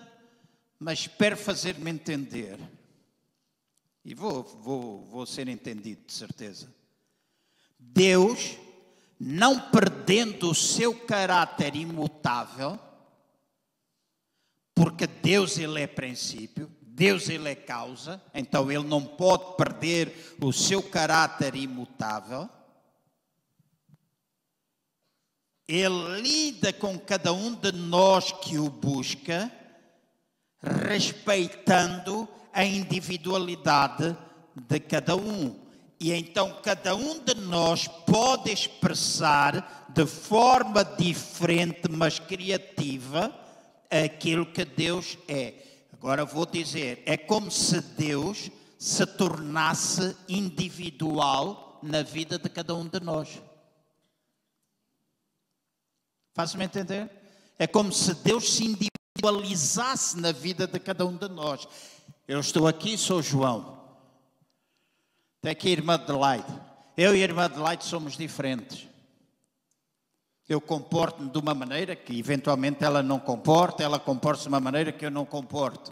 mas 0.78 1.00
espero 1.00 1.36
fazer-me 1.36 1.90
entender. 1.90 2.60
E 4.04 4.14
vou, 4.14 4.44
vou, 4.44 5.04
vou 5.06 5.26
ser 5.26 5.48
entendido, 5.48 6.06
de 6.06 6.14
certeza. 6.14 6.72
Deus, 7.80 8.56
não 9.20 9.72
perdendo 9.72 10.52
o 10.52 10.56
seu 10.56 10.94
caráter 10.94 11.76
imutável, 11.76 12.80
porque 14.76 15.08
Deus 15.08 15.58
ele 15.58 15.82
é 15.82 15.88
princípio, 15.88 16.70
Deus 16.82 17.30
ele 17.30 17.50
é 17.50 17.56
causa, 17.56 18.22
então 18.34 18.70
ele 18.70 18.84
não 18.84 19.04
pode 19.04 19.56
perder 19.56 20.36
o 20.42 20.52
seu 20.52 20.84
caráter 20.84 21.56
imutável. 21.56 22.50
Ele 25.68 26.22
lida 26.22 26.72
com 26.74 27.00
cada 27.00 27.34
um 27.34 27.56
de 27.56 27.72
nós 27.72 28.32
que 28.34 28.60
o 28.60 28.70
busca, 28.70 29.52
respeitando 30.62 32.28
a 32.54 32.64
individualidade 32.64 34.16
de 34.56 34.80
cada 34.80 35.16
um. 35.16 35.60
E 36.00 36.12
então 36.12 36.60
cada 36.62 36.96
um 36.96 37.20
de 37.24 37.34
nós 37.36 37.88
pode 37.88 38.52
expressar 38.52 39.88
de 39.90 40.06
forma 40.06 40.84
diferente, 40.84 41.90
mas 41.90 42.20
criativa, 42.20 43.34
aquilo 44.04 44.46
que 44.46 44.66
Deus 44.66 45.18
é. 45.28 45.54
Agora 45.94 46.26
vou 46.26 46.46
dizer, 46.46 47.02
é 47.06 47.16
como 47.16 47.50
se 47.50 47.80
Deus 47.82 48.52
se 48.78 49.06
tornasse 49.06 50.16
individual 50.28 51.80
na 51.82 52.04
vida 52.04 52.38
de 52.38 52.50
cada 52.50 52.76
um 52.76 52.88
de 52.88 53.00
nós. 53.00 53.42
Faz-me 56.34 56.66
entender? 56.66 57.10
É 57.58 57.66
como 57.66 57.92
se 57.92 58.14
Deus 58.16 58.54
se 58.54 58.66
individualizasse 58.66 60.20
na 60.20 60.32
vida 60.32 60.68
de 60.68 60.80
cada 60.80 61.06
um 61.06 61.16
de 61.16 61.30
nós. 61.30 61.68
Eu 62.28 62.40
estou 62.40 62.68
aqui, 62.68 62.98
sou 62.98 63.22
João. 63.22 63.80
Tem 65.42 65.52
aqui 65.52 65.70
a 65.70 65.72
irmã 65.72 65.94
Adelaide. 65.94 66.62
Eu 66.98 67.16
e 67.16 67.22
a 67.22 67.24
irmã 67.24 67.46
Adelaide 67.46 67.86
somos 67.86 68.18
diferentes. 68.18 68.88
Eu 70.48 70.62
comporto-me 70.62 71.30
de 71.30 71.38
uma 71.38 71.56
maneira 71.56 71.96
que 71.96 72.18
eventualmente 72.18 72.84
ela 72.84 73.02
não 73.02 73.20
comporta, 73.20 73.84
ela 73.84 74.00
comporta-se 74.00 74.44
de 74.44 74.50
uma 74.50 74.60
maneira 74.60 74.92
que 74.92 75.06
eu 75.06 75.10
não 75.10 75.26
comporto. 75.26 75.92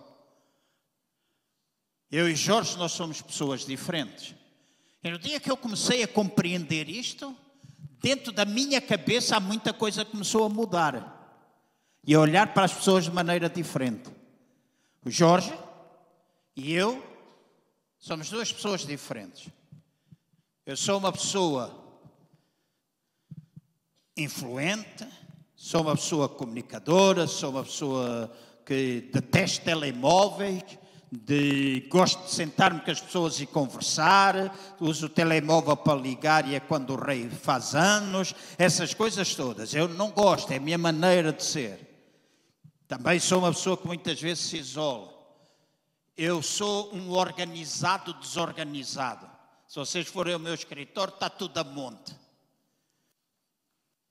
Eu 2.11 2.29
e 2.29 2.35
Jorge, 2.35 2.77
nós 2.77 2.91
somos 2.91 3.21
pessoas 3.21 3.65
diferentes. 3.65 4.35
E 5.03 5.09
no 5.09 5.17
dia 5.17 5.39
que 5.39 5.49
eu 5.49 5.57
comecei 5.57 6.03
a 6.03 6.07
compreender 6.07 6.87
isto, 6.87 7.35
dentro 7.99 8.31
da 8.31 8.45
minha 8.45 8.79
cabeça 8.79 9.35
há 9.35 9.39
muita 9.39 9.73
coisa 9.73 10.05
que 10.05 10.11
começou 10.11 10.45
a 10.45 10.49
mudar 10.49 11.41
e 12.05 12.13
a 12.13 12.19
olhar 12.19 12.53
para 12.53 12.65
as 12.65 12.73
pessoas 12.73 13.05
de 13.05 13.11
maneira 13.11 13.49
diferente. 13.49 14.11
O 15.03 15.09
Jorge 15.09 15.51
e 16.55 16.71
eu 16.71 17.03
somos 17.97 18.29
duas 18.29 18.53
pessoas 18.53 18.85
diferentes. 18.85 19.47
Eu 20.65 20.77
sou 20.77 20.99
uma 20.99 21.11
pessoa 21.11 21.82
influente, 24.15 25.07
sou 25.55 25.81
uma 25.81 25.95
pessoa 25.95 26.29
comunicadora, 26.29 27.27
sou 27.27 27.51
uma 27.51 27.63
pessoa 27.63 28.31
que 28.65 29.09
detesta 29.11 29.65
telemóveis, 29.65 30.63
de 31.11 31.87
gosto 31.91 32.23
de 32.23 32.31
sentar-me 32.31 32.79
com 32.81 32.89
as 32.89 32.99
pessoas 32.99 33.39
e 33.39 33.45
conversar, 33.45 34.55
uso 34.79 35.05
o 35.05 35.09
telemóvel 35.09 35.77
para 35.77 35.99
ligar 35.99 36.47
e 36.47 36.55
é 36.55 36.59
quando 36.59 36.91
o 36.91 36.95
rei 36.95 37.29
faz 37.29 37.75
anos, 37.75 38.33
essas 38.57 38.93
coisas 38.93 39.35
todas. 39.35 39.73
Eu 39.73 39.87
não 39.87 40.09
gosto, 40.09 40.51
é 40.51 40.57
a 40.57 40.59
minha 40.59 40.77
maneira 40.77 41.31
de 41.31 41.43
ser. 41.43 41.93
Também 42.87 43.19
sou 43.19 43.39
uma 43.39 43.53
pessoa 43.53 43.77
que 43.77 43.85
muitas 43.85 44.19
vezes 44.19 44.43
se 44.45 44.57
isola. 44.57 45.13
Eu 46.17 46.41
sou 46.41 46.93
um 46.93 47.11
organizado 47.11 48.13
desorganizado. 48.15 49.29
Se 49.67 49.75
vocês 49.75 50.07
forem 50.07 50.33
ao 50.33 50.39
meu 50.39 50.53
escritório, 50.53 51.13
está 51.13 51.29
tudo 51.29 51.57
a 51.57 51.63
monte. 51.63 52.22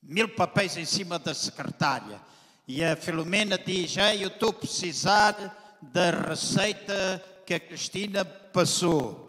Mil 0.03 0.28
papéis 0.30 0.76
em 0.76 0.84
cima 0.84 1.18
da 1.18 1.32
secretária. 1.32 2.20
E 2.66 2.82
a 2.84 2.96
Filomena 2.96 3.57
diz: 3.57 3.96
Ei, 3.96 4.24
eu 4.24 4.28
estou 4.28 4.50
a 4.50 4.55
precisar 4.55 5.78
da 5.80 6.11
receita 6.11 7.22
que 7.46 7.55
a 7.55 7.61
Cristina 7.61 8.24
passou. 8.24 9.22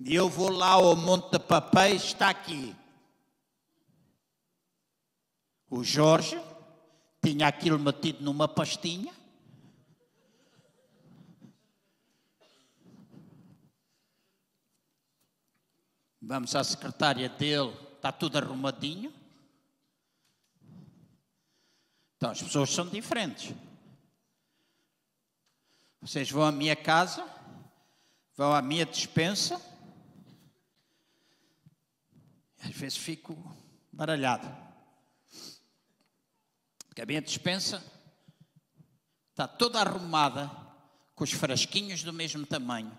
E 0.00 0.14
eu 0.14 0.28
vou 0.28 0.50
lá 0.50 0.72
ao 0.72 0.96
monte 0.96 1.32
de 1.32 1.38
papéis, 1.38 2.04
está 2.04 2.28
aqui. 2.28 2.74
O 5.70 5.82
Jorge 5.82 6.40
tinha 7.22 7.48
aquilo 7.48 7.78
metido 7.78 8.22
numa 8.22 8.46
pastinha. 8.46 9.12
Vamos 16.20 16.54
à 16.56 16.64
secretária 16.64 17.28
dele, 17.28 17.72
está 17.96 18.10
tudo 18.10 18.36
arrumadinho. 18.36 19.12
Então 22.16 22.30
as 22.30 22.42
pessoas 22.42 22.70
são 22.70 22.88
diferentes. 22.88 23.54
Vocês 26.00 26.30
vão 26.30 26.44
à 26.44 26.52
minha 26.52 26.76
casa, 26.76 27.26
vão 28.36 28.52
à 28.52 28.62
minha 28.62 28.86
dispensa, 28.86 29.60
às 32.62 32.70
vezes 32.70 32.98
fico 32.98 33.36
baralhado. 33.92 34.46
Porque 36.86 37.02
a 37.02 37.06
minha 37.06 37.20
dispensa 37.20 37.84
está 39.30 39.46
toda 39.46 39.80
arrumada, 39.80 40.50
com 41.14 41.24
os 41.24 41.32
frasquinhos 41.32 42.02
do 42.02 42.12
mesmo 42.12 42.46
tamanho, 42.46 42.96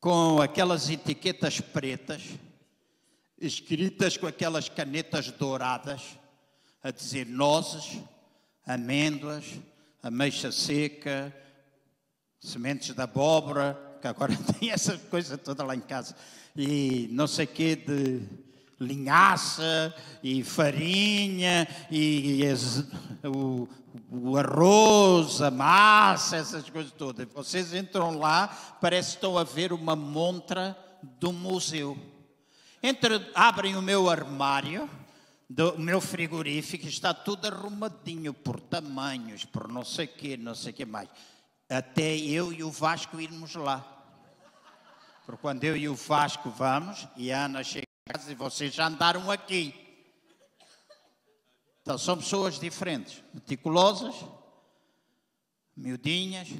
com 0.00 0.40
aquelas 0.40 0.90
etiquetas 0.90 1.60
pretas, 1.60 2.22
escritas 3.38 4.16
com 4.16 4.26
aquelas 4.26 4.68
canetas 4.68 5.30
douradas, 5.30 6.02
a 6.82 6.90
dizer 6.90 7.26
nozes, 7.26 7.98
amêndoas, 8.66 9.44
ameixa 10.02 10.52
seca, 10.52 11.34
sementes 12.40 12.94
de 12.94 13.00
abóbora, 13.00 13.98
que 14.00 14.06
agora 14.06 14.36
tem 14.58 14.70
essa 14.70 14.96
coisa 14.98 15.38
toda 15.38 15.64
lá 15.64 15.74
em 15.74 15.80
casa, 15.80 16.14
e 16.56 17.08
não 17.10 17.26
sei 17.26 17.46
o 17.46 17.48
quê 17.48 17.76
de 17.76 18.22
linhaça 18.80 19.94
e 20.22 20.42
farinha 20.42 21.66
e, 21.90 22.42
e 22.42 23.28
o, 23.28 23.68
o, 24.10 24.36
arroz, 24.36 25.40
a 25.40 25.50
massa, 25.50 26.36
essas 26.36 26.68
coisas 26.68 26.92
todas. 26.92 27.26
Vocês 27.32 27.72
entram 27.72 28.18
lá, 28.18 28.48
parece 28.80 29.10
que 29.10 29.16
estão 29.16 29.38
a 29.38 29.44
ver 29.44 29.72
uma 29.72 29.96
montra 29.96 30.76
do 31.18 31.32
museu. 31.32 31.96
Entre, 32.86 33.30
abrem 33.34 33.76
o 33.76 33.80
meu 33.80 34.10
armário, 34.10 34.90
do 35.48 35.78
meu 35.78 36.02
frigorífico 36.02 36.86
está 36.86 37.14
tudo 37.14 37.46
arrumadinho 37.46 38.34
por 38.34 38.60
tamanhos, 38.60 39.42
por 39.42 39.68
não 39.68 39.82
sei 39.82 40.06
quê, 40.06 40.36
não 40.36 40.54
sei 40.54 40.70
o 40.70 40.74
que 40.74 40.84
mais. 40.84 41.08
Até 41.66 42.14
eu 42.14 42.52
e 42.52 42.62
o 42.62 42.70
Vasco 42.70 43.18
irmos 43.18 43.54
lá. 43.54 43.82
Porque 45.24 45.40
quando 45.40 45.64
eu 45.64 45.74
e 45.74 45.88
o 45.88 45.94
Vasco 45.94 46.50
vamos, 46.50 47.08
e 47.16 47.32
a 47.32 47.46
Ana 47.46 47.64
chega 47.64 47.86
a 48.06 48.12
casa 48.12 48.30
e 48.30 48.34
vocês 48.34 48.74
já 48.74 48.86
andaram 48.86 49.30
aqui. 49.30 49.74
Então 51.80 51.96
são 51.96 52.18
pessoas 52.18 52.60
diferentes, 52.60 53.24
meticulosas, 53.32 54.14
miudinhas. 55.74 56.50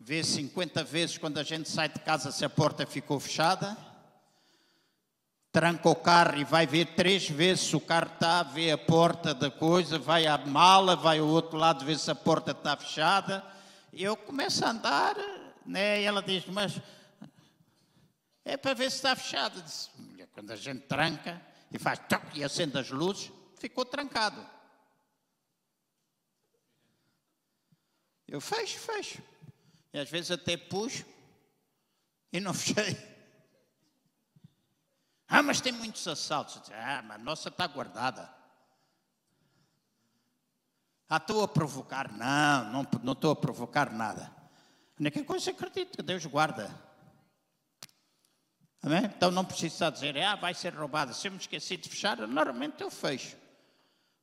Vê 0.00 0.24
50 0.24 0.82
vezes 0.82 1.16
quando 1.16 1.38
a 1.38 1.44
gente 1.44 1.68
sai 1.68 1.88
de 1.88 2.00
casa 2.00 2.32
se 2.32 2.44
a 2.44 2.50
porta 2.50 2.84
ficou 2.84 3.20
fechada 3.20 3.91
tranca 5.52 5.86
o 5.90 5.94
carro 5.94 6.38
e 6.38 6.44
vai 6.44 6.66
ver 6.66 6.94
três 6.94 7.28
vezes 7.28 7.66
se 7.66 7.76
o 7.76 7.80
carro 7.80 8.10
está, 8.14 8.42
vê 8.42 8.70
a 8.70 8.78
porta 8.78 9.34
da 9.34 9.50
coisa, 9.50 9.98
vai 9.98 10.26
à 10.26 10.38
mala, 10.38 10.96
vai 10.96 11.18
ao 11.18 11.28
outro 11.28 11.58
lado 11.58 11.84
ver 11.84 11.98
se 11.98 12.10
a 12.10 12.14
porta 12.14 12.52
está 12.52 12.74
fechada. 12.74 13.44
E 13.92 14.02
eu 14.02 14.16
começo 14.16 14.64
a 14.64 14.70
andar, 14.70 15.14
né? 15.66 16.00
E 16.00 16.04
ela 16.04 16.22
diz, 16.22 16.46
mas 16.46 16.80
É 18.44 18.56
para 18.56 18.74
ver 18.74 18.90
se 18.90 18.96
está 18.96 19.14
fechado. 19.14 19.60
Disse, 19.62 19.90
quando 20.32 20.50
a 20.50 20.56
gente 20.56 20.86
tranca 20.86 21.40
e 21.70 21.78
faz 21.78 21.98
toc 22.08 22.34
e 22.34 22.42
acende 22.42 22.78
as 22.78 22.90
luzes, 22.90 23.30
ficou 23.58 23.84
trancado. 23.84 24.44
Eu 28.26 28.40
fecho, 28.40 28.78
fecho. 28.78 29.22
E 29.92 29.98
às 29.98 30.08
vezes 30.08 30.30
até 30.30 30.56
puxo 30.56 31.04
e 32.32 32.40
não 32.40 32.54
fechei. 32.54 33.11
Ah, 35.32 35.42
mas 35.42 35.62
tem 35.62 35.72
muitos 35.72 36.06
assaltos. 36.06 36.60
Ah, 36.74 37.02
mas 37.08 37.22
nossa 37.22 37.48
está 37.48 37.66
guardada. 37.66 38.30
Ah, 41.08 41.16
estou 41.16 41.42
a 41.42 41.48
provocar. 41.48 42.12
Não, 42.12 42.84
não, 43.02 43.12
estou 43.12 43.30
a 43.30 43.36
provocar 43.36 43.90
nada. 43.90 44.24
A 44.24 45.00
única 45.00 45.24
coisa 45.24 45.48
é 45.48 45.54
acredito 45.54 45.96
que 45.96 46.02
Deus 46.02 46.26
guarda. 46.26 46.70
Amém? 48.82 49.06
Então 49.06 49.30
não 49.30 49.42
precisa 49.42 49.90
dizer, 49.90 50.18
ah, 50.18 50.36
vai 50.36 50.52
ser 50.52 50.74
roubada. 50.74 51.14
Se 51.14 51.28
eu 51.28 51.32
me 51.32 51.38
esqueci 51.38 51.78
de 51.78 51.88
fechar, 51.88 52.18
normalmente 52.18 52.82
eu 52.82 52.90
fecho. 52.90 53.34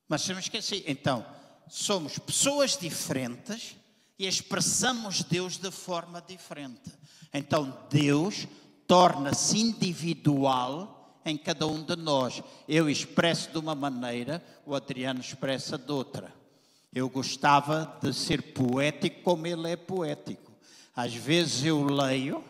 Mas 0.07 0.21
se 0.21 0.31
eu 0.31 0.35
me 0.35 0.41
esqueci, 0.43 0.83
então, 0.85 1.25
somos 1.67 2.19
pessoas 2.19 2.77
diferentes 2.77 3.75
e 4.19 4.27
expressamos 4.27 5.23
Deus 5.23 5.57
de 5.57 5.71
forma 5.71 6.21
diferente. 6.21 6.91
Então 7.33 7.87
Deus 7.89 8.47
torna-se 8.85 9.57
individual 9.57 10.98
em 11.25 11.37
cada 11.37 11.67
um 11.67 11.83
de 11.83 11.95
nós. 11.95 12.41
Eu 12.67 12.89
expresso 12.89 13.51
de 13.51 13.57
uma 13.57 13.75
maneira, 13.75 14.43
o 14.65 14.75
Adriano 14.75 15.19
expressa 15.19 15.77
de 15.77 15.91
outra. 15.91 16.33
Eu 16.93 17.09
gostava 17.09 17.97
de 18.01 18.13
ser 18.13 18.53
poético 18.53 19.21
como 19.21 19.45
ele 19.45 19.71
é 19.71 19.75
poético. 19.75 20.51
Às 20.95 21.13
vezes 21.13 21.63
eu 21.65 21.83
leio 21.83 22.43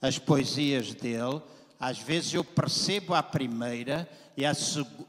as 0.00 0.18
poesias 0.18 0.94
dele, 0.94 1.42
às 1.78 1.98
vezes 1.98 2.32
eu 2.32 2.42
percebo 2.42 3.14
a 3.14 3.22
primeira 3.22 4.08
e 4.36 4.46
há, 4.46 4.52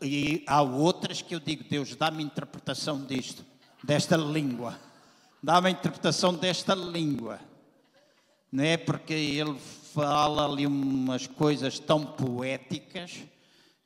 e 0.02 0.44
há 0.46 0.62
outras 0.62 1.22
que 1.22 1.34
eu 1.34 1.40
digo, 1.40 1.64
Deus, 1.64 1.96
dá-me 1.96 2.24
interpretação 2.24 3.06
disto, 3.06 3.46
desta 3.84 4.18
língua 4.18 4.78
dá 5.42 5.60
uma 5.60 5.70
interpretação 5.70 6.34
desta 6.34 6.76
língua. 6.76 7.40
Não 8.52 8.64
é 8.64 8.78
porque 8.78 9.14
ele 9.14 9.58
fala 9.94 10.46
ali 10.46 10.66
umas 10.66 11.28
coisas 11.28 11.78
tão 11.78 12.06
poéticas 12.06 13.24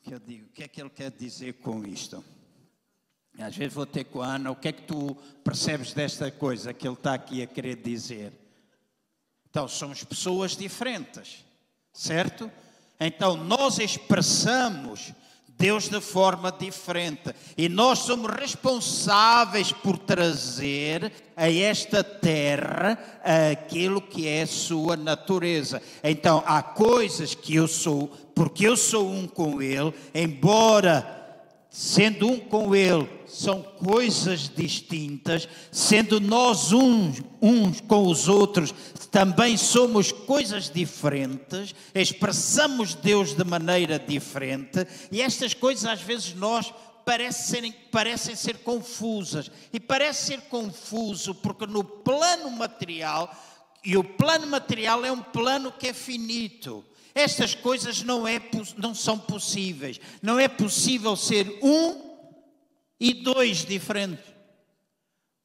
que 0.04 0.14
eu 0.14 0.20
digo, 0.20 0.46
o 0.46 0.50
que 0.50 0.64
é 0.64 0.68
que 0.68 0.80
ele 0.80 0.90
quer 0.90 1.10
dizer 1.12 1.54
com 1.54 1.84
isto? 1.84 2.24
Às 3.40 3.56
vezes 3.58 3.74
vou 3.74 3.86
ter 3.86 4.04
com 4.06 4.22
a 4.22 4.36
Ana, 4.36 4.52
o 4.52 4.56
que 4.56 4.68
é 4.68 4.72
que 4.72 4.84
tu 4.84 5.18
percebes 5.44 5.94
desta 5.94 6.32
coisa 6.32 6.74
que 6.74 6.88
ele 6.88 6.94
está 6.94 7.16
aqui 7.16 7.42
a 7.42 7.48
querer 7.48 7.76
dizer? 7.78 8.32
Então, 9.50 9.68
somos 9.68 10.04
pessoas 10.04 10.56
diferentes, 10.56 11.44
certo? 11.92 12.52
Então, 13.00 13.36
nós 13.36 13.80
expressamos 13.80 15.12
Deus 15.58 15.88
de 15.88 16.02
forma 16.02 16.52
diferente. 16.52 17.34
E 17.58 17.70
nós 17.70 18.00
somos 18.00 18.32
responsáveis 18.32 19.72
por 19.72 19.98
trazer 19.98 21.12
a 21.36 21.50
esta 21.50 22.04
terra 22.04 23.00
aquilo 23.52 24.02
que 24.02 24.28
é 24.28 24.46
sua 24.46 24.98
natureza. 24.98 25.82
Então, 26.04 26.44
há 26.46 26.62
coisas 26.62 27.34
que 27.34 27.56
eu 27.56 27.68
sou, 27.68 28.12
porque 28.36 28.68
eu 28.68 28.76
sou 28.76 29.10
um 29.10 29.28
com 29.28 29.62
Ele, 29.62 29.94
embora 30.14 31.25
sendo 31.76 32.30
um 32.30 32.40
com 32.40 32.74
Ele, 32.74 33.06
são 33.28 33.62
coisas 33.62 34.48
distintas, 34.48 35.46
sendo 35.70 36.22
nós 36.22 36.72
uns, 36.72 37.22
uns 37.42 37.82
com 37.82 38.08
os 38.08 38.30
outros, 38.30 38.74
também 39.12 39.58
somos 39.58 40.10
coisas 40.10 40.70
diferentes, 40.70 41.76
expressamos 41.94 42.94
Deus 42.94 43.34
de 43.34 43.44
maneira 43.44 44.00
diferente, 44.00 44.88
e 45.12 45.22
estas 45.22 45.54
coisas 45.54 45.84
às 45.84 46.00
vezes 46.00 46.34
nós 46.34 46.74
parecem, 47.04 47.74
parecem 47.92 48.38
ser 48.38 48.60
confusas. 48.60 49.52
E 49.74 49.78
parece 49.78 50.28
ser 50.28 50.42
confuso 50.44 51.36
porque 51.36 51.68
no 51.68 51.84
plano 51.84 52.50
material, 52.52 53.30
e 53.84 53.98
o 53.98 54.04
plano 54.04 54.48
material 54.48 55.04
é 55.04 55.12
um 55.12 55.22
plano 55.22 55.74
que 55.74 55.90
é 55.90 55.94
finito. 55.94 56.86
Estas 57.16 57.56
coisas 57.56 58.04
não, 58.04 58.28
é, 58.28 58.42
não 58.78 58.94
são 58.94 59.18
possíveis. 59.18 60.02
Não 60.22 60.38
é 60.38 60.50
possível 60.50 61.16
ser 61.16 61.48
um 61.64 62.04
e 63.00 63.14
dois 63.14 63.64
diferentes. 63.64 64.36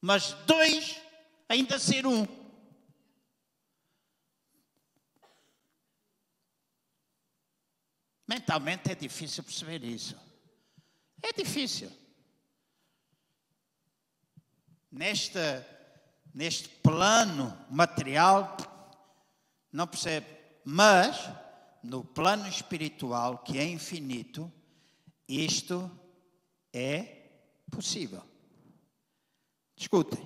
Mas 0.01 0.33
dois 0.45 0.99
ainda 1.47 1.79
ser 1.79 2.05
um. 2.05 2.27
Mentalmente 8.27 8.91
é 8.91 8.95
difícil 8.95 9.43
perceber 9.43 9.83
isso. 9.83 10.17
É 11.21 11.31
difícil. 11.31 11.91
Nesta, 14.91 15.65
neste 16.33 16.67
plano 16.67 17.57
material, 17.69 18.57
não 19.71 19.87
percebe. 19.87 20.27
Mas, 20.65 21.17
no 21.83 22.03
plano 22.03 22.47
espiritual, 22.47 23.39
que 23.39 23.57
é 23.57 23.65
infinito, 23.65 24.51
isto 25.27 25.89
é 26.73 27.29
possível. 27.69 28.21
Escutem, 29.75 30.25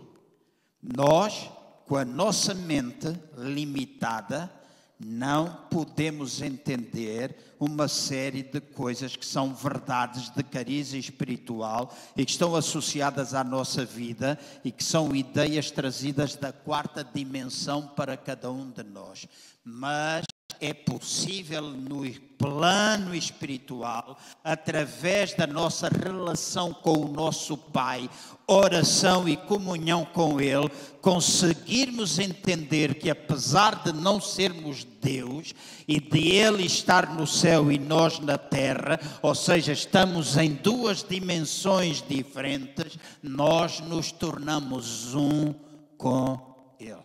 nós, 0.82 1.49
com 1.86 1.95
a 1.95 2.06
nossa 2.06 2.53
mente 2.53 3.08
limitada, 3.38 4.51
não 4.99 5.53
podemos 5.70 6.41
entender 6.41 7.56
uma 7.60 7.88
série 7.88 8.43
de 8.43 8.62
coisas 8.62 9.16
que 9.16 9.26
são 9.26 9.53
verdades 9.53 10.30
de 10.30 10.43
cariz 10.43 10.93
espiritual 10.93 11.93
e 12.16 12.26
que 12.26 12.32
estão 12.32 12.56
associadas 12.56 13.34
à 13.34 13.43
nossa 13.43 13.84
vida 13.84 14.39
e 14.64 14.72
que 14.72 14.84
são 14.84 15.16
ideias 15.16 15.70
trazidas 15.70 16.36
da 16.36 16.53
quarta 16.53 17.03
dimensão 17.03 17.88
para 17.88 18.16
cada 18.16 18.49
um 18.51 18.70
de 18.70 18.84
nós. 18.84 19.28
Mas 19.64 20.26
é 20.60 20.74
possível 20.74 21.62
no 21.62 22.06
plano 22.38 23.16
espiritual, 23.16 24.18
através 24.43 25.34
da 25.34 25.47
nossa 25.47 25.89
relação 25.89 26.74
com 26.74 27.06
o 27.06 27.12
nosso 27.12 27.58
Pai, 27.58 28.10
oração 28.47 29.28
e 29.28 29.36
comunhão 29.36 30.06
com 30.06 30.39
Ele, 30.39 30.70
conseguirmos 31.01 32.20
entender 32.20 32.95
que, 32.95 33.10
apesar 33.10 33.84
de 33.84 33.91
não 33.91 34.20
sermos 34.22 34.84
Deus 34.84 35.53
e 35.88 35.99
de 35.99 36.32
Ele 36.34 36.66
estar 36.66 37.14
no 37.14 37.26
céu 37.26 37.72
e 37.72 37.80
nós 37.80 38.20
na 38.20 38.38
terra, 38.38 38.99
ou 39.22 39.34
seja, 39.34 39.72
estamos 39.72 40.38
em 40.38 40.51
duas 40.51 41.03
dimensões 41.03 42.03
diferentes, 42.08 42.97
nós 43.24 43.80
nos 43.80 44.12
tornamos 44.12 45.16
um 45.16 45.53
com 45.97 46.39
Ele. 46.80 46.95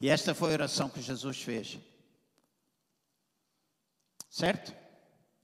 E 0.00 0.08
esta 0.08 0.34
foi 0.34 0.50
a 0.50 0.54
oração 0.54 0.88
que 0.88 1.02
Jesus 1.02 1.38
fez. 1.38 1.78
Certo? 4.28 4.74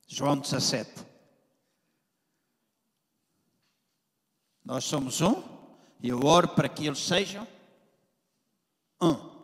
João 0.06 0.38
17. 0.38 1.04
Nós 4.64 4.84
somos 4.84 5.20
um 5.20 5.42
e 6.00 6.08
eu 6.08 6.24
oro 6.24 6.48
para 6.48 6.68
que 6.68 6.86
eles 6.86 6.98
sejam 6.98 7.46
um. 9.00 9.34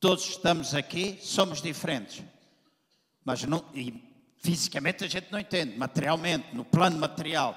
Todos 0.00 0.28
estamos 0.28 0.74
aqui, 0.74 1.18
somos 1.22 1.62
diferentes. 1.62 2.22
Mas 3.24 3.42
não, 3.44 3.64
fisicamente 4.36 5.04
a 5.04 5.08
gente 5.08 5.32
não 5.32 5.38
entende, 5.38 5.78
materialmente, 5.78 6.54
no 6.54 6.64
plano 6.64 6.98
material, 6.98 7.56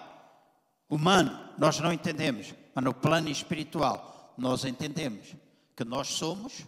humano, 0.89 1.53
nós 1.57 1.79
não 1.79 1.91
entendemos, 1.91 2.53
mas 2.73 2.85
no 2.85 2.93
plano 2.93 3.29
espiritual, 3.29 4.33
nós 4.37 4.63
entendemos 4.63 5.35
que 5.75 5.83
nós 5.83 6.07
somos 6.07 6.65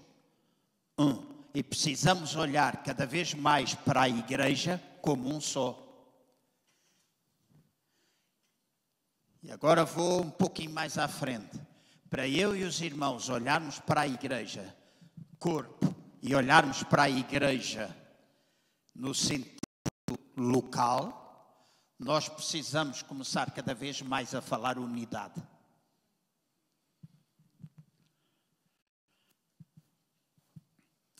um 0.97 1.38
e 1.53 1.63
precisamos 1.63 2.35
olhar 2.35 2.83
cada 2.83 3.05
vez 3.05 3.33
mais 3.33 3.73
para 3.73 4.01
a 4.01 4.09
igreja 4.09 4.81
como 5.01 5.33
um 5.33 5.41
só. 5.41 5.85
E 9.41 9.51
agora 9.51 9.85
vou 9.85 10.21
um 10.21 10.29
pouquinho 10.29 10.71
mais 10.71 10.97
à 10.97 11.07
frente. 11.07 11.59
Para 12.09 12.27
eu 12.27 12.55
e 12.55 12.63
os 12.63 12.81
irmãos 12.81 13.29
olharmos 13.29 13.79
para 13.79 14.01
a 14.01 14.07
igreja, 14.07 14.75
corpo, 15.37 15.95
e 16.21 16.35
olharmos 16.35 16.83
para 16.83 17.03
a 17.03 17.09
igreja 17.09 17.95
no 18.93 19.13
sentido 19.13 19.59
local, 20.35 21.19
nós 21.97 22.27
precisamos 22.27 23.01
começar 23.01 23.51
cada 23.51 23.73
vez 23.73 24.01
mais 24.01 24.35
a 24.35 24.41
falar 24.41 24.77
unidade. 24.77 25.41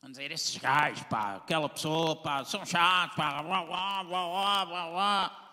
Vamos 0.01 0.17
dizer, 0.17 0.31
esses 0.31 0.55
gajos, 0.57 1.03
pá, 1.03 1.35
aquela 1.35 1.67
pessoa, 1.67 2.21
pá, 2.21 2.43
são 2.45 2.65
chatos, 2.65 3.17
pá, 3.17 3.43
blá, 3.43 3.65
blá, 3.65 4.03
blá, 4.03 4.65
blá, 4.65 4.89
blá, 4.89 5.49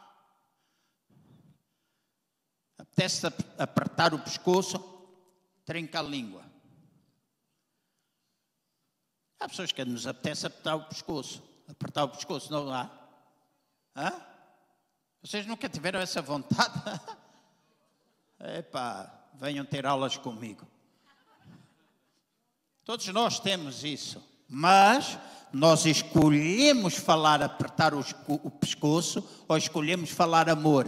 Apetece 2.78 3.26
apertar 3.58 4.14
o 4.14 4.18
pescoço, 4.18 4.78
trenca 5.64 5.98
a 5.98 6.02
língua. 6.02 6.44
Há 9.40 9.48
pessoas 9.48 9.72
que 9.72 9.84
nos 9.84 10.06
apetece 10.06 10.46
apertar 10.46 10.76
o 10.76 10.84
pescoço. 10.84 11.42
Apertar 11.68 12.04
o 12.04 12.08
pescoço, 12.08 12.50
não 12.50 12.72
há? 12.72 12.90
Hã? 13.94 14.12
Vocês 15.20 15.44
nunca 15.44 15.68
tiveram 15.68 16.00
essa 16.00 16.22
vontade? 16.22 16.72
Epá, 18.58 19.28
venham 19.34 19.64
ter 19.64 19.84
aulas 19.84 20.16
comigo. 20.16 20.66
Todos 22.84 23.06
nós 23.08 23.40
temos 23.40 23.82
isso, 23.82 24.22
mas 24.48 25.18
nós 25.52 25.86
escolhemos 25.86 26.96
falar 26.96 27.42
apertar 27.42 27.94
o, 27.94 28.04
o 28.28 28.50
pescoço 28.50 29.44
ou 29.48 29.56
escolhemos 29.56 30.10
falar 30.10 30.48
amor. 30.48 30.86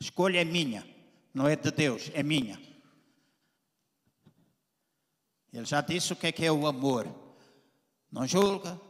A 0.00 0.04
escolha 0.04 0.40
é 0.40 0.44
minha, 0.44 0.86
não 1.34 1.46
é 1.46 1.54
de 1.54 1.70
Deus, 1.70 2.10
é 2.14 2.22
minha. 2.22 2.60
Ele 5.52 5.64
já 5.64 5.80
disse 5.80 6.12
o 6.12 6.16
que 6.16 6.28
é 6.28 6.32
que 6.32 6.44
é 6.44 6.52
o 6.52 6.66
amor. 6.66 7.06
Não 8.10 8.26
julga, 8.26 8.80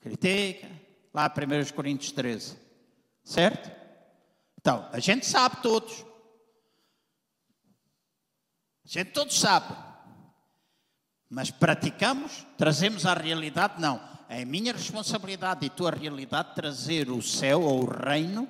critica. 0.00 0.68
Lá 1.12 1.26
1 1.26 1.74
Coríntios 1.74 2.12
13. 2.12 2.56
Certo? 3.24 3.70
Então, 4.60 4.88
a 4.92 5.00
gente 5.00 5.26
sabe 5.26 5.62
todos. 5.62 6.04
A 8.84 8.88
gente 8.88 9.12
todos 9.12 9.38
sabe. 9.38 9.89
Mas 11.30 11.50
praticamos, 11.50 12.44
trazemos 12.58 13.06
à 13.06 13.14
realidade? 13.14 13.80
Não. 13.80 14.00
É 14.28 14.44
minha 14.44 14.72
responsabilidade 14.72 15.64
e 15.64 15.70
tua 15.70 15.90
realidade 15.90 16.54
trazer 16.54 17.08
o 17.08 17.22
céu 17.22 17.62
ou 17.62 17.84
o 17.84 17.86
reino 17.86 18.48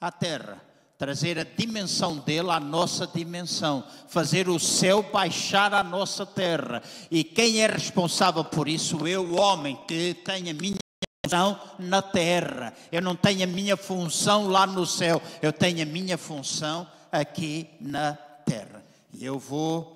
à 0.00 0.10
terra 0.10 0.62
trazer 0.96 1.38
a 1.38 1.44
dimensão 1.44 2.16
dele 2.18 2.50
à 2.50 2.60
nossa 2.60 3.06
dimensão, 3.06 3.84
fazer 4.08 4.48
o 4.48 4.58
céu 4.58 5.02
baixar 5.02 5.74
à 5.74 5.82
nossa 5.82 6.24
terra. 6.24 6.82
E 7.10 7.24
quem 7.24 7.62
é 7.62 7.66
responsável 7.66 8.44
por 8.44 8.68
isso? 8.68 9.06
Eu, 9.06 9.34
homem, 9.34 9.78
que 9.88 10.14
tenho 10.24 10.50
a 10.50 10.54
minha 10.54 10.76
função 11.24 11.60
na 11.78 12.00
terra. 12.00 12.72
Eu 12.92 13.02
não 13.02 13.16
tenho 13.16 13.44
a 13.44 13.46
minha 13.46 13.76
função 13.76 14.46
lá 14.46 14.66
no 14.66 14.86
céu, 14.86 15.20
eu 15.42 15.52
tenho 15.52 15.82
a 15.82 15.86
minha 15.86 16.16
função 16.16 16.86
aqui 17.10 17.68
na 17.80 18.14
terra. 18.46 18.82
E 19.12 19.24
eu 19.24 19.38
vou 19.38 19.93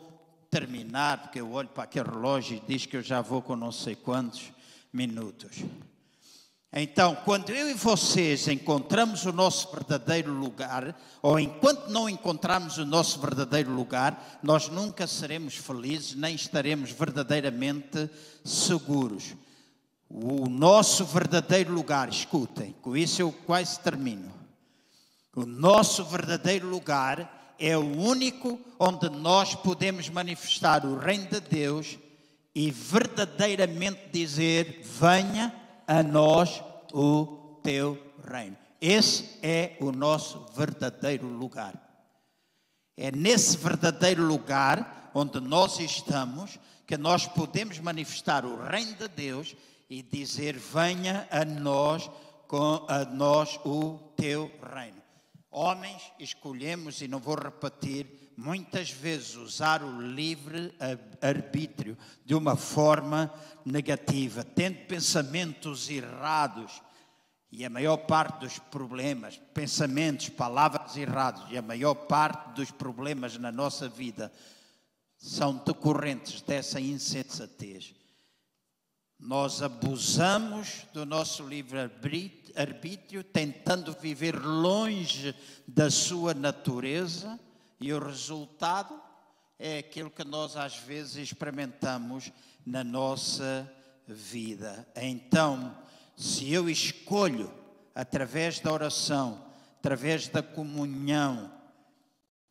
terminar, 0.50 1.22
porque 1.22 1.40
eu 1.40 1.52
olho 1.52 1.68
para 1.68 1.84
aquele 1.84 2.08
relógio 2.08 2.56
e 2.56 2.62
diz 2.66 2.86
que 2.86 2.96
eu 2.96 3.02
já 3.02 3.20
vou 3.20 3.42
com 3.42 3.56
não 3.56 3.72
sei 3.72 3.94
quantos 3.94 4.50
minutos. 4.92 5.62
Então, 6.72 7.14
quando 7.24 7.48
eu 7.50 7.70
e 7.70 7.74
vocês 7.74 8.46
encontramos 8.46 9.24
o 9.24 9.32
nosso 9.32 9.70
verdadeiro 9.72 10.32
lugar, 10.32 10.94
ou 11.22 11.40
enquanto 11.40 11.88
não 11.88 12.08
encontrarmos 12.08 12.76
o 12.76 12.84
nosso 12.84 13.18
verdadeiro 13.20 13.72
lugar, 13.72 14.38
nós 14.42 14.68
nunca 14.68 15.06
seremos 15.06 15.54
felizes, 15.54 16.14
nem 16.14 16.34
estaremos 16.34 16.90
verdadeiramente 16.90 18.10
seguros. 18.44 19.34
O 20.10 20.48
nosso 20.48 21.06
verdadeiro 21.06 21.72
lugar, 21.72 22.08
escutem, 22.10 22.74
com 22.82 22.94
isso 22.96 23.22
eu 23.22 23.32
quase 23.32 23.80
termino. 23.80 24.30
O 25.34 25.46
nosso 25.46 26.04
verdadeiro 26.04 26.68
lugar 26.68 27.37
é 27.58 27.76
o 27.76 27.98
único 27.98 28.58
onde 28.78 29.08
nós 29.08 29.54
podemos 29.54 30.08
manifestar 30.08 30.86
o 30.86 30.98
reino 30.98 31.26
de 31.26 31.40
Deus 31.40 31.98
e 32.54 32.70
verdadeiramente 32.70 34.08
dizer: 34.12 34.80
venha 34.82 35.54
a 35.86 36.02
nós 36.02 36.62
o 36.92 37.58
teu 37.62 37.98
reino. 38.30 38.56
Esse 38.80 39.38
é 39.42 39.76
o 39.80 39.90
nosso 39.90 40.46
verdadeiro 40.54 41.26
lugar. 41.26 41.74
É 42.96 43.10
nesse 43.10 43.56
verdadeiro 43.56 44.24
lugar 44.24 45.10
onde 45.14 45.40
nós 45.40 45.78
estamos 45.80 46.58
que 46.86 46.96
nós 46.96 47.26
podemos 47.26 47.78
manifestar 47.80 48.44
o 48.44 48.62
reino 48.64 48.94
de 48.94 49.08
Deus 49.08 49.54
e 49.90 50.02
dizer: 50.02 50.56
venha 50.56 51.26
a 51.30 51.44
nós 51.44 52.10
com 52.46 52.84
a 52.88 53.04
nós 53.04 53.58
o 53.64 53.98
teu 54.16 54.50
reino. 54.74 55.07
Homens, 55.50 56.02
escolhemos 56.18 57.00
e 57.00 57.08
não 57.08 57.18
vou 57.18 57.34
repetir 57.34 58.32
muitas 58.36 58.90
vezes 58.90 59.34
usar 59.34 59.82
o 59.82 60.00
livre 60.00 60.72
arbítrio 61.20 61.96
de 62.24 62.34
uma 62.34 62.54
forma 62.54 63.32
negativa, 63.64 64.44
tendo 64.44 64.86
pensamentos 64.86 65.88
errados. 65.88 66.82
E 67.50 67.64
a 67.64 67.70
maior 67.70 67.96
parte 67.96 68.40
dos 68.40 68.58
problemas, 68.58 69.40
pensamentos, 69.54 70.28
palavras 70.28 70.96
errados, 70.98 71.50
e 71.50 71.56
a 71.56 71.62
maior 71.62 71.94
parte 71.94 72.54
dos 72.54 72.70
problemas 72.70 73.38
na 73.38 73.50
nossa 73.50 73.88
vida 73.88 74.30
são 75.16 75.56
decorrentes 75.56 76.42
dessa 76.42 76.78
insensatez. 76.78 77.94
Nós 79.18 79.62
abusamos 79.62 80.86
do 80.92 81.04
nosso 81.04 81.42
livre-arbítrio, 82.48 83.22
tentando 83.22 83.92
viver 83.92 84.34
longe 84.34 85.34
da 85.66 85.90
sua 85.90 86.34
natureza 86.34 87.38
e 87.80 87.92
o 87.92 87.98
resultado 87.98 89.00
é 89.58 89.78
aquilo 89.78 90.10
que 90.10 90.24
nós 90.24 90.56
às 90.56 90.76
vezes 90.76 91.16
experimentamos 91.16 92.32
na 92.64 92.84
nossa 92.84 93.70
vida. 94.06 94.86
Então, 94.96 95.76
se 96.16 96.52
eu 96.52 96.68
escolho, 96.68 97.52
através 97.94 98.60
da 98.60 98.72
oração, 98.72 99.44
através 99.78 100.28
da 100.28 100.42
comunhão, 100.42 101.50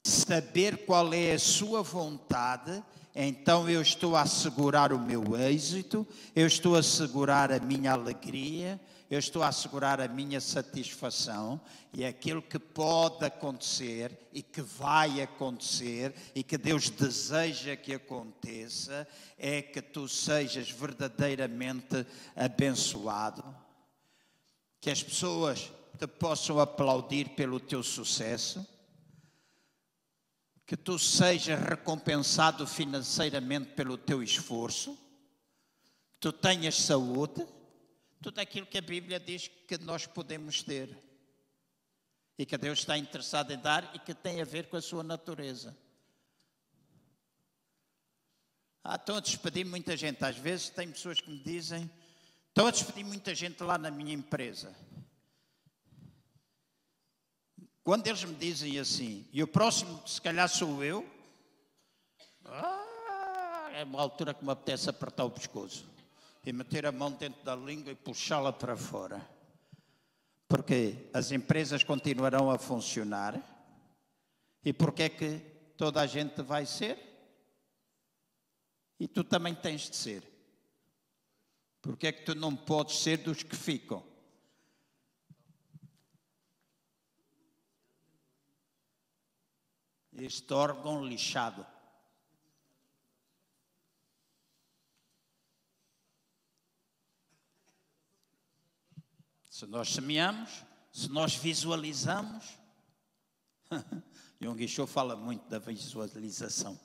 saber 0.04 0.86
qual 0.86 1.14
é 1.14 1.34
a 1.34 1.40
sua 1.40 1.82
vontade, 1.82 2.84
então 3.16 3.70
eu 3.70 3.82
estou 3.82 4.16
a 4.16 4.22
assegurar 4.22 4.94
o 4.94 5.00
meu 5.00 5.36
êxito, 5.36 6.06
eu 6.36 6.46
estou 6.46 6.76
a 6.76 6.80
assegurar 6.80 7.52
a 7.52 7.60
minha 7.60 7.94
alegria, 7.94 8.80
eu 9.10 9.20
estou 9.20 9.42
a 9.42 9.48
assegurar 9.48 10.02
a 10.02 10.08
minha 10.08 10.42
satisfação 10.42 11.62
e 11.94 12.04
aquilo 12.04 12.42
que 12.42 12.60
pode 12.60 13.24
acontecer 13.24 14.28
e 14.34 14.44
que 14.44 14.62
vai 14.62 15.22
acontecer 15.22 16.14
e 16.36 16.44
que 16.44 16.58
Deus 16.58 16.90
deseja 16.90 17.78
que 17.78 17.94
aconteça 17.94 19.08
é 19.38 19.62
que 19.62 19.82
tu 19.82 20.10
sejas 20.10 20.70
verdadeiramente 20.70 22.06
abençoado, 22.36 23.44
que 24.82 24.90
as 24.90 25.02
pessoas 25.02 25.72
te 25.98 26.06
possam 26.06 26.60
aplaudir 26.60 27.30
pelo 27.30 27.62
teu 27.62 27.82
sucesso, 27.82 28.68
que 30.66 30.76
tu 30.76 31.00
sejas 31.00 31.62
recompensado 31.62 32.68
financeiramente 32.68 33.72
pelo 33.72 33.98
teu 33.98 34.22
esforço, 34.22 34.96
que 36.12 36.20
tu 36.20 36.34
tenhas 36.34 36.76
saúde 36.76 37.48
tudo 38.22 38.40
aquilo 38.40 38.66
que 38.66 38.78
a 38.78 38.82
Bíblia 38.82 39.20
diz 39.20 39.48
que 39.48 39.78
nós 39.78 40.06
podemos 40.06 40.64
ter 40.64 40.98
e 42.38 42.46
que 42.46 42.58
Deus 42.58 42.80
está 42.80 42.98
interessado 42.98 43.52
em 43.52 43.58
dar 43.58 43.96
e 43.96 44.00
que 44.00 44.14
tem 44.14 44.42
a 44.42 44.46
ver 44.46 44.68
com 44.68 44.78
a 44.78 44.82
sua 44.82 45.04
natureza. 45.04 45.76
Ah, 48.84 48.96
estão 48.96 49.18
a 49.18 49.20
despedir 49.20 49.66
muita 49.66 49.98
gente. 49.98 50.24
Às 50.24 50.38
vezes 50.38 50.70
tem 50.70 50.90
pessoas 50.90 51.20
que 51.20 51.30
me 51.30 51.40
dizem: 51.40 51.90
estão 52.48 52.68
a 52.68 52.72
despedir 52.72 53.04
muita 53.04 53.36
gente 53.36 53.62
lá 53.64 53.78
na 53.78 53.92
minha 53.92 54.14
empresa. 54.14 54.76
Quando 57.84 58.08
eles 58.08 58.24
me 58.24 58.36
dizem 58.36 58.80
assim, 58.80 59.28
e 59.32 59.42
o 59.42 59.48
próximo 59.48 60.06
se 60.08 60.22
calhar 60.22 60.50
sou 60.50 60.84
eu, 60.84 61.10
ah, 62.44 63.70
é 63.74 63.84
uma 63.84 64.02
altura 64.02 64.34
que 64.34 64.44
me 64.44 64.52
apetece 64.52 64.90
apertar 64.90 65.24
o 65.24 65.32
pescoço 65.32 65.97
e 66.46 66.54
meter 66.54 66.86
a 66.86 66.92
mão 66.92 67.12
dentro 67.12 67.44
da 67.44 67.56
língua 67.56 67.92
e 67.92 67.96
puxá-la 67.96 68.54
para 68.54 68.76
fora. 68.76 69.28
Porque 70.48 71.10
as 71.14 71.32
empresas 71.32 71.84
continuarão 71.84 72.50
a 72.50 72.58
funcionar 72.58 73.42
e 74.64 74.72
porque 74.72 75.04
é 75.04 75.10
que 75.10 75.40
toda 75.78 76.02
a 76.02 76.08
gente 76.08 76.42
vai 76.42 76.66
ser? 76.66 76.98
E 79.00 79.08
tu 79.08 79.24
também 79.24 79.54
tens 79.54 79.90
de 79.90 79.96
ser. 79.96 80.24
Porque 81.82 82.08
é 82.08 82.12
que 82.12 82.24
tu 82.24 82.34
não 82.36 82.56
podes 82.56 83.00
ser 83.00 83.18
dos 83.18 83.44
que 83.44 83.56
ficam? 83.56 84.04
Este 90.14 90.52
órgão 90.54 91.06
lixado. 91.06 91.66
Se 99.58 99.66
nós 99.66 99.90
semeamos, 99.90 100.64
se 100.92 101.10
nós 101.10 101.34
visualizamos, 101.34 102.46
Jung 104.40 104.68
Cho 104.68 104.86
fala 104.86 105.16
muito 105.16 105.50
da 105.50 105.58
visualização. 105.58 106.80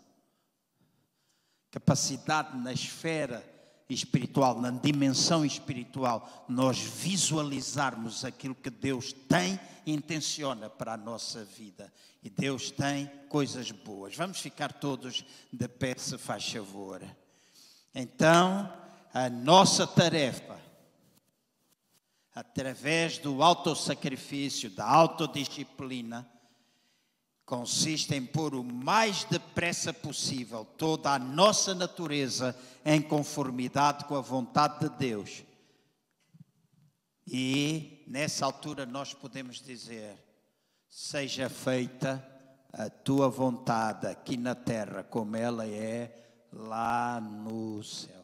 Capacidade 1.71 2.57
na 2.57 2.73
esfera 2.73 3.47
espiritual, 3.91 4.59
na 4.59 4.71
dimensão 4.71 5.45
espiritual, 5.45 6.47
nós 6.49 6.79
visualizarmos 6.79 8.25
aquilo 8.25 8.55
que 8.55 8.71
Deus 8.71 9.13
tem 9.13 9.61
e 9.85 9.93
intenciona 9.93 10.71
para 10.71 10.95
a 10.95 10.97
nossa 10.97 11.45
vida. 11.45 11.93
E 12.23 12.31
Deus 12.31 12.71
tem 12.71 13.07
coisas 13.29 13.71
boas. 13.71 14.17
Vamos 14.17 14.39
ficar 14.39 14.73
todos 14.73 15.27
de 15.53 15.69
pé, 15.69 15.95
se 15.99 16.17
faz 16.17 16.51
favor. 16.51 17.03
Então, 17.95 18.73
a 19.13 19.29
nossa 19.29 19.87
tarefa, 19.87 20.62
através 22.35 23.19
do 23.19 23.43
autossacrifício, 23.43 24.71
da 24.71 24.87
autodisciplina, 24.87 26.29
consiste 27.45 28.15
em 28.15 28.25
pôr 28.25 28.55
o 28.55 28.65
mais 28.65 29.25
depressa 29.25 29.93
possível 29.93 30.65
toda 30.65 31.13
a 31.13 31.19
nossa 31.19 31.75
natureza 31.75 32.57
em 32.85 33.03
conformidade 33.03 34.05
com 34.07 34.17
a 34.17 34.21
vontade 34.21 34.81
de 34.81 34.97
Deus. 34.97 35.43
E 37.27 38.05
nessa 38.07 38.47
altura 38.47 38.87
nós 38.87 39.13
podemos 39.13 39.61
dizer: 39.61 40.17
seja 40.89 41.49
feita 41.49 42.27
a 42.73 42.89
tua 42.89 43.29
vontade 43.29 44.07
aqui 44.07 44.37
na 44.37 44.55
terra, 44.55 45.03
como 45.03 45.37
ela 45.37 45.67
é 45.67 46.11
lá 46.51 47.21
no 47.21 47.83
céu. 47.83 48.22